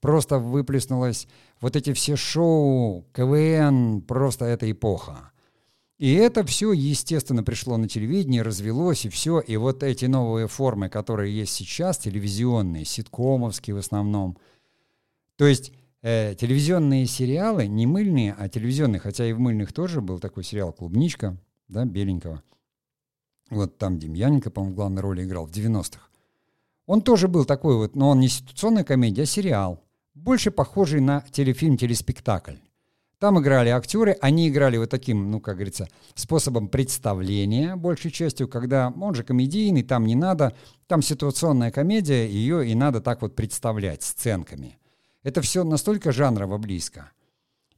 просто 0.00 0.38
выплеснулось. 0.38 1.26
Вот 1.62 1.74
эти 1.74 1.94
все 1.94 2.16
шоу, 2.16 3.06
КВН, 3.14 4.02
просто 4.02 4.44
эта 4.44 4.70
эпоха. 4.70 5.30
И 5.96 6.12
это 6.12 6.44
все, 6.44 6.72
естественно, 6.72 7.42
пришло 7.42 7.78
на 7.78 7.88
телевидение, 7.88 8.42
развелось, 8.42 9.06
и 9.06 9.08
все. 9.08 9.40
И 9.40 9.56
вот 9.56 9.82
эти 9.82 10.04
новые 10.04 10.48
формы, 10.48 10.90
которые 10.90 11.34
есть 11.34 11.54
сейчас, 11.54 11.96
телевизионные, 11.96 12.84
ситкомовские 12.84 13.76
в 13.76 13.78
основном. 13.78 14.36
То 15.36 15.46
есть 15.46 15.72
э, 16.04 16.34
телевизионные 16.34 17.06
сериалы, 17.06 17.66
не 17.66 17.86
мыльные, 17.86 18.34
а 18.38 18.48
телевизионные, 18.48 19.00
хотя 19.00 19.26
и 19.26 19.32
в 19.32 19.40
мыльных 19.40 19.72
тоже 19.72 20.00
был 20.00 20.20
такой 20.20 20.44
сериал 20.44 20.72
«Клубничка», 20.72 21.36
да, 21.66 21.84
Беленького. 21.84 22.42
Вот 23.50 23.78
там 23.78 23.98
Демьяненко, 23.98 24.50
по-моему, 24.50 24.76
главной 24.76 25.02
роли 25.02 25.24
играл 25.24 25.46
в 25.46 25.50
90-х. 25.50 26.00
Он 26.86 27.00
тоже 27.00 27.28
был 27.28 27.46
такой 27.46 27.76
вот, 27.76 27.96
но 27.96 28.10
он 28.10 28.20
не 28.20 28.28
ситуационная 28.28 28.84
комедия, 28.84 29.22
а 29.22 29.26
сериал. 29.26 29.82
Больше 30.14 30.50
похожий 30.50 31.00
на 31.00 31.24
телефильм, 31.32 31.78
телеспектакль. 31.78 32.56
Там 33.18 33.40
играли 33.40 33.70
актеры, 33.70 34.18
они 34.20 34.48
играли 34.48 34.76
вот 34.76 34.90
таким, 34.90 35.30
ну, 35.30 35.40
как 35.40 35.54
говорится, 35.54 35.88
способом 36.14 36.68
представления, 36.68 37.76
большей 37.76 38.10
частью, 38.10 38.48
когда 38.48 38.92
он 39.00 39.14
же 39.14 39.24
комедийный, 39.24 39.82
там 39.82 40.04
не 40.04 40.14
надо, 40.14 40.54
там 40.86 41.00
ситуационная 41.00 41.70
комедия, 41.70 42.28
ее 42.28 42.68
и 42.68 42.74
надо 42.74 43.00
так 43.00 43.22
вот 43.22 43.34
представлять 43.34 44.02
сценками. 44.02 44.76
Это 45.24 45.40
все 45.40 45.64
настолько 45.64 46.12
жанрово 46.12 46.58
близко. 46.58 47.10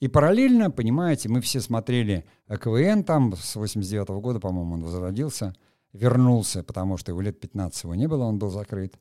И 0.00 0.08
параллельно, 0.08 0.70
понимаете, 0.70 1.30
мы 1.30 1.40
все 1.40 1.60
смотрели 1.60 2.26
КВН 2.48 3.02
там, 3.02 3.34
с 3.34 3.56
89 3.56 4.08
-го 4.10 4.20
года, 4.20 4.40
по-моему, 4.40 4.74
он 4.74 4.82
возродился, 4.82 5.54
вернулся, 5.94 6.62
потому 6.62 6.98
что 6.98 7.12
его 7.12 7.22
лет 7.22 7.40
15 7.40 7.84
его 7.84 7.94
не 7.94 8.06
было, 8.06 8.24
он 8.24 8.38
был 8.38 8.50
закрыт. 8.50 8.98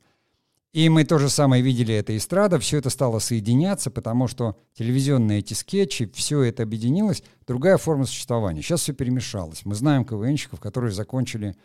И 0.72 0.90
мы 0.90 1.06
то 1.06 1.18
же 1.18 1.30
самое 1.30 1.64
видели, 1.64 1.94
это 1.94 2.16
эстрада, 2.16 2.60
все 2.60 2.78
это 2.78 2.90
стало 2.90 3.20
соединяться, 3.20 3.90
потому 3.92 4.28
что 4.28 4.58
телевизионные 4.74 5.40
эти 5.40 5.54
скетчи, 5.54 6.10
все 6.14 6.42
это 6.44 6.64
объединилось, 6.64 7.24
другая 7.48 7.78
форма 7.78 8.06
существования. 8.06 8.62
Сейчас 8.62 8.82
все 8.82 8.94
перемешалось. 8.94 9.66
Мы 9.66 9.76
знаем 9.76 10.06
КВНщиков, 10.06 10.60
которые 10.60 10.92
закончили 10.92 11.56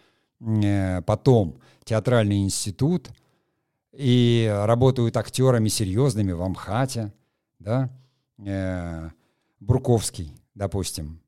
э, 0.40 1.02
потом 1.02 1.58
театральный 1.84 2.38
институт 2.38 3.10
и 3.92 4.50
работают 4.66 5.16
актерами 5.16 5.68
серьезными 5.68 6.32
в 6.32 6.42
Амхате, 6.42 7.12
да, 7.58 7.90
э, 8.38 9.10
Бурковский, 9.60 10.34
допустим. 10.54 11.20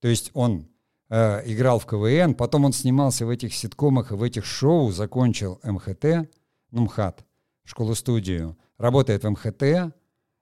То 0.00 0.08
есть 0.08 0.30
он 0.34 0.68
э, 1.08 1.42
играл 1.46 1.78
в 1.78 1.86
КВН, 1.86 2.34
потом 2.34 2.64
он 2.64 2.72
снимался 2.72 3.26
в 3.26 3.30
этих 3.30 3.54
ситкомах 3.54 4.12
и 4.12 4.14
в 4.14 4.22
этих 4.22 4.44
шоу, 4.44 4.90
закончил 4.90 5.60
МХТ, 5.62 6.28
ну, 6.70 6.82
МХАТ, 6.82 7.24
школу-студию, 7.64 8.56
работает 8.76 9.24
в 9.24 9.30
МХТ, 9.30 9.94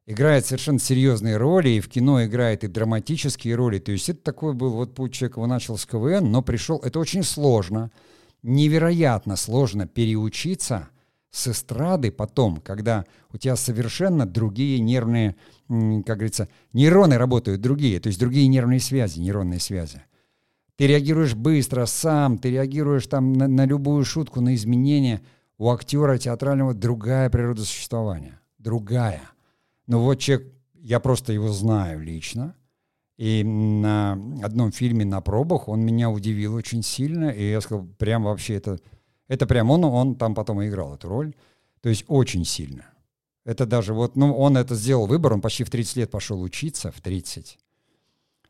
играет 0.07 0.47
совершенно 0.47 0.79
серьезные 0.79 1.37
роли, 1.37 1.71
и 1.71 1.81
в 1.81 1.89
кино 1.89 2.25
играет 2.25 2.65
и 2.65 2.69
драматические 2.69 3.55
роли. 3.55 3.79
То 3.79 3.93
есть 3.93 4.09
это 4.09 4.23
такой 4.23 4.55
был 4.55 4.71
вот 4.71 4.95
путь 4.95 5.13
человека, 5.13 5.41
он 5.41 5.51
начал 5.51 5.77
с 5.77 5.87
КВН, 5.87 6.31
но 6.31 6.43
пришел, 6.43 6.79
это 6.79 6.99
очень 6.99 7.23
сложно, 7.23 7.91
невероятно 8.43 9.37
сложно 9.37 9.87
переучиться 9.87 10.89
с 11.37 11.49
эстрады 11.49 12.11
потом, 12.11 12.57
когда 12.57 13.05
у 13.33 13.37
тебя 13.37 13.57
совершенно 13.57 14.25
другие 14.27 14.81
нервные 14.81 15.37
как 15.69 16.19
говорится, 16.19 16.49
нейроны 16.73 17.19
работают 17.19 17.61
другие, 17.61 17.99
то 17.99 18.07
есть 18.07 18.21
другие 18.21 18.47
нервные 18.47 18.79
связи, 18.81 19.19
нейронные 19.19 19.59
связи. 19.59 20.03
Ты 20.77 20.87
реагируешь 20.87 21.35
быстро, 21.35 21.87
сам, 21.87 22.39
ты 22.39 22.51
реагируешь 22.51 23.07
там 23.07 23.33
на, 23.33 23.49
на 23.49 23.67
любую 23.67 24.05
шутку, 24.05 24.41
на 24.41 24.55
изменения. 24.55 25.23
У 25.59 25.71
актера 25.71 26.19
театрального 26.19 26.73
другая 26.73 27.31
природа 27.31 27.65
существования. 27.65 28.41
Другая. 28.59 29.23
Но 29.87 30.01
вот 30.01 30.21
человек, 30.21 30.53
я 30.75 31.01
просто 31.01 31.33
его 31.33 31.49
знаю 31.49 32.01
лично, 32.03 32.55
И 33.17 33.43
на 33.43 34.13
одном 34.43 34.71
фильме 34.71 35.05
на 35.05 35.21
пробах 35.21 35.69
он 35.69 35.81
меня 35.81 36.11
удивил 36.11 36.55
очень 36.55 36.83
сильно, 36.83 37.31
и 37.31 37.51
я 37.51 37.61
сказал, 37.61 37.87
прям 37.99 38.25
вообще 38.25 38.55
это, 38.55 38.79
это 39.29 39.47
прям 39.47 39.71
он, 39.71 39.85
он 39.85 40.15
там 40.15 40.35
потом 40.35 40.65
играл 40.65 40.95
эту 40.95 41.09
роль, 41.09 41.35
то 41.81 41.89
есть 41.89 42.05
очень 42.09 42.45
сильно. 42.45 42.87
Это 43.45 43.65
даже 43.65 43.95
вот, 43.95 44.17
ну, 44.17 44.37
он 44.37 44.57
это 44.57 44.75
сделал 44.75 45.07
выбор, 45.07 45.35
он 45.35 45.41
почти 45.41 45.65
в 45.65 45.71
30 45.71 45.97
лет 45.97 46.11
пошел 46.11 46.43
учиться, 46.43 46.91
в 46.91 47.01
30. 47.01 47.59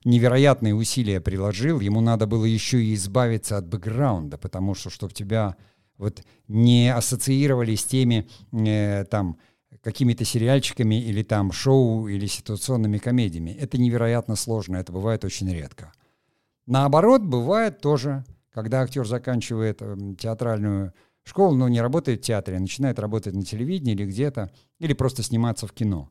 Невероятные 0.05 0.74
усилия 0.74 1.20
приложил, 1.20 1.81
ему 1.81 2.01
надо 2.01 2.27
было 2.27 2.45
еще 2.45 2.83
и 2.83 2.95
избавиться 2.95 3.59
от 3.59 3.66
бэкграунда, 3.66 4.39
потому 4.39 4.74
что, 4.74 4.89
чтобы 4.89 5.12
тебя 5.12 5.57
вот 5.99 6.22
не 6.49 6.95
ассоциировали 6.95 7.74
с 7.74 7.85
теми, 7.85 8.29
э, 8.53 9.05
там, 9.05 9.39
какими-то 9.83 10.24
сериальчиками 10.24 11.01
или 11.03 11.22
там 11.22 11.53
шоу 11.53 12.09
или 12.09 12.27
ситуационными 12.27 12.99
комедиями. 12.99 13.51
Это 13.51 13.79
невероятно 13.79 14.37
сложно, 14.37 14.77
это 14.77 14.93
бывает 14.93 15.24
очень 15.24 15.53
редко. 15.53 15.93
Наоборот, 16.66 17.22
бывает 17.22 17.81
тоже, 17.81 18.24
когда 18.57 18.80
актер 18.80 19.07
заканчивает 19.07 19.82
э, 19.82 19.96
театральную 20.18 20.94
школу, 21.24 21.54
но 21.54 21.68
не 21.68 21.82
работает 21.82 22.22
в 22.22 22.24
театре, 22.24 22.57
а 22.57 22.61
начинает 22.61 22.98
работать 22.98 23.34
на 23.34 23.42
телевидении 23.42 23.92
или 23.92 24.07
где-то, 24.07 24.50
или 24.78 24.94
просто 24.94 25.22
сниматься 25.22 25.66
в 25.66 25.72
кино. 25.72 26.11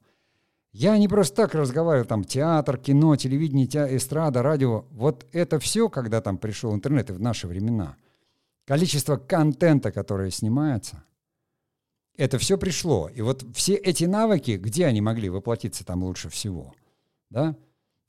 Я 0.71 0.95
не 0.99 1.07
просто 1.07 1.35
так 1.35 1.55
разговариваю, 1.55 2.05
там, 2.05 2.23
театр, 2.23 2.77
кино, 2.77 3.15
телевидение, 3.15 3.65
те, 3.65 3.97
эстрада, 3.97 4.43
радио. 4.43 4.85
Вот 4.91 5.25
это 5.31 5.57
все, 5.57 5.89
когда 5.89 6.21
там 6.21 6.37
пришел 6.37 6.75
интернет 6.75 7.09
и 7.09 7.13
в 7.13 7.19
наши 7.19 7.47
времена. 7.47 7.95
Количество 8.65 9.17
контента, 9.17 9.91
которое 9.91 10.29
снимается– 10.29 11.03
это 12.17 12.37
все 12.37 12.59
пришло. 12.59 13.09
И 13.09 13.21
вот 13.21 13.43
все 13.55 13.73
эти 13.73 14.05
навыки, 14.05 14.51
где 14.51 14.85
они 14.85 15.01
могли 15.01 15.29
воплотиться 15.29 15.83
там 15.83 16.03
лучше 16.03 16.29
всего? 16.29 16.75
Да? 17.31 17.57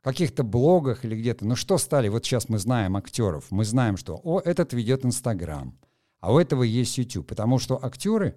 Каких-то 0.06 0.44
блогах 0.44 1.04
или 1.04 1.16
где-то. 1.16 1.44
Ну 1.44 1.56
что 1.56 1.78
стали? 1.78 2.06
Вот 2.06 2.24
сейчас 2.24 2.48
мы 2.48 2.58
знаем 2.58 2.96
актеров. 2.96 3.46
Мы 3.50 3.64
знаем, 3.64 3.96
что 3.96 4.20
о, 4.22 4.38
этот 4.38 4.72
ведет 4.72 5.04
Инстаграм, 5.04 5.76
а 6.20 6.32
у 6.32 6.38
этого 6.38 6.62
есть 6.62 6.96
YouTube. 6.96 7.26
Потому 7.26 7.58
что 7.58 7.84
актеры, 7.84 8.36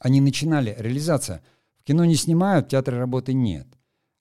они 0.00 0.20
начинали, 0.20 0.76
реализация, 0.78 1.42
в 1.80 1.84
кино 1.84 2.04
не 2.04 2.14
снимают, 2.14 2.66
в 2.66 2.68
театре 2.68 2.98
работы 2.98 3.32
нет. 3.32 3.66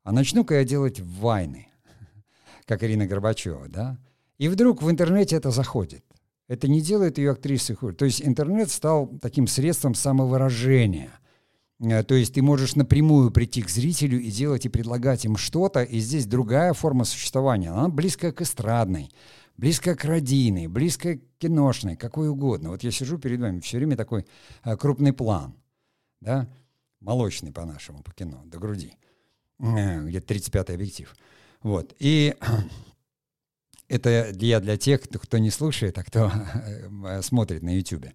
А 0.03 0.13
начну-ка 0.13 0.55
я 0.55 0.63
делать 0.63 1.01
вайны, 1.01 1.67
как 2.65 2.85
Ирина 2.85 3.05
Горбачева, 3.05 3.67
да? 3.67 3.97
И 4.37 4.47
вдруг 4.47 4.81
в 4.81 4.89
интернете 4.89 5.35
это 5.35 5.51
заходит. 5.51 6.05
Это 6.47 6.69
не 6.69 6.79
делает 6.79 7.17
ее 7.17 7.31
актрисой 7.31 7.75
хуже. 7.75 7.97
То 7.97 8.05
есть 8.05 8.21
интернет 8.21 8.71
стал 8.71 9.07
таким 9.21 9.45
средством 9.45 9.93
самовыражения. 9.93 11.11
Э, 11.79 12.03
то 12.03 12.15
есть 12.15 12.33
ты 12.33 12.41
можешь 12.41 12.75
напрямую 12.75 13.31
прийти 13.31 13.61
к 13.61 13.69
зрителю 13.69 14.19
и 14.19 14.29
делать 14.31 14.65
и 14.65 14.69
предлагать 14.69 15.25
им 15.25 15.37
что-то, 15.37 15.83
и 15.83 15.99
здесь 15.99 16.25
другая 16.25 16.73
форма 16.73 17.05
существования. 17.05 17.71
Она 17.71 17.89
близкая 17.89 18.31
к 18.31 18.41
эстрадной, 18.41 19.11
близкая 19.57 19.95
к 19.95 20.05
родийной, 20.05 20.67
близкая 20.67 21.17
к 21.17 21.21
киношной, 21.39 21.95
какой 21.95 22.29
угодно. 22.29 22.69
Вот 22.69 22.83
я 22.83 22.91
сижу 22.91 23.17
перед 23.17 23.39
вами, 23.39 23.59
все 23.59 23.77
время 23.77 23.95
такой 23.95 24.25
э, 24.63 24.75
крупный 24.77 25.13
план, 25.13 25.55
да, 26.21 26.47
молочный 26.99 27.51
по-нашему, 27.51 28.03
по 28.03 28.11
кино, 28.13 28.41
до 28.45 28.59
груди, 28.59 28.93
э, 29.59 30.03
где-то 30.07 30.33
35-й 30.33 30.75
объектив. 30.75 31.15
Вот. 31.61 31.95
И 31.99 32.35
это 33.87 34.33
я 34.39 34.59
для 34.59 34.77
тех, 34.77 35.01
кто, 35.01 35.37
не 35.37 35.49
слушает, 35.49 35.97
а 35.97 36.03
кто 36.03 36.31
смотрит 37.21 37.63
на 37.63 37.75
YouTube. 37.75 38.07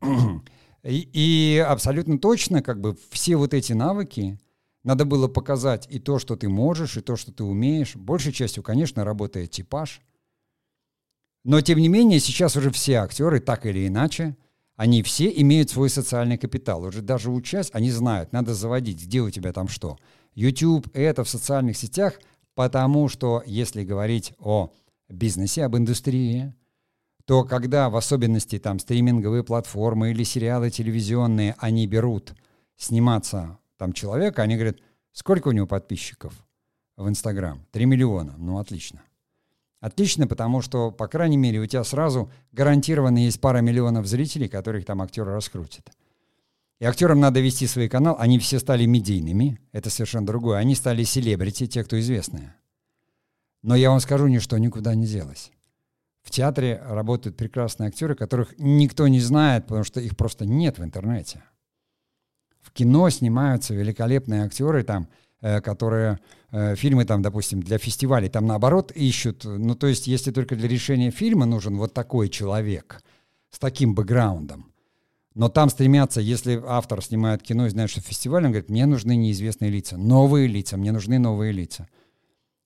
И, 0.86 1.08
и 1.12 1.58
абсолютно 1.58 2.18
точно, 2.18 2.62
как 2.62 2.80
бы 2.80 2.96
все 3.10 3.36
вот 3.36 3.54
эти 3.54 3.72
навыки, 3.72 4.38
надо 4.84 5.04
было 5.04 5.26
показать 5.26 5.88
и 5.90 5.98
то, 5.98 6.20
что 6.20 6.36
ты 6.36 6.48
можешь, 6.48 6.96
и 6.96 7.00
то, 7.00 7.16
что 7.16 7.32
ты 7.32 7.42
умеешь. 7.42 7.96
Большей 7.96 8.32
частью, 8.32 8.62
конечно, 8.62 9.04
работает 9.04 9.50
типаж. 9.50 10.00
Но, 11.44 11.60
тем 11.60 11.80
не 11.80 11.88
менее, 11.88 12.20
сейчас 12.20 12.56
уже 12.56 12.70
все 12.70 12.96
актеры, 12.96 13.40
так 13.40 13.66
или 13.66 13.88
иначе, 13.88 14.36
они 14.76 15.02
все 15.02 15.28
имеют 15.40 15.70
свой 15.70 15.90
социальный 15.90 16.38
капитал. 16.38 16.84
Уже 16.84 17.02
даже 17.02 17.30
учась, 17.30 17.70
они 17.72 17.90
знают, 17.90 18.32
надо 18.32 18.54
заводить, 18.54 19.02
где 19.02 19.20
у 19.20 19.30
тебя 19.30 19.52
там 19.52 19.66
что. 19.66 19.98
YouTube— 20.34 20.88
это 20.92 21.24
в 21.24 21.28
социальных 21.28 21.76
сетях, 21.76 22.20
потому 22.54 23.08
что, 23.08 23.42
если 23.44 23.82
говорить 23.82 24.34
о 24.38 24.70
бизнесе, 25.08 25.64
об 25.64 25.76
индустрии, 25.76 26.54
то 27.26 27.42
когда 27.44 27.90
в 27.90 27.96
особенности 27.96 28.58
там 28.58 28.78
стриминговые 28.78 29.42
платформы 29.42 30.12
или 30.12 30.22
сериалы 30.22 30.70
телевизионные, 30.70 31.56
они 31.58 31.86
берут 31.86 32.34
сниматься 32.76 33.58
там 33.76 33.92
человека, 33.92 34.42
они 34.42 34.54
говорят, 34.54 34.76
сколько 35.12 35.48
у 35.48 35.52
него 35.52 35.66
подписчиков 35.66 36.32
в 36.96 37.08
Инстаграм? 37.08 37.66
Три 37.72 37.84
миллиона. 37.84 38.34
Ну, 38.38 38.58
отлично. 38.58 39.02
Отлично, 39.80 40.26
потому 40.26 40.62
что, 40.62 40.92
по 40.92 41.08
крайней 41.08 41.36
мере, 41.36 41.58
у 41.58 41.66
тебя 41.66 41.82
сразу 41.84 42.30
гарантированно 42.52 43.18
есть 43.18 43.40
пара 43.40 43.58
миллионов 43.58 44.06
зрителей, 44.06 44.48
которых 44.48 44.86
там 44.86 45.02
актеры 45.02 45.32
раскрутят. 45.32 45.90
И 46.78 46.84
актерам 46.84 47.18
надо 47.18 47.40
вести 47.40 47.66
свой 47.66 47.88
канал. 47.88 48.16
Они 48.20 48.38
все 48.38 48.60
стали 48.60 48.84
медийными. 48.86 49.60
Это 49.72 49.90
совершенно 49.90 50.26
другое. 50.26 50.58
Они 50.58 50.74
стали 50.74 51.02
селебрити, 51.02 51.66
те, 51.66 51.82
кто 51.82 51.98
известные. 51.98 52.54
Но 53.62 53.74
я 53.74 53.90
вам 53.90 53.98
скажу, 54.00 54.28
ничто 54.28 54.56
никуда 54.58 54.94
не 54.94 55.06
делось. 55.06 55.50
В 56.26 56.30
театре 56.32 56.82
работают 56.84 57.36
прекрасные 57.36 57.86
актеры, 57.86 58.16
которых 58.16 58.52
никто 58.58 59.06
не 59.06 59.20
знает, 59.20 59.66
потому 59.66 59.84
что 59.84 60.00
их 60.00 60.16
просто 60.16 60.44
нет 60.44 60.76
в 60.76 60.82
интернете. 60.82 61.44
В 62.60 62.72
кино 62.72 63.08
снимаются 63.10 63.74
великолепные 63.74 64.42
актеры, 64.42 64.82
там, 64.82 65.06
э, 65.40 65.60
которые 65.60 66.18
э, 66.50 66.74
фильмы, 66.74 67.04
там, 67.04 67.22
допустим, 67.22 67.62
для 67.62 67.78
фестивалей, 67.78 68.28
там 68.28 68.44
наоборот 68.44 68.90
ищут. 68.90 69.44
Ну, 69.44 69.76
то 69.76 69.86
есть, 69.86 70.08
если 70.08 70.32
только 70.32 70.56
для 70.56 70.66
решения 70.66 71.12
фильма 71.12 71.46
нужен 71.46 71.76
вот 71.76 71.94
такой 71.94 72.28
человек 72.28 73.04
с 73.52 73.60
таким 73.60 73.94
бэкграундом, 73.94 74.72
но 75.34 75.48
там 75.48 75.70
стремятся, 75.70 76.20
если 76.20 76.60
автор 76.66 77.04
снимает 77.04 77.44
кино 77.44 77.66
и 77.66 77.70
знает, 77.70 77.88
что 77.88 78.00
фестиваль, 78.00 78.46
он 78.46 78.50
говорит, 78.50 78.68
мне 78.68 78.84
нужны 78.86 79.14
неизвестные 79.14 79.70
лица, 79.70 79.96
новые 79.96 80.48
лица, 80.48 80.76
мне 80.76 80.90
нужны 80.90 81.20
новые 81.20 81.52
лица. 81.52 81.88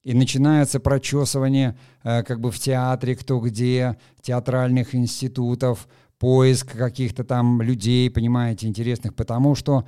И 0.03 0.15
начинается 0.15 0.81
прочесывание 0.81 1.77
э, 2.03 2.23
как 2.23 2.41
бы 2.41 2.51
в 2.51 2.59
театре, 2.59 3.15
кто 3.17 3.39
где, 3.41 3.99
театральных 4.23 4.95
институтов, 4.95 5.89
поиск 6.19 6.73
каких-то 6.77 7.25
там 7.25 7.61
людей, 7.61 8.11
понимаете, 8.11 8.67
интересных, 8.67 9.15
потому 9.15 9.55
что 9.55 9.87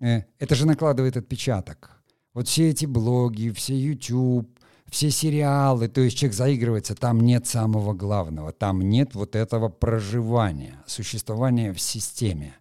э, 0.00 0.22
это 0.38 0.54
же 0.54 0.66
накладывает 0.66 1.16
отпечаток. 1.16 2.02
Вот 2.34 2.46
все 2.46 2.68
эти 2.70 2.86
блоги, 2.86 3.50
все 3.50 3.76
YouTube, 3.76 4.48
все 4.90 5.10
сериалы, 5.10 5.88
то 5.88 6.00
есть 6.00 6.16
человек 6.16 6.36
заигрывается, 6.36 6.94
там 6.94 7.20
нет 7.20 7.46
самого 7.46 7.94
главного, 7.94 8.52
там 8.52 8.80
нет 8.80 9.14
вот 9.14 9.36
этого 9.36 9.68
проживания, 9.68 10.82
существования 10.86 11.72
в 11.72 11.80
системе. 11.80 12.54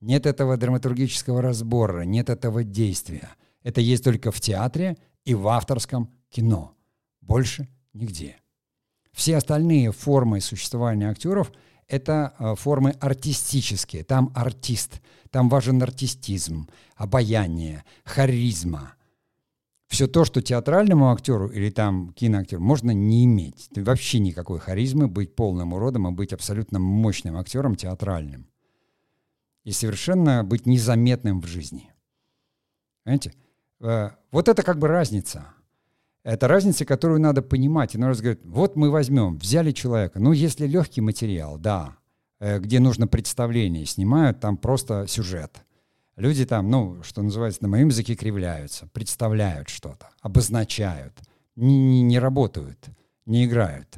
Нет 0.00 0.26
этого 0.26 0.56
драматургического 0.56 1.40
разбора, 1.40 2.02
нет 2.02 2.28
этого 2.28 2.62
действия. 2.62 3.30
Это 3.62 3.80
есть 3.80 4.04
только 4.04 4.30
в 4.30 4.40
театре 4.40 4.96
и 5.24 5.34
в 5.34 5.48
авторском 5.48 6.10
кино. 6.36 6.74
Больше 7.22 7.66
нигде. 7.94 8.36
Все 9.12 9.36
остальные 9.36 9.92
формы 9.92 10.42
существования 10.42 11.08
актеров— 11.08 11.50
это 11.88 12.34
э, 12.38 12.54
формы 12.56 12.90
артистические. 13.00 14.04
Там 14.04 14.30
артист, 14.34 15.00
там 15.30 15.48
важен 15.48 15.82
артистизм, 15.82 16.68
обаяние, 16.94 17.84
харизма. 18.04 18.92
Все 19.88 20.06
то, 20.08 20.26
что 20.26 20.42
театральному 20.42 21.10
актеру 21.10 21.48
или 21.48 21.70
там 21.70 22.12
киноактеру 22.12 22.60
можно 22.60 22.90
не 22.90 23.24
иметь. 23.24 23.70
Вообще 23.74 24.18
никакой 24.18 24.58
харизмы, 24.58 25.08
быть 25.08 25.34
полным 25.34 25.72
уродом 25.72 26.06
и 26.08 26.10
быть 26.10 26.34
абсолютно 26.34 26.78
мощным 26.78 27.38
актером 27.38 27.76
театральным. 27.76 28.46
И 29.64 29.72
совершенно 29.72 30.44
быть 30.44 30.66
незаметным 30.66 31.40
в 31.40 31.46
жизни. 31.46 31.90
Понимаете? 33.04 33.32
Э, 33.80 34.10
вот 34.30 34.48
это 34.48 34.62
как 34.62 34.78
бы 34.78 34.88
разница. 34.88 35.55
Это 36.26 36.48
разница, 36.48 36.84
которую 36.84 37.20
надо 37.20 37.40
понимать. 37.40 37.94
И 37.94 37.98
раз 37.98 38.20
говорит, 38.20 38.40
вот 38.44 38.74
мы 38.74 38.90
возьмем, 38.90 39.38
взяли 39.38 39.70
человека. 39.70 40.18
Ну, 40.18 40.32
если 40.32 40.66
легкий 40.66 41.00
материал, 41.00 41.56
да, 41.56 41.98
э, 42.40 42.58
где 42.58 42.80
нужно 42.80 43.06
представление, 43.06 43.86
снимают 43.86 44.40
там 44.40 44.56
просто 44.56 45.06
сюжет. 45.06 45.62
Люди 46.16 46.44
там, 46.44 46.68
ну, 46.68 47.00
что 47.04 47.22
называется, 47.22 47.62
на 47.62 47.68
моем 47.68 47.88
языке 47.88 48.16
кривляются, 48.16 48.88
представляют 48.92 49.68
что-то, 49.68 50.08
обозначают, 50.20 51.12
не, 51.54 51.78
не, 51.78 52.02
не 52.02 52.18
работают, 52.18 52.88
не 53.24 53.44
играют. 53.44 53.94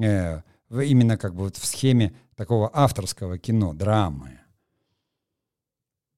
Э, 0.00 0.42
именно 0.70 1.18
как 1.18 1.34
бы 1.34 1.42
вот 1.42 1.56
в 1.56 1.66
схеме 1.66 2.14
такого 2.36 2.70
авторского 2.72 3.36
кино, 3.36 3.72
драмы. 3.72 4.35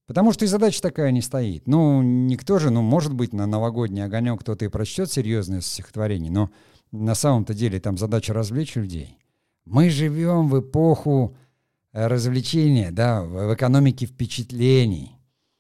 Потому 0.09 0.33
что 0.33 0.47
и 0.47 0.49
задача 0.49 0.81
такая 0.81 1.13
не 1.13 1.21
стоит. 1.21 1.67
Ну, 1.67 2.03
никто 2.03 2.59
же, 2.59 2.71
ну, 2.71 2.81
может 2.81 3.13
быть, 3.13 3.35
на 3.35 3.47
новогодний 3.47 4.03
огонек 4.03 4.41
кто-то 4.41 4.65
и 4.65 4.69
прочтет 4.69 5.13
серьезное 5.13 5.61
стихотворение, 5.61 6.33
но 6.33 6.51
на 6.91 7.15
самом-то 7.15 7.53
деле 7.53 7.79
там 7.79 7.99
задача 7.99 8.33
развлечь 8.33 8.75
людей. 8.75 9.19
Мы 9.67 9.91
живем 9.91 10.49
в 10.49 10.61
эпоху 10.61 11.37
э, 11.93 12.07
развлечения, 12.07 12.91
да, 12.91 13.23
в 13.23 13.55
экономике 13.55 14.07
впечатлений. 14.07 15.19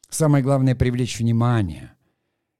Самое 0.08 0.42
главное— 0.42 0.74
привлечь 0.76 1.18
внимание. 1.18 1.92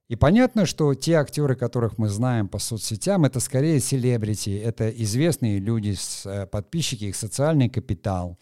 И 0.09 0.17
понятно, 0.17 0.67
что 0.67 0.93
те 0.93 1.15
актеры, 1.15 1.57
которых 1.57 1.97
мы 1.97 2.11
знаем 2.11 2.49
по 2.49 2.59
соцсетям, 2.59 3.25
это 3.25 3.41
скорее 3.41 3.81
селебрити, 3.81 4.51
это 4.51 4.91
известные 4.91 5.59
люди, 5.59 5.97
э, 6.27 6.45
подписчики, 6.45 7.05
их 7.05 7.17
социальный 7.17 7.71
капитал. 7.71 8.39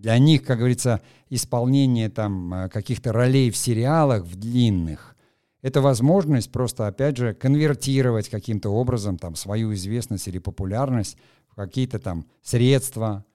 Для 0.00 0.18
них, 0.18 0.44
как 0.44 0.58
говорится, 0.58 1.02
исполнение 1.28 2.08
там 2.08 2.54
э, 2.54 2.68
каких-то 2.70 3.12
ролей 3.12 3.50
в 3.50 3.56
сериалах, 3.56 4.24
в 4.24 4.34
длинных, 4.34 5.14
это 5.60 5.82
возможность 5.82 6.50
просто, 6.50 6.86
опять 6.86 7.18
же, 7.18 7.34
конвертировать 7.34 8.30
каким-то 8.30 8.70
образом 8.70 9.18
там 9.18 9.34
свою 9.36 9.74
известность 9.74 10.26
или 10.26 10.38
популярность 10.38 11.18
в 11.50 11.54
какие-то 11.54 11.98
там 11.98 12.24
средства. 12.42 13.26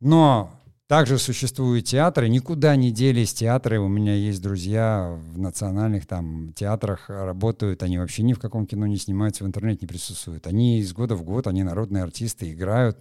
Но 0.00 0.50
также 0.88 1.16
существуют 1.16 1.86
театры, 1.86 2.28
никуда 2.28 2.76
не 2.76 2.92
делись 2.92 3.32
театры. 3.32 3.80
У 3.80 3.88
меня 3.88 4.14
есть 4.14 4.42
друзья 4.42 5.18
в 5.32 5.38
национальных 5.38 6.06
там 6.06 6.52
театрах 6.52 7.08
работают, 7.08 7.82
они 7.82 7.96
вообще 7.96 8.22
ни 8.22 8.34
в 8.34 8.38
каком 8.38 8.66
кино 8.66 8.86
не 8.86 8.98
снимаются, 8.98 9.42
в 9.42 9.46
интернете 9.46 9.80
не 9.82 9.88
присутствуют. 9.88 10.46
Они 10.46 10.80
из 10.80 10.92
года 10.92 11.16
в 11.16 11.22
год, 11.22 11.46
они 11.46 11.62
народные 11.62 12.02
артисты, 12.02 12.52
играют 12.52 12.98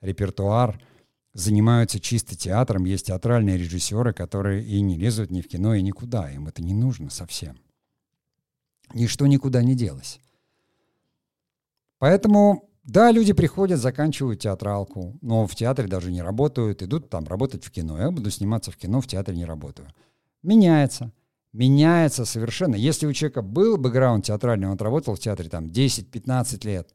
репертуар, 0.00 0.80
занимаются 1.32 2.00
чисто 2.00 2.36
театром. 2.36 2.84
Есть 2.84 3.06
театральные 3.06 3.56
режиссеры, 3.58 4.12
которые 4.12 4.64
и 4.64 4.80
не 4.80 4.96
лезут 4.96 5.30
ни 5.30 5.40
в 5.40 5.48
кино, 5.48 5.74
и 5.74 5.82
никуда. 5.82 6.30
Им 6.30 6.48
это 6.48 6.62
не 6.62 6.74
нужно 6.74 7.10
совсем. 7.10 7.58
Ничто 8.92 9.26
никуда 9.26 9.62
не 9.62 9.74
делось. 9.74 10.20
Поэтому 11.98 12.70
да, 12.84 13.12
люди 13.12 13.32
приходят, 13.32 13.78
заканчивают 13.78 14.40
театралку, 14.40 15.16
но 15.20 15.46
в 15.46 15.54
театре 15.54 15.86
даже 15.86 16.10
не 16.10 16.22
работают, 16.22 16.82
идут 16.82 17.10
там 17.10 17.24
работать 17.26 17.62
в 17.64 17.70
кино. 17.70 17.98
Я 17.98 18.10
буду 18.10 18.30
сниматься 18.30 18.70
в 18.70 18.76
кино, 18.76 19.00
в 19.00 19.06
театре 19.06 19.36
не 19.36 19.44
работаю. 19.44 19.88
Меняется. 20.42 21.12
Меняется 21.52 22.24
совершенно. 22.24 22.74
Если 22.74 23.06
у 23.06 23.12
человека 23.12 23.42
был 23.42 23.76
бэкграунд 23.76 24.24
театральный, 24.24 24.68
он 24.68 24.74
отработал 24.74 25.14
в 25.14 25.20
театре 25.20 25.48
там 25.48 25.66
10-15 25.66 26.66
лет, 26.66 26.94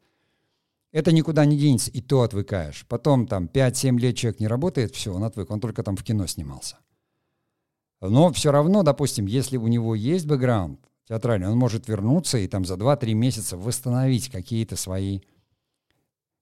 это 0.96 1.12
никуда 1.12 1.44
не 1.44 1.58
денется, 1.58 1.90
и 1.90 2.00
то 2.00 2.22
отвыкаешь. 2.22 2.86
Потом 2.88 3.26
там 3.26 3.50
5-7 3.52 3.98
лет 3.98 4.16
человек 4.16 4.40
не 4.40 4.48
работает, 4.48 4.94
все, 4.94 5.12
он 5.12 5.24
отвык, 5.24 5.50
он 5.50 5.60
только 5.60 5.82
там 5.82 5.94
в 5.94 6.02
кино 6.02 6.26
снимался. 6.26 6.78
Но 8.00 8.32
все 8.32 8.50
равно, 8.50 8.82
допустим, 8.82 9.26
если 9.26 9.58
у 9.58 9.66
него 9.66 9.94
есть 9.94 10.26
бэкграунд 10.26 10.80
театральный, 11.06 11.48
он 11.48 11.58
может 11.58 11.86
вернуться 11.86 12.38
и 12.38 12.48
там 12.48 12.64
за 12.64 12.76
2-3 12.76 13.12
месяца 13.12 13.58
восстановить 13.58 14.30
какие-то 14.30 14.76
свои 14.76 15.20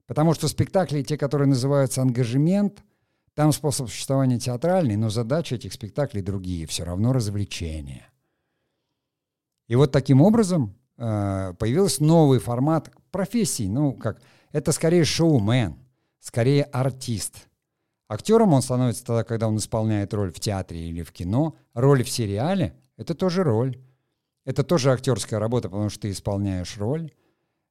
Потому 0.06 0.34
что 0.34 0.46
спектакли, 0.46 1.02
те, 1.02 1.16
которые 1.16 1.48
называются 1.48 2.02
ангажемент, 2.02 2.84
там 3.34 3.52
способ 3.52 3.88
существования 3.88 4.38
театральный, 4.38 4.96
но 4.96 5.08
задачи 5.08 5.54
этих 5.54 5.72
спектаклей 5.72 6.22
другие, 6.22 6.66
все 6.68 6.84
равно 6.84 7.12
развлечения. 7.12 8.06
И 9.66 9.74
вот 9.74 9.90
таким 9.90 10.20
образом 10.20 10.76
э, 10.96 11.54
появился 11.58 12.04
новый 12.04 12.38
формат 12.38 12.92
профессии. 13.10 13.66
Ну, 13.66 13.94
как, 13.94 14.20
это 14.54 14.72
скорее 14.72 15.04
шоумен, 15.04 15.76
скорее 16.20 16.62
артист. 16.64 17.48
Актером 18.08 18.54
он 18.54 18.62
становится 18.62 19.04
тогда, 19.04 19.24
когда 19.24 19.48
он 19.48 19.58
исполняет 19.58 20.14
роль 20.14 20.32
в 20.32 20.40
театре 20.40 20.88
или 20.88 21.02
в 21.02 21.12
кино. 21.12 21.54
Роль 21.74 22.02
в 22.02 22.08
сериале— 22.08 22.74
это 22.96 23.14
тоже 23.14 23.42
роль. 23.42 23.78
Это 24.46 24.64
тоже 24.64 24.92
актерская 24.92 25.38
работа, 25.38 25.68
потому 25.68 25.90
что 25.90 26.00
ты 26.00 26.10
исполняешь 26.10 26.78
роль 26.78 27.12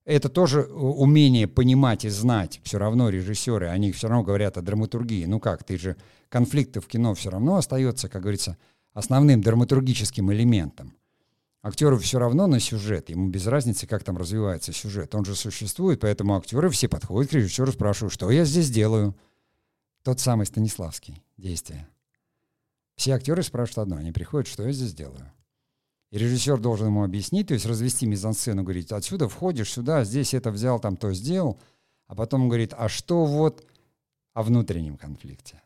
это 0.06 0.30
тоже 0.30 0.64
умение 0.64 1.48
понимать 1.48 2.06
и 2.06 2.10
знать. 2.10 2.60
Все 2.64 2.78
равно 2.78 3.10
режиссеры, 3.10 3.68
они 3.68 3.92
все 3.92 4.08
равно 4.08 4.24
говорят 4.24 4.58
о 4.58 4.62
драматургии. 4.62 5.26
Ну 5.26 5.40
как, 5.40 5.64
ты 5.64 5.78
же 5.78 5.96
конфликты 6.30 6.82
в 6.82 6.88
кино 6.88 7.14
все 7.14 7.30
равно 7.30 7.56
остается, 7.56 8.10
как 8.10 8.24
говорится, 8.24 8.58
основным 8.94 9.42
драматургическим 9.42 10.32
элементом. 10.34 10.94
Актеру 11.64 11.98
все 11.98 12.20
равно 12.20 12.46
на 12.46 12.60
сюжет, 12.60 13.10
ему 13.10 13.30
без 13.30 13.48
разницы, 13.48 13.88
как 13.88 14.04
там 14.04 14.18
развивается 14.18 14.74
сюжет. 14.74 15.16
Он 15.16 15.24
же 15.24 15.34
существует, 15.34 16.02
поэтому 16.02 16.36
актеры 16.36 16.70
все 16.70 16.90
подходят 16.90 17.32
к 17.32 17.34
режиссеру, 17.34 17.72
спрашивают, 17.72 18.14
что 18.14 18.30
я 18.30 18.44
здесь 18.44 18.70
делаю. 18.70 19.16
Тот 20.04 20.20
самый 20.20 20.46
Станиславский 20.46 21.24
действие. 21.38 21.88
Все 22.96 23.14
актеры 23.14 23.44
спрашивают 23.44 23.78
одно, 23.78 23.96
они 23.96 24.12
приходят, 24.12 24.50
что 24.50 24.64
я 24.64 24.74
здесь 24.74 24.94
делаю. 24.94 25.32
И 26.12 26.18
режиссер 26.18 26.60
должен 26.60 26.88
ему 26.88 27.06
объяснить, 27.06 27.48
то 27.48 27.54
есть 27.54 27.66
развести 27.66 28.08
мизансцену, 28.08 28.64
говорить, 28.64 28.92
отсюда 28.92 29.30
входишь 29.30 29.72
сюда, 29.72 30.04
здесь 30.04 30.34
это 30.34 30.52
взял, 30.52 30.82
там 30.82 30.98
то 30.98 31.14
сделал, 31.14 31.62
а 32.08 32.16
потом 32.16 32.50
говорит, 32.50 32.74
а 32.78 32.90
что 32.90 33.24
вот 33.24 33.66
о 34.34 34.44
внутреннем 34.44 34.98
конфликте? 34.98 35.62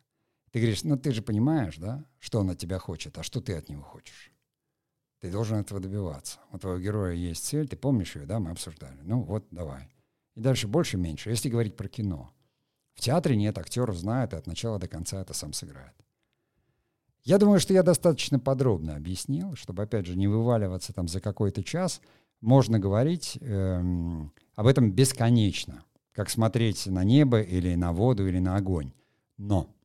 Ты 0.51 0.59
говоришь, 0.59 0.83
ну 0.83 0.95
ты 0.95 1.11
же 1.11 1.23
понимаешь, 1.23 1.77
да, 1.77 2.05
что 2.19 2.39
он 2.39 2.51
от 2.51 2.59
тебя 2.59 2.77
хочет, 2.77 3.17
а 3.17 3.23
что 3.23 3.41
ты 3.41 3.55
от 3.55 3.67
него 3.67 3.81
хочешь? 3.81 4.31
Ты 5.19 5.31
должен 5.31 5.57
этого 5.57 5.79
добиваться. 5.79 6.39
У 6.51 6.59
твоего 6.59 6.79
героя 6.79 7.13
есть 7.13 7.45
цель, 7.45 7.67
ты 7.67 7.75
помнишь 7.75 8.15
ее, 8.15 8.25
да, 8.25 8.39
мы 8.39 8.51
обсуждали. 8.51 8.99
Ну 9.03 9.21
вот, 9.21 9.47
давай. 9.51 9.89
И 10.35 10.41
дальше 10.41 10.67
больше-меньше, 10.67 11.31
если 11.31 11.49
говорить 11.49 11.75
про 11.75 11.87
кино. 11.87 12.31
В 12.93 13.01
театре 13.01 13.35
нет, 13.35 13.57
актер 13.57 13.91
знает, 13.93 14.33
и 14.33 14.35
от 14.35 14.47
начала 14.47 14.79
до 14.79 14.87
конца 14.87 15.21
это 15.21 15.33
сам 15.33 15.53
сыграет. 15.53 15.93
Я 17.23 17.39
думаю, 17.39 17.59
что 17.59 17.73
я 17.73 17.83
достаточно 17.83 18.39
подробно 18.39 18.95
объяснил, 18.95 19.55
чтобы, 19.55 19.83
опять 19.83 20.05
же, 20.05 20.15
не 20.15 20.27
вываливаться 20.27 20.93
там 20.93 21.07
за 21.07 21.19
какой-то 21.19 21.63
час. 21.63 21.99
Можно 22.39 22.79
говорить 22.79 23.37
эм, 23.41 24.31
об 24.55 24.67
этом 24.67 24.91
бесконечно, 24.91 25.83
как 26.13 26.29
смотреть 26.29 26.85
на 26.85 27.03
небо 27.03 27.41
или 27.41 27.75
на 27.75 27.91
воду 27.91 28.27
или 28.27 28.39
на 28.39 28.55
огонь. 28.55 28.93
Но 29.37 29.75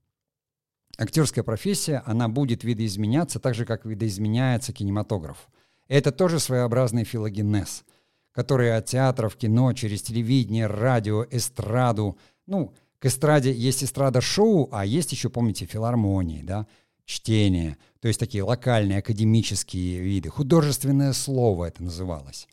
актерская 1.02 1.44
профессия, 1.44 2.02
она 2.06 2.28
будет 2.28 2.64
видоизменяться 2.64 3.38
так 3.40 3.54
же, 3.54 3.64
как 3.64 3.84
видоизменяется 3.84 4.72
кинематограф. 4.72 5.48
Это 5.88 6.12
тоже 6.12 6.38
своеобразный 6.38 7.04
филогенез, 7.04 7.84
который 8.32 8.76
от 8.76 8.86
театров, 8.86 9.36
кино, 9.36 9.72
через 9.72 10.02
телевидение, 10.02 10.66
радио, 10.66 11.26
эстраду, 11.30 12.16
ну, 12.46 12.72
к 12.98 13.06
эстраде 13.06 13.52
есть 13.52 13.82
эстрада-шоу, 13.82 14.68
а 14.70 14.86
есть 14.86 15.10
еще, 15.12 15.28
помните, 15.28 15.66
филармонии, 15.66 16.42
да, 16.42 16.66
чтение, 17.04 17.76
то 18.00 18.06
есть 18.06 18.20
такие 18.20 18.44
локальные 18.44 18.98
академические 18.98 20.00
виды. 20.00 20.28
Художественное 20.28 21.12
слово 21.12 21.66
это 21.66 21.82
называлось 21.82 22.46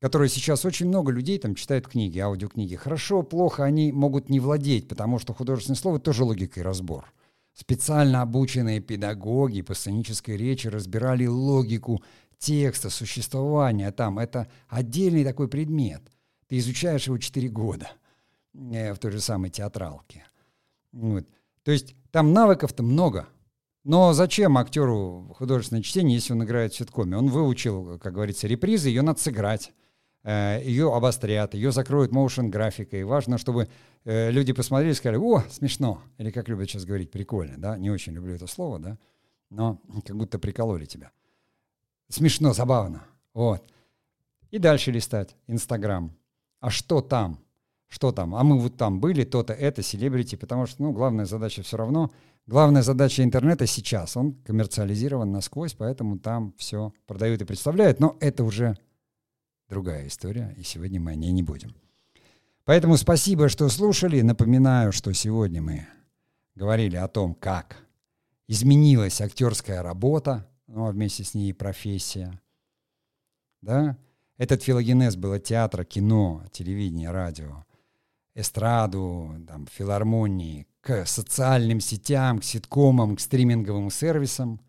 которые 0.00 0.28
сейчас 0.28 0.64
очень 0.64 0.86
много 0.86 1.10
людей 1.10 1.38
там 1.38 1.54
читают 1.54 1.88
книги, 1.88 2.18
аудиокниги. 2.18 2.76
Хорошо, 2.76 3.22
плохо, 3.22 3.64
они 3.64 3.92
могут 3.92 4.28
не 4.28 4.38
владеть, 4.40 4.88
потому 4.88 5.18
что 5.18 5.34
художественное 5.34 5.76
слово 5.76 5.98
тоже 5.98 6.24
логика 6.24 6.60
и 6.60 6.62
разбор. 6.62 7.12
Специально 7.60 8.22
обученные 8.22 8.78
педагоги 8.78 9.62
по 9.62 9.74
сценической 9.74 10.36
речи 10.36 10.68
разбирали 10.68 11.26
логику 11.26 12.04
текста, 12.38 12.88
существования 12.88 13.90
там. 13.90 14.20
Это 14.20 14.46
отдельный 14.68 15.24
такой 15.24 15.48
предмет. 15.48 16.00
Ты 16.46 16.58
изучаешь 16.58 17.08
его 17.08 17.18
4 17.18 17.48
года 17.48 17.90
э, 18.54 18.94
в 18.94 18.98
той 18.98 19.10
же 19.10 19.20
самой 19.20 19.50
театралке. 19.50 20.24
Вот. 20.92 21.26
То 21.64 21.72
есть 21.72 21.96
там 22.12 22.32
навыков-то 22.32 22.84
много, 22.84 23.26
но 23.82 24.12
зачем 24.12 24.56
актеру 24.56 25.34
художественное 25.36 25.82
чтение, 25.82 26.14
если 26.14 26.34
он 26.34 26.44
играет 26.44 26.72
в 26.72 26.76
ситкоме? 26.76 27.16
Он 27.16 27.26
выучил, 27.26 27.98
как 27.98 28.14
говорится, 28.14 28.46
репризы, 28.46 28.88
ее 28.88 29.02
надо 29.02 29.18
сыграть. 29.18 29.72
Э, 30.28 30.60
ее 30.62 30.94
обострят, 30.94 31.54
ее 31.54 31.72
закроют 31.72 32.12
моушен 32.12 32.50
графикой. 32.50 33.02
Важно, 33.04 33.38
чтобы 33.38 33.66
э, 34.04 34.30
люди 34.30 34.52
посмотрели 34.52 34.92
и 34.92 34.94
сказали, 34.94 35.16
о, 35.16 35.42
смешно. 35.48 36.02
Или 36.18 36.30
как 36.30 36.50
любят 36.50 36.68
сейчас 36.68 36.84
говорить, 36.84 37.10
прикольно, 37.10 37.54
да? 37.56 37.78
Не 37.78 37.90
очень 37.90 38.12
люблю 38.12 38.34
это 38.34 38.46
слово, 38.46 38.78
да? 38.78 38.98
Но 39.48 39.80
как 40.04 40.16
будто 40.16 40.38
прикололи 40.38 40.84
тебя. 40.84 41.12
Смешно, 42.10 42.52
забавно. 42.52 43.04
Вот. 43.32 43.64
И 44.50 44.58
дальше 44.58 44.90
листать. 44.90 45.34
Инстаграм. 45.46 46.14
А 46.60 46.68
что 46.68 47.00
там? 47.00 47.38
Что 47.86 48.12
там? 48.12 48.34
А 48.34 48.44
мы 48.44 48.58
вот 48.58 48.76
там 48.76 49.00
были, 49.00 49.24
то-то, 49.24 49.54
это, 49.54 49.82
селебрити, 49.82 50.36
потому 50.36 50.66
что, 50.66 50.82
ну, 50.82 50.92
главная 50.92 51.24
задача 51.24 51.62
все 51.62 51.78
равно 51.78 52.10
Главная 52.48 52.80
задача 52.80 53.22
интернета 53.22 53.66
сейчас, 53.66 54.16
он 54.16 54.32
коммерциализирован 54.32 55.30
насквозь, 55.30 55.74
поэтому 55.74 56.18
там 56.18 56.54
все 56.56 56.94
продают 57.06 57.42
и 57.42 57.44
представляют, 57.44 58.00
но 58.00 58.16
это 58.20 58.42
уже 58.42 58.78
другая 59.68 60.06
история, 60.06 60.54
и 60.56 60.62
сегодня 60.62 61.00
мы 61.00 61.12
о 61.12 61.14
ней 61.14 61.32
не 61.32 61.42
будем. 61.42 61.74
Поэтому 62.64 62.96
спасибо, 62.96 63.48
что 63.48 63.68
слушали. 63.68 64.20
Напоминаю, 64.20 64.92
что 64.92 65.12
сегодня 65.12 65.62
мы 65.62 65.86
говорили 66.54 66.96
о 66.96 67.08
том, 67.08 67.34
как 67.34 67.76
изменилась 68.46 69.20
актерская 69.20 69.82
работа, 69.82 70.46
ну, 70.66 70.86
а 70.86 70.90
вместе 70.90 71.24
с 71.24 71.34
ней 71.34 71.50
и 71.50 71.54
профессия. 71.54 72.40
Да? 73.62 73.96
Этот 74.36 74.62
филогенез 74.62 75.16
было 75.16 75.38
театра, 75.38 75.84
кино, 75.84 76.44
телевидение, 76.52 77.10
радио, 77.10 77.64
эстраду, 78.34 79.34
там, 79.46 79.66
филармонии, 79.66 80.66
к 80.80 81.06
социальным 81.06 81.80
сетям, 81.80 82.38
к 82.38 82.44
ситкомам, 82.44 83.16
к 83.16 83.20
стриминговым 83.20 83.90
сервисам. 83.90 84.60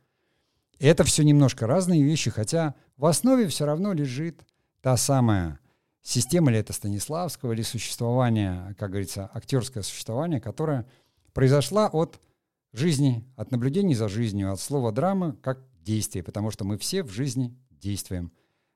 Это 0.80 1.04
все 1.04 1.24
немножко 1.24 1.68
разные 1.68 2.02
вещи, 2.04 2.32
хотя 2.32 2.76
в 2.98 3.06
основе 3.06 3.48
все 3.48 3.66
равно 3.66 3.94
лежит 3.94 4.44
та 4.82 4.98
самая 4.98 5.60
система, 6.02 6.52
или 6.52 6.60
это 6.60 6.74
Станиславского, 6.74 7.54
или 7.54 7.62
существование, 7.62 8.76
как 8.78 8.90
говорится, 8.92 9.30
актерское 9.34 9.84
существование, 9.84 10.40
которое 10.40 10.86
произошла 11.34 11.88
от 11.88 12.20
жизни, 12.74 13.26
от 13.36 13.52
наблюдений 13.52 13.96
за 13.96 14.10
жизнью, 14.10 14.52
от 14.52 14.60
слова 14.60 14.92
драма 14.92 15.36
как 15.42 15.60
действие, 15.82 16.24
потому 16.24 16.52
что 16.52 16.66
мы 16.66 16.78
все 16.78 17.04
в 17.04 17.10
жизни 17.10 17.56
действуем. 17.72 18.32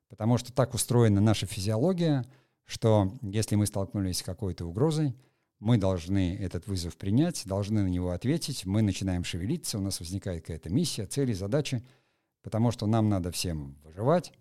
Потому 0.10 0.38
что 0.38 0.54
так 0.54 0.74
устроена 0.74 1.22
наша 1.22 1.46
физиология, 1.46 2.26
что 2.66 3.12
если 3.22 3.56
мы 3.56 3.66
столкнулись 3.66 4.20
с 4.20 4.24
какой-то 4.24 4.66
угрозой, 4.66 5.16
мы 5.60 5.78
должны 5.78 6.36
этот 6.36 6.68
вызов 6.68 6.98
принять, 6.98 7.44
должны 7.46 7.84
на 7.84 7.88
него 7.88 8.12
ответить, 8.12 8.66
мы 8.66 8.82
начинаем 8.82 9.24
шевелиться, 9.24 9.78
у 9.78 9.82
нас 9.82 10.00
возникает 10.00 10.42
какая-то 10.42 10.70
миссия, 10.70 11.06
цели, 11.06 11.34
задачи, 11.34 11.84
потому 12.42 12.72
что 12.72 12.86
нам 12.86 13.10
надо 13.10 13.32
всем 13.32 13.78
выживать, 13.84 14.34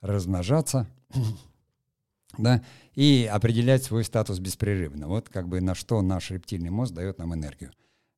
размножаться, 0.00 0.86
да, 2.38 2.64
и 2.94 3.28
определять 3.30 3.84
свой 3.84 4.04
статус 4.04 4.38
беспрерывно. 4.38 5.08
Вот 5.08 5.28
как 5.28 5.48
бы 5.48 5.60
на 5.60 5.74
что 5.74 6.02
наш 6.02 6.30
рептильный 6.30 6.70
мозг 6.70 6.94
дает 6.94 7.18
нам 7.18 7.34
энергию. 7.34 7.72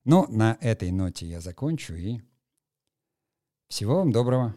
Но 0.05 0.26
на 0.28 0.57
этой 0.61 0.91
ноте 0.91 1.26
я 1.26 1.41
закончу 1.41 1.95
и 1.95 2.20
всего 3.68 3.97
вам 3.97 4.12
доброго. 4.12 4.55